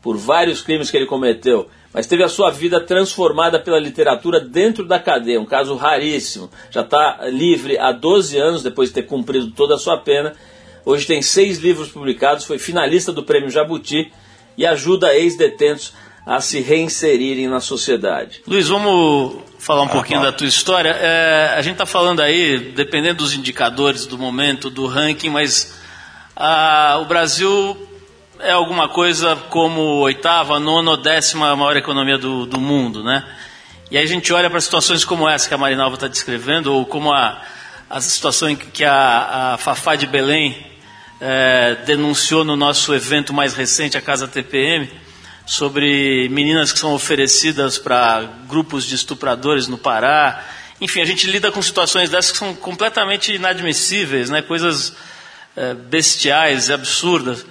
por 0.00 0.16
vários 0.16 0.62
crimes 0.62 0.90
que 0.90 0.96
ele 0.96 1.04
cometeu, 1.04 1.68
mas 1.92 2.06
teve 2.06 2.22
a 2.22 2.28
sua 2.28 2.50
vida 2.50 2.80
transformada 2.80 3.58
pela 3.58 3.78
literatura 3.78 4.40
dentro 4.40 4.84
da 4.86 4.98
cadeia, 4.98 5.40
um 5.40 5.46
caso 5.46 5.74
raríssimo. 5.74 6.50
Já 6.70 6.82
está 6.82 7.26
livre 7.28 7.78
há 7.78 7.90
12 7.90 8.38
anos 8.38 8.62
depois 8.62 8.90
de 8.90 8.96
ter 8.96 9.02
cumprido 9.02 9.50
toda 9.50 9.74
a 9.74 9.78
sua 9.78 9.96
pena. 9.96 10.34
Hoje 10.84 11.06
tem 11.06 11.20
seis 11.20 11.58
livros 11.58 11.88
publicados, 11.88 12.44
foi 12.44 12.58
finalista 12.58 13.12
do 13.12 13.24
Prêmio 13.24 13.50
Jabuti 13.50 14.10
e 14.56 14.64
ajuda 14.64 15.14
ex-detentos 15.14 15.92
a 16.24 16.40
se 16.40 16.60
reinserirem 16.60 17.48
na 17.48 17.60
sociedade. 17.60 18.42
Luiz, 18.46 18.68
vamos 18.68 19.38
falar 19.58 19.82
um 19.82 19.88
pouquinho 19.88 20.22
da 20.22 20.30
tua 20.30 20.46
história. 20.46 20.90
É, 20.90 21.54
a 21.56 21.62
gente 21.62 21.72
está 21.72 21.86
falando 21.86 22.20
aí, 22.20 22.72
dependendo 22.74 23.18
dos 23.24 23.34
indicadores 23.34 24.06
do 24.06 24.16
momento, 24.16 24.70
do 24.70 24.86
ranking, 24.86 25.30
mas 25.30 25.74
ah, 26.36 26.98
o 27.02 27.04
Brasil 27.06 27.76
é 28.42 28.52
alguma 28.52 28.88
coisa 28.88 29.36
como 29.48 29.80
oitava, 30.00 30.58
nona 30.58 30.92
ou 30.92 30.96
décima 30.96 31.54
maior 31.56 31.76
economia 31.76 32.18
do, 32.18 32.46
do 32.46 32.60
mundo, 32.60 33.02
né? 33.02 33.24
E 33.90 33.98
aí 33.98 34.04
a 34.04 34.06
gente 34.06 34.32
olha 34.32 34.48
para 34.48 34.60
situações 34.60 35.04
como 35.04 35.28
essa 35.28 35.48
que 35.48 35.54
a 35.54 35.58
Marinalva 35.58 35.94
está 35.94 36.06
descrevendo, 36.06 36.72
ou 36.72 36.86
como 36.86 37.12
a, 37.12 37.42
a 37.88 38.00
situação 38.00 38.48
em 38.48 38.56
que 38.56 38.84
a, 38.84 39.54
a 39.54 39.58
Fafá 39.58 39.96
de 39.96 40.06
Belém 40.06 40.66
é, 41.20 41.76
denunciou 41.86 42.44
no 42.44 42.56
nosso 42.56 42.94
evento 42.94 43.32
mais 43.32 43.54
recente, 43.54 43.98
a 43.98 44.00
Casa 44.00 44.28
TPM, 44.28 44.88
sobre 45.44 46.28
meninas 46.28 46.72
que 46.72 46.78
são 46.78 46.94
oferecidas 46.94 47.78
para 47.78 48.22
grupos 48.48 48.84
de 48.84 48.94
estupradores 48.94 49.66
no 49.66 49.76
Pará. 49.76 50.44
Enfim, 50.80 51.00
a 51.00 51.04
gente 51.04 51.26
lida 51.26 51.50
com 51.50 51.60
situações 51.60 52.08
dessas 52.08 52.32
que 52.32 52.38
são 52.38 52.54
completamente 52.54 53.34
inadmissíveis, 53.34 54.30
né? 54.30 54.40
coisas 54.40 54.94
é, 55.56 55.74
bestiais, 55.74 56.70
absurdas. 56.70 57.44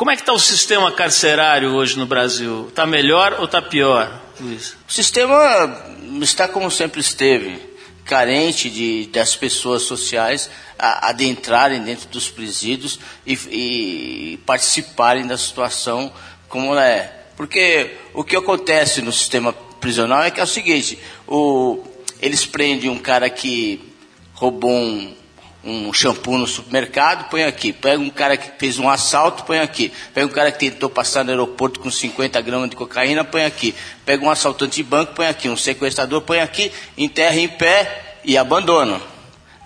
Como 0.00 0.10
é 0.10 0.16
que 0.16 0.22
está 0.22 0.32
o 0.32 0.38
sistema 0.38 0.90
carcerário 0.90 1.74
hoje 1.74 1.98
no 1.98 2.06
Brasil? 2.06 2.68
Está 2.70 2.86
melhor 2.86 3.34
ou 3.38 3.44
está 3.44 3.60
pior, 3.60 4.10
Luiz? 4.40 4.74
O 4.88 4.90
sistema 4.90 5.78
está 6.22 6.48
como 6.48 6.70
sempre 6.70 7.02
esteve, 7.02 7.60
carente 8.02 8.70
de, 8.70 9.08
das 9.08 9.36
pessoas 9.36 9.82
sociais 9.82 10.48
a, 10.78 11.10
adentrarem 11.10 11.82
dentro 11.82 12.08
dos 12.08 12.30
presídios 12.30 12.98
e, 13.26 13.34
e 13.50 14.36
participarem 14.46 15.26
da 15.26 15.36
situação 15.36 16.10
como 16.48 16.72
ela 16.72 16.88
é. 16.88 17.26
Porque 17.36 17.98
o 18.14 18.24
que 18.24 18.36
acontece 18.36 19.02
no 19.02 19.12
sistema 19.12 19.52
prisional 19.52 20.22
é 20.22 20.30
que 20.30 20.40
é 20.40 20.42
o 20.42 20.46
seguinte, 20.46 20.98
o, 21.28 21.84
eles 22.22 22.46
prendem 22.46 22.88
um 22.88 22.98
cara 22.98 23.28
que 23.28 23.92
roubou 24.32 24.72
um, 24.72 25.14
um 25.62 25.92
shampoo 25.92 26.38
no 26.38 26.46
supermercado, 26.46 27.28
põe 27.28 27.44
aqui. 27.44 27.72
Pega 27.72 28.00
um 28.00 28.10
cara 28.10 28.36
que 28.36 28.58
fez 28.58 28.78
um 28.78 28.88
assalto, 28.88 29.44
põe 29.44 29.58
aqui. 29.58 29.92
Pega 30.14 30.26
um 30.26 30.30
cara 30.30 30.50
que 30.50 30.58
tentou 30.58 30.88
passar 30.88 31.24
no 31.24 31.30
aeroporto 31.30 31.80
com 31.80 31.90
50 31.90 32.40
gramas 32.40 32.70
de 32.70 32.76
cocaína, 32.76 33.24
põe 33.24 33.44
aqui. 33.44 33.74
Pega 34.04 34.24
um 34.24 34.30
assaltante 34.30 34.76
de 34.76 34.82
banco, 34.82 35.14
põe 35.14 35.26
aqui. 35.26 35.48
Um 35.48 35.56
sequestrador, 35.56 36.22
põe 36.22 36.40
aqui. 36.40 36.72
Enterra 36.96 37.36
em 37.36 37.48
pé 37.48 38.18
e 38.24 38.38
abandona. 38.38 39.00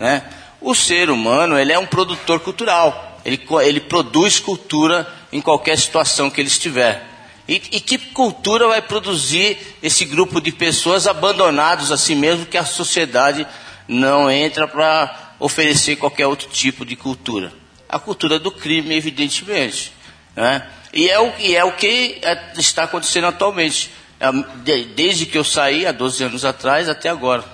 Né? 0.01 0.23
O 0.61 0.75
ser 0.75 1.11
humano, 1.11 1.59
ele 1.59 1.73
é 1.73 1.79
um 1.79 1.87
produtor 1.87 2.41
cultural. 2.41 3.21
Ele, 3.25 3.41
ele 3.63 3.81
produz 3.81 4.41
cultura 4.41 5.07
em 5.33 5.41
qualquer 5.41 5.79
situação 5.79 6.29
que 6.29 6.41
ele 6.41 6.49
estiver. 6.49 7.05
E, 7.47 7.55
e 7.73 7.81
que 7.81 7.99
cultura 7.99 8.67
vai 8.67 8.83
produzir 8.83 9.59
esse 9.83 10.05
grupo 10.05 10.41
de 10.41 10.51
pessoas 10.51 11.07
abandonados 11.07 11.93
a 11.93 11.97
si 11.97 12.15
mesmo 12.15 12.47
que 12.47 12.57
a 12.57 12.65
sociedade 12.65 13.47
não 13.87 14.31
entra 14.31 14.67
para 14.67 15.24
oferecer 15.39 15.97
qualquer 15.97 16.27
outro 16.27 16.49
tipo 16.49 16.85
de 16.85 16.97
cultura? 16.97 17.53
A 17.89 17.99
cultura 17.99 18.39
do 18.39 18.51
crime, 18.51 18.95
evidentemente. 18.95 19.93
Né? 20.35 20.67
E, 20.93 21.09
é 21.09 21.19
o, 21.21 21.33
e 21.39 21.55
é 21.55 21.65
o 21.65 21.73
que 21.73 22.19
é, 22.23 22.53
está 22.57 22.85
acontecendo 22.85 23.27
atualmente. 23.27 23.91
É, 24.21 24.31
de- 24.63 24.85
desde 24.95 25.27
que 25.27 25.37
eu 25.37 25.45
saí, 25.45 25.87
há 25.87 25.93
12 25.93 26.25
anos 26.25 26.45
atrás, 26.45 26.89
até 26.89 27.09
agora. 27.09 27.45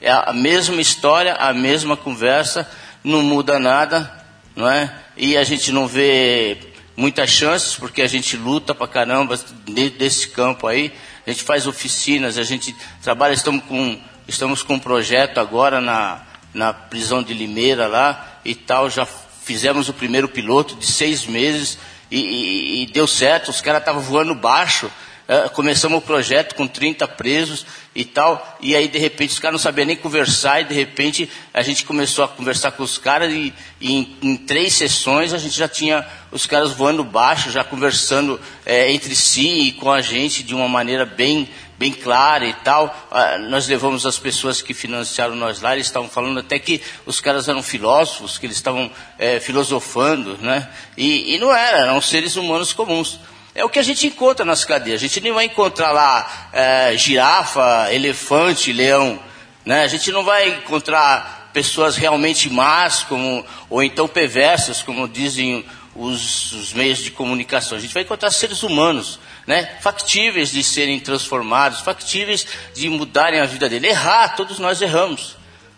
É 0.00 0.10
a 0.10 0.32
mesma 0.32 0.80
história, 0.80 1.34
a 1.34 1.52
mesma 1.52 1.96
conversa, 1.96 2.68
não 3.04 3.22
muda 3.22 3.58
nada, 3.58 4.10
não 4.56 4.68
é? 4.68 4.92
E 5.16 5.36
a 5.36 5.44
gente 5.44 5.70
não 5.70 5.86
vê 5.86 6.58
muitas 6.96 7.30
chances, 7.30 7.74
porque 7.74 8.02
a 8.02 8.08
gente 8.08 8.36
luta 8.36 8.74
pra 8.74 8.88
caramba 8.88 9.38
dentro 9.66 9.98
desse 9.98 10.28
campo 10.28 10.66
aí. 10.66 10.92
A 11.26 11.30
gente 11.30 11.44
faz 11.44 11.66
oficinas, 11.66 12.36
a 12.36 12.42
gente 12.42 12.74
trabalha, 13.00 13.32
estamos 13.32 13.64
com, 13.64 13.98
estamos 14.26 14.62
com 14.62 14.74
um 14.74 14.78
projeto 14.78 15.38
agora 15.38 15.80
na, 15.80 16.20
na 16.54 16.72
prisão 16.72 17.22
de 17.22 17.32
Limeira 17.34 17.86
lá 17.86 18.40
e 18.44 18.54
tal, 18.54 18.90
já 18.90 19.06
fizemos 19.06 19.88
o 19.88 19.94
primeiro 19.94 20.28
piloto 20.28 20.76
de 20.76 20.86
seis 20.86 21.26
meses 21.26 21.78
e, 22.10 22.18
e- 22.20 22.82
e 22.82 22.86
deu 22.86 23.06
certo, 23.06 23.50
os 23.50 23.60
caras 23.60 23.80
estavam 23.80 24.02
voando 24.02 24.34
baixo. 24.34 24.90
É, 25.28 25.48
começamos 25.48 25.98
o 25.98 26.02
projeto 26.02 26.54
com 26.56 26.66
30 26.66 27.06
presos 27.06 27.64
e 27.94 28.04
tal, 28.04 28.58
e 28.60 28.74
aí 28.74 28.88
de 28.88 28.98
repente 28.98 29.30
os 29.30 29.38
caras 29.38 29.52
não 29.54 29.58
sabiam 29.58 29.86
nem 29.86 29.96
conversar, 29.96 30.60
e 30.60 30.64
de 30.64 30.74
repente 30.74 31.30
a 31.54 31.62
gente 31.62 31.84
começou 31.84 32.24
a 32.24 32.28
conversar 32.28 32.72
com 32.72 32.82
os 32.82 32.98
caras, 32.98 33.32
e, 33.32 33.54
e 33.80 33.92
em, 33.92 34.16
em 34.20 34.36
três 34.36 34.74
sessões 34.74 35.32
a 35.32 35.38
gente 35.38 35.56
já 35.56 35.68
tinha 35.68 36.04
os 36.32 36.44
caras 36.44 36.72
voando 36.72 37.04
baixo, 37.04 37.50
já 37.52 37.62
conversando 37.62 38.38
é, 38.66 38.90
entre 38.92 39.14
si 39.14 39.48
e 39.68 39.72
com 39.72 39.90
a 39.92 40.02
gente 40.02 40.42
de 40.42 40.54
uma 40.54 40.68
maneira 40.68 41.06
bem, 41.06 41.48
bem 41.82 41.92
clara 41.92 42.46
e 42.46 42.52
tal. 42.52 42.94
Ah, 43.10 43.38
nós 43.38 43.66
levamos 43.66 44.06
as 44.06 44.16
pessoas 44.16 44.62
que 44.62 44.72
financiaram 44.72 45.34
nós 45.34 45.60
lá, 45.60 45.72
eles 45.72 45.86
estavam 45.86 46.08
falando 46.08 46.38
até 46.38 46.56
que 46.56 46.80
os 47.04 47.20
caras 47.20 47.48
eram 47.48 47.60
filósofos, 47.60 48.38
que 48.38 48.46
eles 48.46 48.56
estavam 48.56 48.88
é, 49.18 49.40
filosofando, 49.40 50.38
né? 50.40 50.68
E, 50.96 51.34
e 51.34 51.38
não 51.40 51.52
era, 51.52 51.78
eram 51.78 52.00
seres 52.00 52.36
humanos 52.36 52.72
comuns. 52.72 53.18
É 53.52 53.64
o 53.64 53.68
que 53.68 53.80
a 53.80 53.82
gente 53.82 54.06
encontra 54.06 54.44
nas 54.44 54.64
cadeias. 54.64 55.00
A 55.00 55.06
gente 55.08 55.20
não 55.20 55.34
vai 55.34 55.46
encontrar 55.46 55.90
lá 55.90 56.50
é, 56.52 56.96
girafa, 56.96 57.92
elefante, 57.92 58.72
leão. 58.72 59.18
Né? 59.64 59.82
A 59.82 59.88
gente 59.88 60.12
não 60.12 60.24
vai 60.24 60.50
encontrar 60.50 61.50
pessoas 61.52 61.96
realmente 61.96 62.48
más, 62.48 63.02
como, 63.02 63.44
ou 63.68 63.82
então 63.82 64.06
perversas, 64.06 64.82
como 64.82 65.08
dizem 65.08 65.64
os, 65.96 66.52
os 66.52 66.72
meios 66.72 66.98
de 66.98 67.10
comunicação. 67.10 67.76
A 67.76 67.80
gente 67.80 67.92
vai 67.92 68.04
encontrar 68.04 68.30
seres 68.30 68.62
humanos, 68.62 69.18
né? 69.46 69.76
factíveis 69.80 70.50
de 70.50 70.62
serem 70.62 70.98
transformados, 71.00 71.80
factíveis 71.80 72.46
de 72.74 72.88
mudarem 72.88 73.40
a 73.40 73.46
vida 73.46 73.68
dele. 73.68 73.88
Errar, 73.88 74.34
todos 74.36 74.58
nós 74.58 74.80
erramos. 74.80 75.36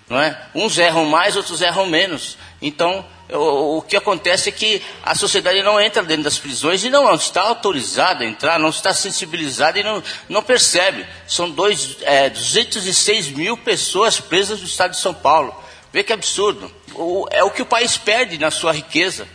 Não 0.08 0.20
é? 0.20 0.38
Uns 0.54 0.76
erram 0.76 1.06
mais, 1.06 1.34
outros 1.34 1.62
erram 1.62 1.86
menos. 1.86 2.36
Então, 2.60 3.04
o, 3.30 3.78
o 3.78 3.82
que 3.82 3.96
acontece 3.96 4.50
é 4.50 4.52
que 4.52 4.82
a 5.02 5.14
sociedade 5.14 5.62
não 5.62 5.80
entra 5.80 6.02
dentro 6.02 6.24
das 6.24 6.38
prisões 6.38 6.84
e 6.84 6.90
não 6.90 7.12
está 7.14 7.40
autorizada 7.42 8.22
a 8.22 8.26
entrar, 8.26 8.58
não 8.58 8.68
está 8.68 8.92
sensibilizada 8.92 9.78
e 9.78 9.82
não, 9.82 10.02
não 10.28 10.42
percebe. 10.42 11.06
São 11.26 11.50
dois, 11.50 11.96
é, 12.02 12.28
206 12.28 13.28
mil 13.28 13.56
pessoas 13.56 14.20
presas 14.20 14.60
no 14.60 14.66
estado 14.66 14.90
de 14.90 14.98
São 14.98 15.14
Paulo. 15.14 15.54
Vê 15.90 16.02
que 16.02 16.12
absurdo. 16.12 16.70
O- 16.94 17.26
é 17.30 17.42
o 17.42 17.50
que 17.50 17.62
o 17.62 17.66
país 17.66 17.96
perde 17.96 18.36
na 18.36 18.50
sua 18.50 18.72
riqueza. 18.72 19.26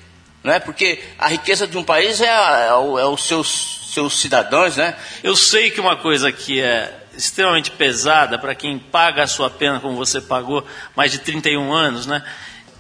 Não 0.43 0.53
é? 0.53 0.59
Porque 0.59 1.03
a 1.17 1.27
riqueza 1.29 1.65
de 1.65 1.77
um 1.77 1.83
país 1.83 2.21
é, 2.21 2.29
a- 2.29 2.65
é 2.69 2.73
o- 2.75 2.99
é 2.99 3.05
os 3.07 3.23
seus, 3.23 3.78
seus 3.93 4.19
cidadãos, 4.19 4.77
né? 4.77 4.95
Eu 5.23 5.35
sei 5.35 5.69
que 5.71 5.79
uma 5.81 5.95
coisa 5.95 6.31
que 6.31 6.61
é 6.61 6.93
extremamente 7.17 7.71
pesada 7.71 8.37
para 8.39 8.55
quem 8.55 8.77
paga 8.79 9.23
a 9.23 9.27
sua 9.27 9.49
pena 9.49 9.79
como 9.79 9.95
você 9.95 10.21
pagou 10.21 10.65
mais 10.95 11.11
de 11.11 11.19
31 11.19 11.73
anos, 11.73 12.05
né? 12.05 12.23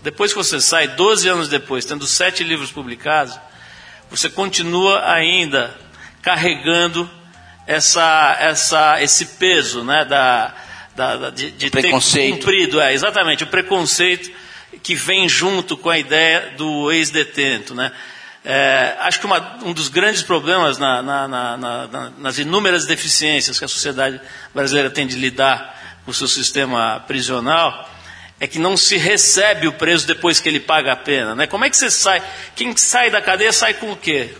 Depois 0.01 0.31
que 0.31 0.37
você 0.37 0.61
sai, 0.61 0.87
12 0.89 1.27
anos 1.27 1.49
depois, 1.49 1.83
tendo 1.83 2.07
sete 2.07 2.43
livros 2.43 2.71
publicados, 2.71 3.37
você 4.09 4.29
continua 4.29 5.03
ainda 5.11 5.75
carregando 6.21 7.09
essa, 7.67 8.37
essa, 8.39 9.01
esse 9.01 9.25
peso, 9.37 9.83
né? 9.83 10.05
Da, 10.05 10.53
da, 10.95 11.15
da- 11.17 11.29
de, 11.29 11.51
de 11.51 11.69
ter 11.69 11.81
cumprido, 12.31 12.79
é, 12.79 12.93
exatamente, 12.93 13.43
o 13.43 13.47
preconceito 13.47 14.31
que 14.83 14.95
vem 14.95 15.27
junto 15.27 15.75
com 15.75 15.89
a 15.89 15.97
ideia 15.97 16.53
do 16.57 16.91
ex-detento, 16.91 17.73
né? 17.75 17.91
É, 18.43 18.95
acho 19.01 19.19
que 19.19 19.25
uma- 19.25 19.57
um 19.63 19.73
dos 19.73 19.89
grandes 19.89 20.23
problemas 20.23 20.77
na- 20.77 21.01
na- 21.01 21.27
na- 21.27 21.57
na- 21.57 21.87
na- 21.87 22.09
nas 22.17 22.37
inúmeras 22.37 22.85
deficiências 22.85 23.59
que 23.59 23.65
a 23.65 23.67
sociedade 23.67 24.19
brasileira 24.53 24.89
tem 24.89 25.05
de 25.05 25.17
lidar 25.17 25.99
com 26.05 26.11
o 26.11 26.13
seu 26.13 26.27
sistema 26.27 27.03
prisional 27.05 27.89
é 28.39 28.47
que 28.47 28.57
não 28.57 28.77
se 28.77 28.95
recebe 28.95 29.67
o 29.67 29.73
preso 29.73 30.07
depois 30.07 30.39
que 30.39 30.47
ele 30.47 30.61
paga 30.61 30.93
a 30.93 30.95
pena. 30.95 31.35
Né? 31.35 31.47
Como 31.47 31.65
é 31.65 31.69
que 31.69 31.75
você 31.75 31.91
sai? 31.91 32.23
Quem 32.55 32.75
sai 32.77 33.09
da 33.09 33.21
cadeia 33.21 33.51
sai 33.51 33.73
com 33.73 33.91
o 33.91 33.97
quê? 33.97 34.33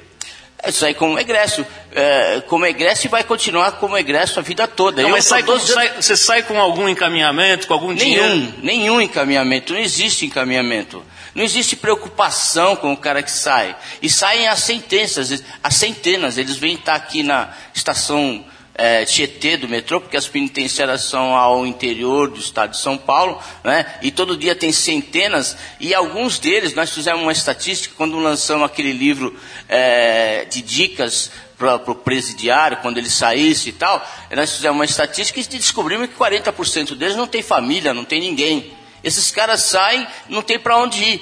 É 0.61 0.85
aí 0.85 0.93
como 0.93 1.17
egresso. 1.17 1.65
É, 1.93 2.41
como 2.47 2.65
egresso 2.65 3.07
e 3.07 3.09
vai 3.09 3.23
continuar 3.23 3.73
como 3.73 3.97
egresso 3.97 4.39
a 4.39 4.43
vida 4.43 4.67
toda. 4.67 5.01
Não, 5.01 5.09
mas 5.11 5.25
sai 5.25 5.41
com- 5.41 5.53
12 5.53 5.71
anos- 5.71 5.73
sai- 5.73 6.01
você 6.01 6.17
sai 6.17 6.43
com 6.43 6.59
algum 6.59 6.87
encaminhamento, 6.87 7.65
com 7.67 7.73
algum 7.73 7.93
dinheiro? 7.95 8.27
Nenhum, 8.27 8.53
nenhum 8.61 9.01
encaminhamento, 9.01 9.73
não 9.73 9.79
existe 9.79 10.25
encaminhamento. 10.25 11.03
Não 11.33 11.43
existe 11.43 11.75
preocupação 11.75 12.75
com 12.75 12.91
o 12.91 12.97
cara 12.97 13.23
que 13.23 13.31
sai. 13.31 13.75
E 14.01 14.09
saem 14.09 14.47
as 14.47 14.59
sentenças, 14.59 15.43
as 15.63 15.75
centenas. 15.75 16.37
Eles 16.37 16.57
vêm 16.57 16.73
estar 16.75 16.95
aqui 16.95 17.23
na 17.23 17.49
estação 17.73 18.43
eh, 18.79 19.05
Tietê 19.05 19.57
do 19.57 19.67
metrô, 19.67 19.99
porque 19.99 20.15
as 20.15 20.27
penitenciárias 20.27 21.03
são 21.03 21.35
ao 21.35 21.65
interior 21.65 22.29
do 22.29 22.39
estado 22.39 22.71
de 22.71 22.77
São 22.77 22.97
Paulo, 22.97 23.37
né? 23.61 23.85
e 24.01 24.09
todo 24.09 24.37
dia 24.37 24.55
tem 24.55 24.71
centenas, 24.71 25.57
e 25.79 25.93
alguns 25.93 26.39
deles, 26.39 26.73
nós 26.73 26.89
fizemos 26.89 27.21
uma 27.21 27.33
estatística 27.33 27.93
quando 27.97 28.17
lançamos 28.17 28.65
aquele 28.65 28.93
livro 28.93 29.37
eh, 29.67 30.47
de 30.49 30.61
dicas 30.61 31.29
para 31.57 31.75
o 31.75 31.95
presidiário, 31.95 32.77
quando 32.77 32.97
ele 32.97 33.09
saísse 33.09 33.69
e 33.69 33.73
tal, 33.73 34.01
nós 34.31 34.55
fizemos 34.55 34.77
uma 34.77 34.85
estatística 34.85 35.41
e 35.41 35.43
descobrimos 35.43 36.07
que 36.07 36.15
40% 36.15 36.95
deles 36.95 37.17
não 37.17 37.27
tem 37.27 37.41
família, 37.41 37.93
não 37.93 38.05
tem 38.05 38.21
ninguém. 38.21 38.71
Esses 39.03 39.29
caras 39.29 39.63
saem, 39.63 40.07
não 40.29 40.41
tem 40.41 40.57
para 40.57 40.77
onde 40.77 41.03
ir. 41.03 41.19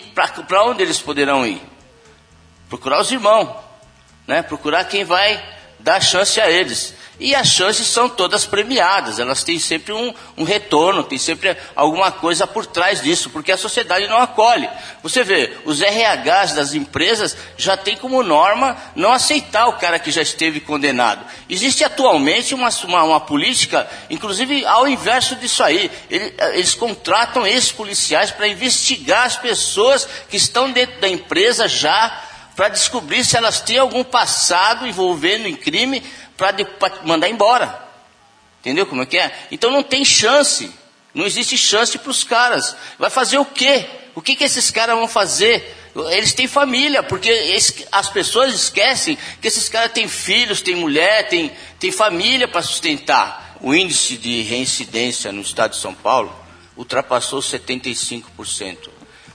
Para 0.48 0.64
onde 0.64 0.84
eles 0.84 1.00
poderão 1.00 1.44
ir? 1.44 1.60
Procurar 2.70 3.02
os 3.02 3.12
irmãos, 3.12 3.50
né? 4.28 4.44
procurar 4.44 4.84
quem 4.86 5.04
vai 5.04 5.44
dar 5.80 6.00
chance 6.02 6.40
a 6.40 6.52
eles. 6.52 6.94
E 7.20 7.34
as 7.34 7.48
chances 7.48 7.88
são 7.88 8.08
todas 8.08 8.46
premiadas, 8.46 9.18
elas 9.18 9.44
têm 9.44 9.58
sempre 9.58 9.92
um, 9.92 10.14
um 10.38 10.44
retorno, 10.44 11.04
tem 11.04 11.18
sempre 11.18 11.58
alguma 11.76 12.12
coisa 12.12 12.46
por 12.46 12.64
trás 12.66 13.02
disso, 13.02 13.32
porque 13.32 13.52
a 13.52 13.58
sociedade 13.58 14.06
não 14.08 14.18
acolhe. 14.18 14.70
Você 15.02 15.24
vê, 15.24 15.58
os 15.66 15.80
RHs 15.82 16.54
das 16.54 16.76
empresas 16.76 17.36
já 17.58 17.76
têm 17.76 17.98
como 17.98 18.22
norma 18.22 18.78
não 18.96 19.12
aceitar 19.12 19.68
o 19.68 19.74
cara 19.74 19.98
que 19.98 20.12
já 20.12 20.22
esteve 20.22 20.60
condenado. 20.60 21.26
Existe 21.50 21.84
atualmente 21.84 22.54
uma, 22.54 22.70
uma, 22.84 23.04
uma 23.04 23.20
política, 23.20 23.90
inclusive 24.12 24.64
ao 24.66 24.88
inverso 24.88 25.36
disso 25.38 25.64
aí. 25.64 25.90
Ele- 26.12 26.36
Eles 26.54 26.76
contratam 26.76 27.48
ex-policiais 27.48 28.30
para 28.30 28.48
investigar 28.48 29.26
as 29.26 29.36
pessoas 29.38 30.08
que 30.30 30.38
estão 30.38 30.72
dentro 30.72 31.02
da 31.02 31.10
empresa 31.10 31.68
já 31.68 32.26
para 32.56 32.70
descobrir 32.70 33.24
se 33.24 33.38
elas 33.38 33.60
têm 33.62 33.78
algum 33.78 34.04
passado 34.04 34.88
envolvendo 34.88 35.48
em 35.48 35.56
crime 35.56 36.04
para 36.38 36.56
mandar 37.04 37.28
embora. 37.28 37.86
Entendeu 38.62 38.86
como 38.86 39.02
é 39.02 39.06
que 39.06 39.18
é? 39.18 39.48
Então 39.52 39.72
não 39.72 39.84
tem 39.84 40.06
chance. 40.06 40.72
Não 41.14 41.26
existe 41.26 41.58
chance 41.58 41.98
para 41.98 42.12
os 42.12 42.24
caras. 42.24 42.76
Vai 43.00 43.10
fazer 43.10 43.38
o 43.38 43.46
quê? 43.46 43.86
O 44.14 44.22
que, 44.22 44.36
que 44.36 44.44
esses 44.44 44.70
caras 44.72 44.96
vão 44.96 45.08
fazer? 45.08 45.76
Eles 46.12 46.34
têm 46.34 46.48
família, 46.48 47.02
porque 47.02 47.30
es- 47.32 47.86
as 47.92 48.10
pessoas 48.10 48.54
esquecem 48.54 49.18
que 49.42 49.48
esses 49.48 49.68
caras 49.68 49.92
têm 49.92 50.08
filhos, 50.08 50.62
têm 50.62 50.76
mulher, 50.76 51.28
têm, 51.28 51.52
têm 51.80 51.92
família 51.92 52.48
para 52.48 52.62
sustentar. 52.62 53.58
O 53.62 53.74
índice 53.74 54.16
de 54.18 54.44
reincidência 54.44 55.32
no 55.32 55.42
estado 55.42 55.72
de 55.72 55.78
São 55.78 55.94
Paulo 55.94 56.32
ultrapassou 56.76 57.42
75%. 57.42 58.90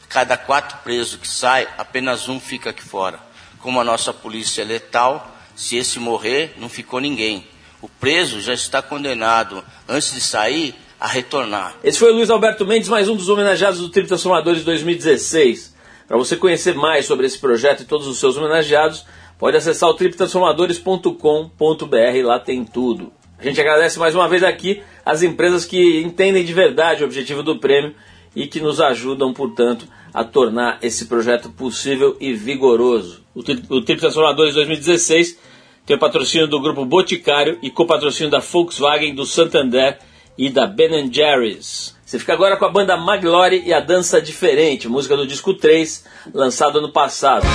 Cada 0.09 0.37
quatro 0.37 0.79
presos 0.85 1.19
que 1.19 1.27
sai, 1.27 1.67
apenas 1.79 2.29
um 2.29 2.39
fica 2.39 2.71
aqui 2.71 2.83
fora. 2.83 3.19
Como 3.61 3.81
a 3.81 3.85
nossa 3.85 4.13
polícia 4.13 4.63
é 4.63 4.65
letal, 4.65 5.37
se 5.55 5.77
esse 5.77 5.99
morrer, 5.99 6.55
não 6.59 6.69
ficou 6.69 7.01
ninguém. 7.01 7.45
O 7.81 7.89
preso 7.89 8.41
já 8.41 8.55
está 8.55 8.81
condenado, 8.81 9.65
antes 9.89 10.13
de 10.13 10.21
sair, 10.21 10.75
a 11.01 11.09
retornar. 11.09 11.75
Esse 11.83 11.99
foi 11.99 12.13
o 12.13 12.15
Luiz 12.15 12.31
Alberto 12.31 12.65
Mendes, 12.65 12.89
mais 12.89 13.09
um 13.09 13.17
dos 13.17 13.29
homenageados 13.29 13.81
do 13.81 13.89
Trip 13.89 14.07
Transformadores 14.07 14.65
2016. 14.65 15.75
Para 16.07 16.17
você 16.17 16.37
conhecer 16.37 16.75
mais 16.75 17.07
sobre 17.07 17.27
esse 17.27 17.39
projeto 17.39 17.83
e 17.83 17.85
todos 17.85 18.07
os 18.07 18.19
seus 18.19 18.37
homenageados, 18.37 19.05
pode 19.39 19.57
acessar 19.57 19.89
o 19.89 19.95
triptransformadores.com.br, 19.95 22.25
lá 22.25 22.39
tem 22.39 22.65
tudo. 22.65 23.13
A 23.39 23.43
gente 23.43 23.61
agradece 23.61 23.99
mais 23.99 24.15
uma 24.15 24.29
vez 24.29 24.45
aqui 24.45 24.81
as 25.05 25.25
empresas 25.25 25.65
que 25.65 26.01
entendem 26.01 26.45
de 26.45 26.55
verdade 26.55 27.03
o 27.03 27.07
objetivo 27.07 27.43
do 27.43 27.59
prêmio 27.59 27.97
e 28.37 28.47
que 28.47 28.61
nos 28.61 28.81
ajudam, 28.81 29.33
portanto, 29.33 29.89
a 30.13 30.25
tornar 30.25 30.79
esse 30.83 31.07
projeto 31.07 31.51
possível 31.51 32.17
e 32.21 32.33
vigoroso. 32.33 33.25
O, 33.35 33.43
Tri- 33.43 33.97
Transformadores 33.97 34.55
2016 34.55 35.39
tem 35.87 35.97
o 35.97 35.99
patrocínio 35.99 36.47
do 36.47 36.61
grupo 36.61 36.85
Boticário 36.85 37.59
e 37.63 37.71
co-patrocínio 37.71 38.31
da 38.31 38.39
Volkswagen, 38.39 39.15
do 39.15 39.25
Santander 39.25 39.99
e 40.37 40.51
da 40.51 40.67
Ben 40.67 41.13
Jerry's. 41.13 41.97
Você 42.05 42.19
fica 42.19 42.35
agora 42.35 42.57
com 42.57 42.65
a 42.65 42.71
banda 42.71 42.97
Maglore 42.97 43.63
e 43.65 43.73
a 43.73 43.81
Dança 43.81 44.21
Diferente, 44.21 44.87
música 44.87 45.17
do 45.17 45.27
disco 45.27 45.55
3, 45.55 46.05
lançado 46.35 46.79
ano 46.79 46.93
passado. 46.93 47.47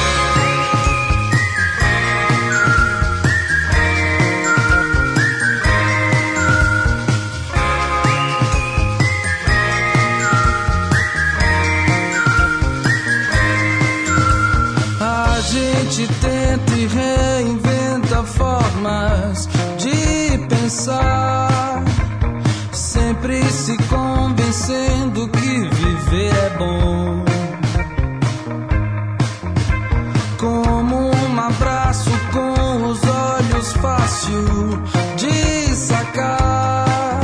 De 35.15 35.75
sacar, 35.75 37.21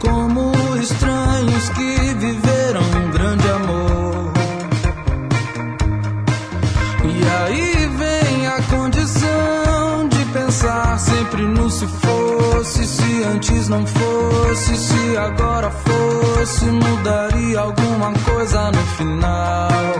como 0.00 0.52
estranhos 0.76 1.68
que 1.70 2.14
viveram 2.14 2.80
um 2.80 3.10
grande 3.10 3.48
amor. 3.50 4.32
E 7.04 7.44
aí 7.44 7.86
vem 7.98 8.46
a 8.46 8.62
condição 8.62 10.08
de 10.08 10.24
pensar 10.32 10.98
sempre 10.98 11.42
no 11.42 11.68
se 11.68 11.86
fosse, 11.86 12.86
se 12.86 13.22
antes 13.24 13.68
não 13.68 13.86
fosse, 13.86 14.76
se 14.76 15.16
agora 15.18 15.70
fosse, 15.70 16.64
mudaria 16.64 17.60
alguma 17.60 18.12
coisa 18.24 18.70
no 18.70 18.82
final. 18.96 19.99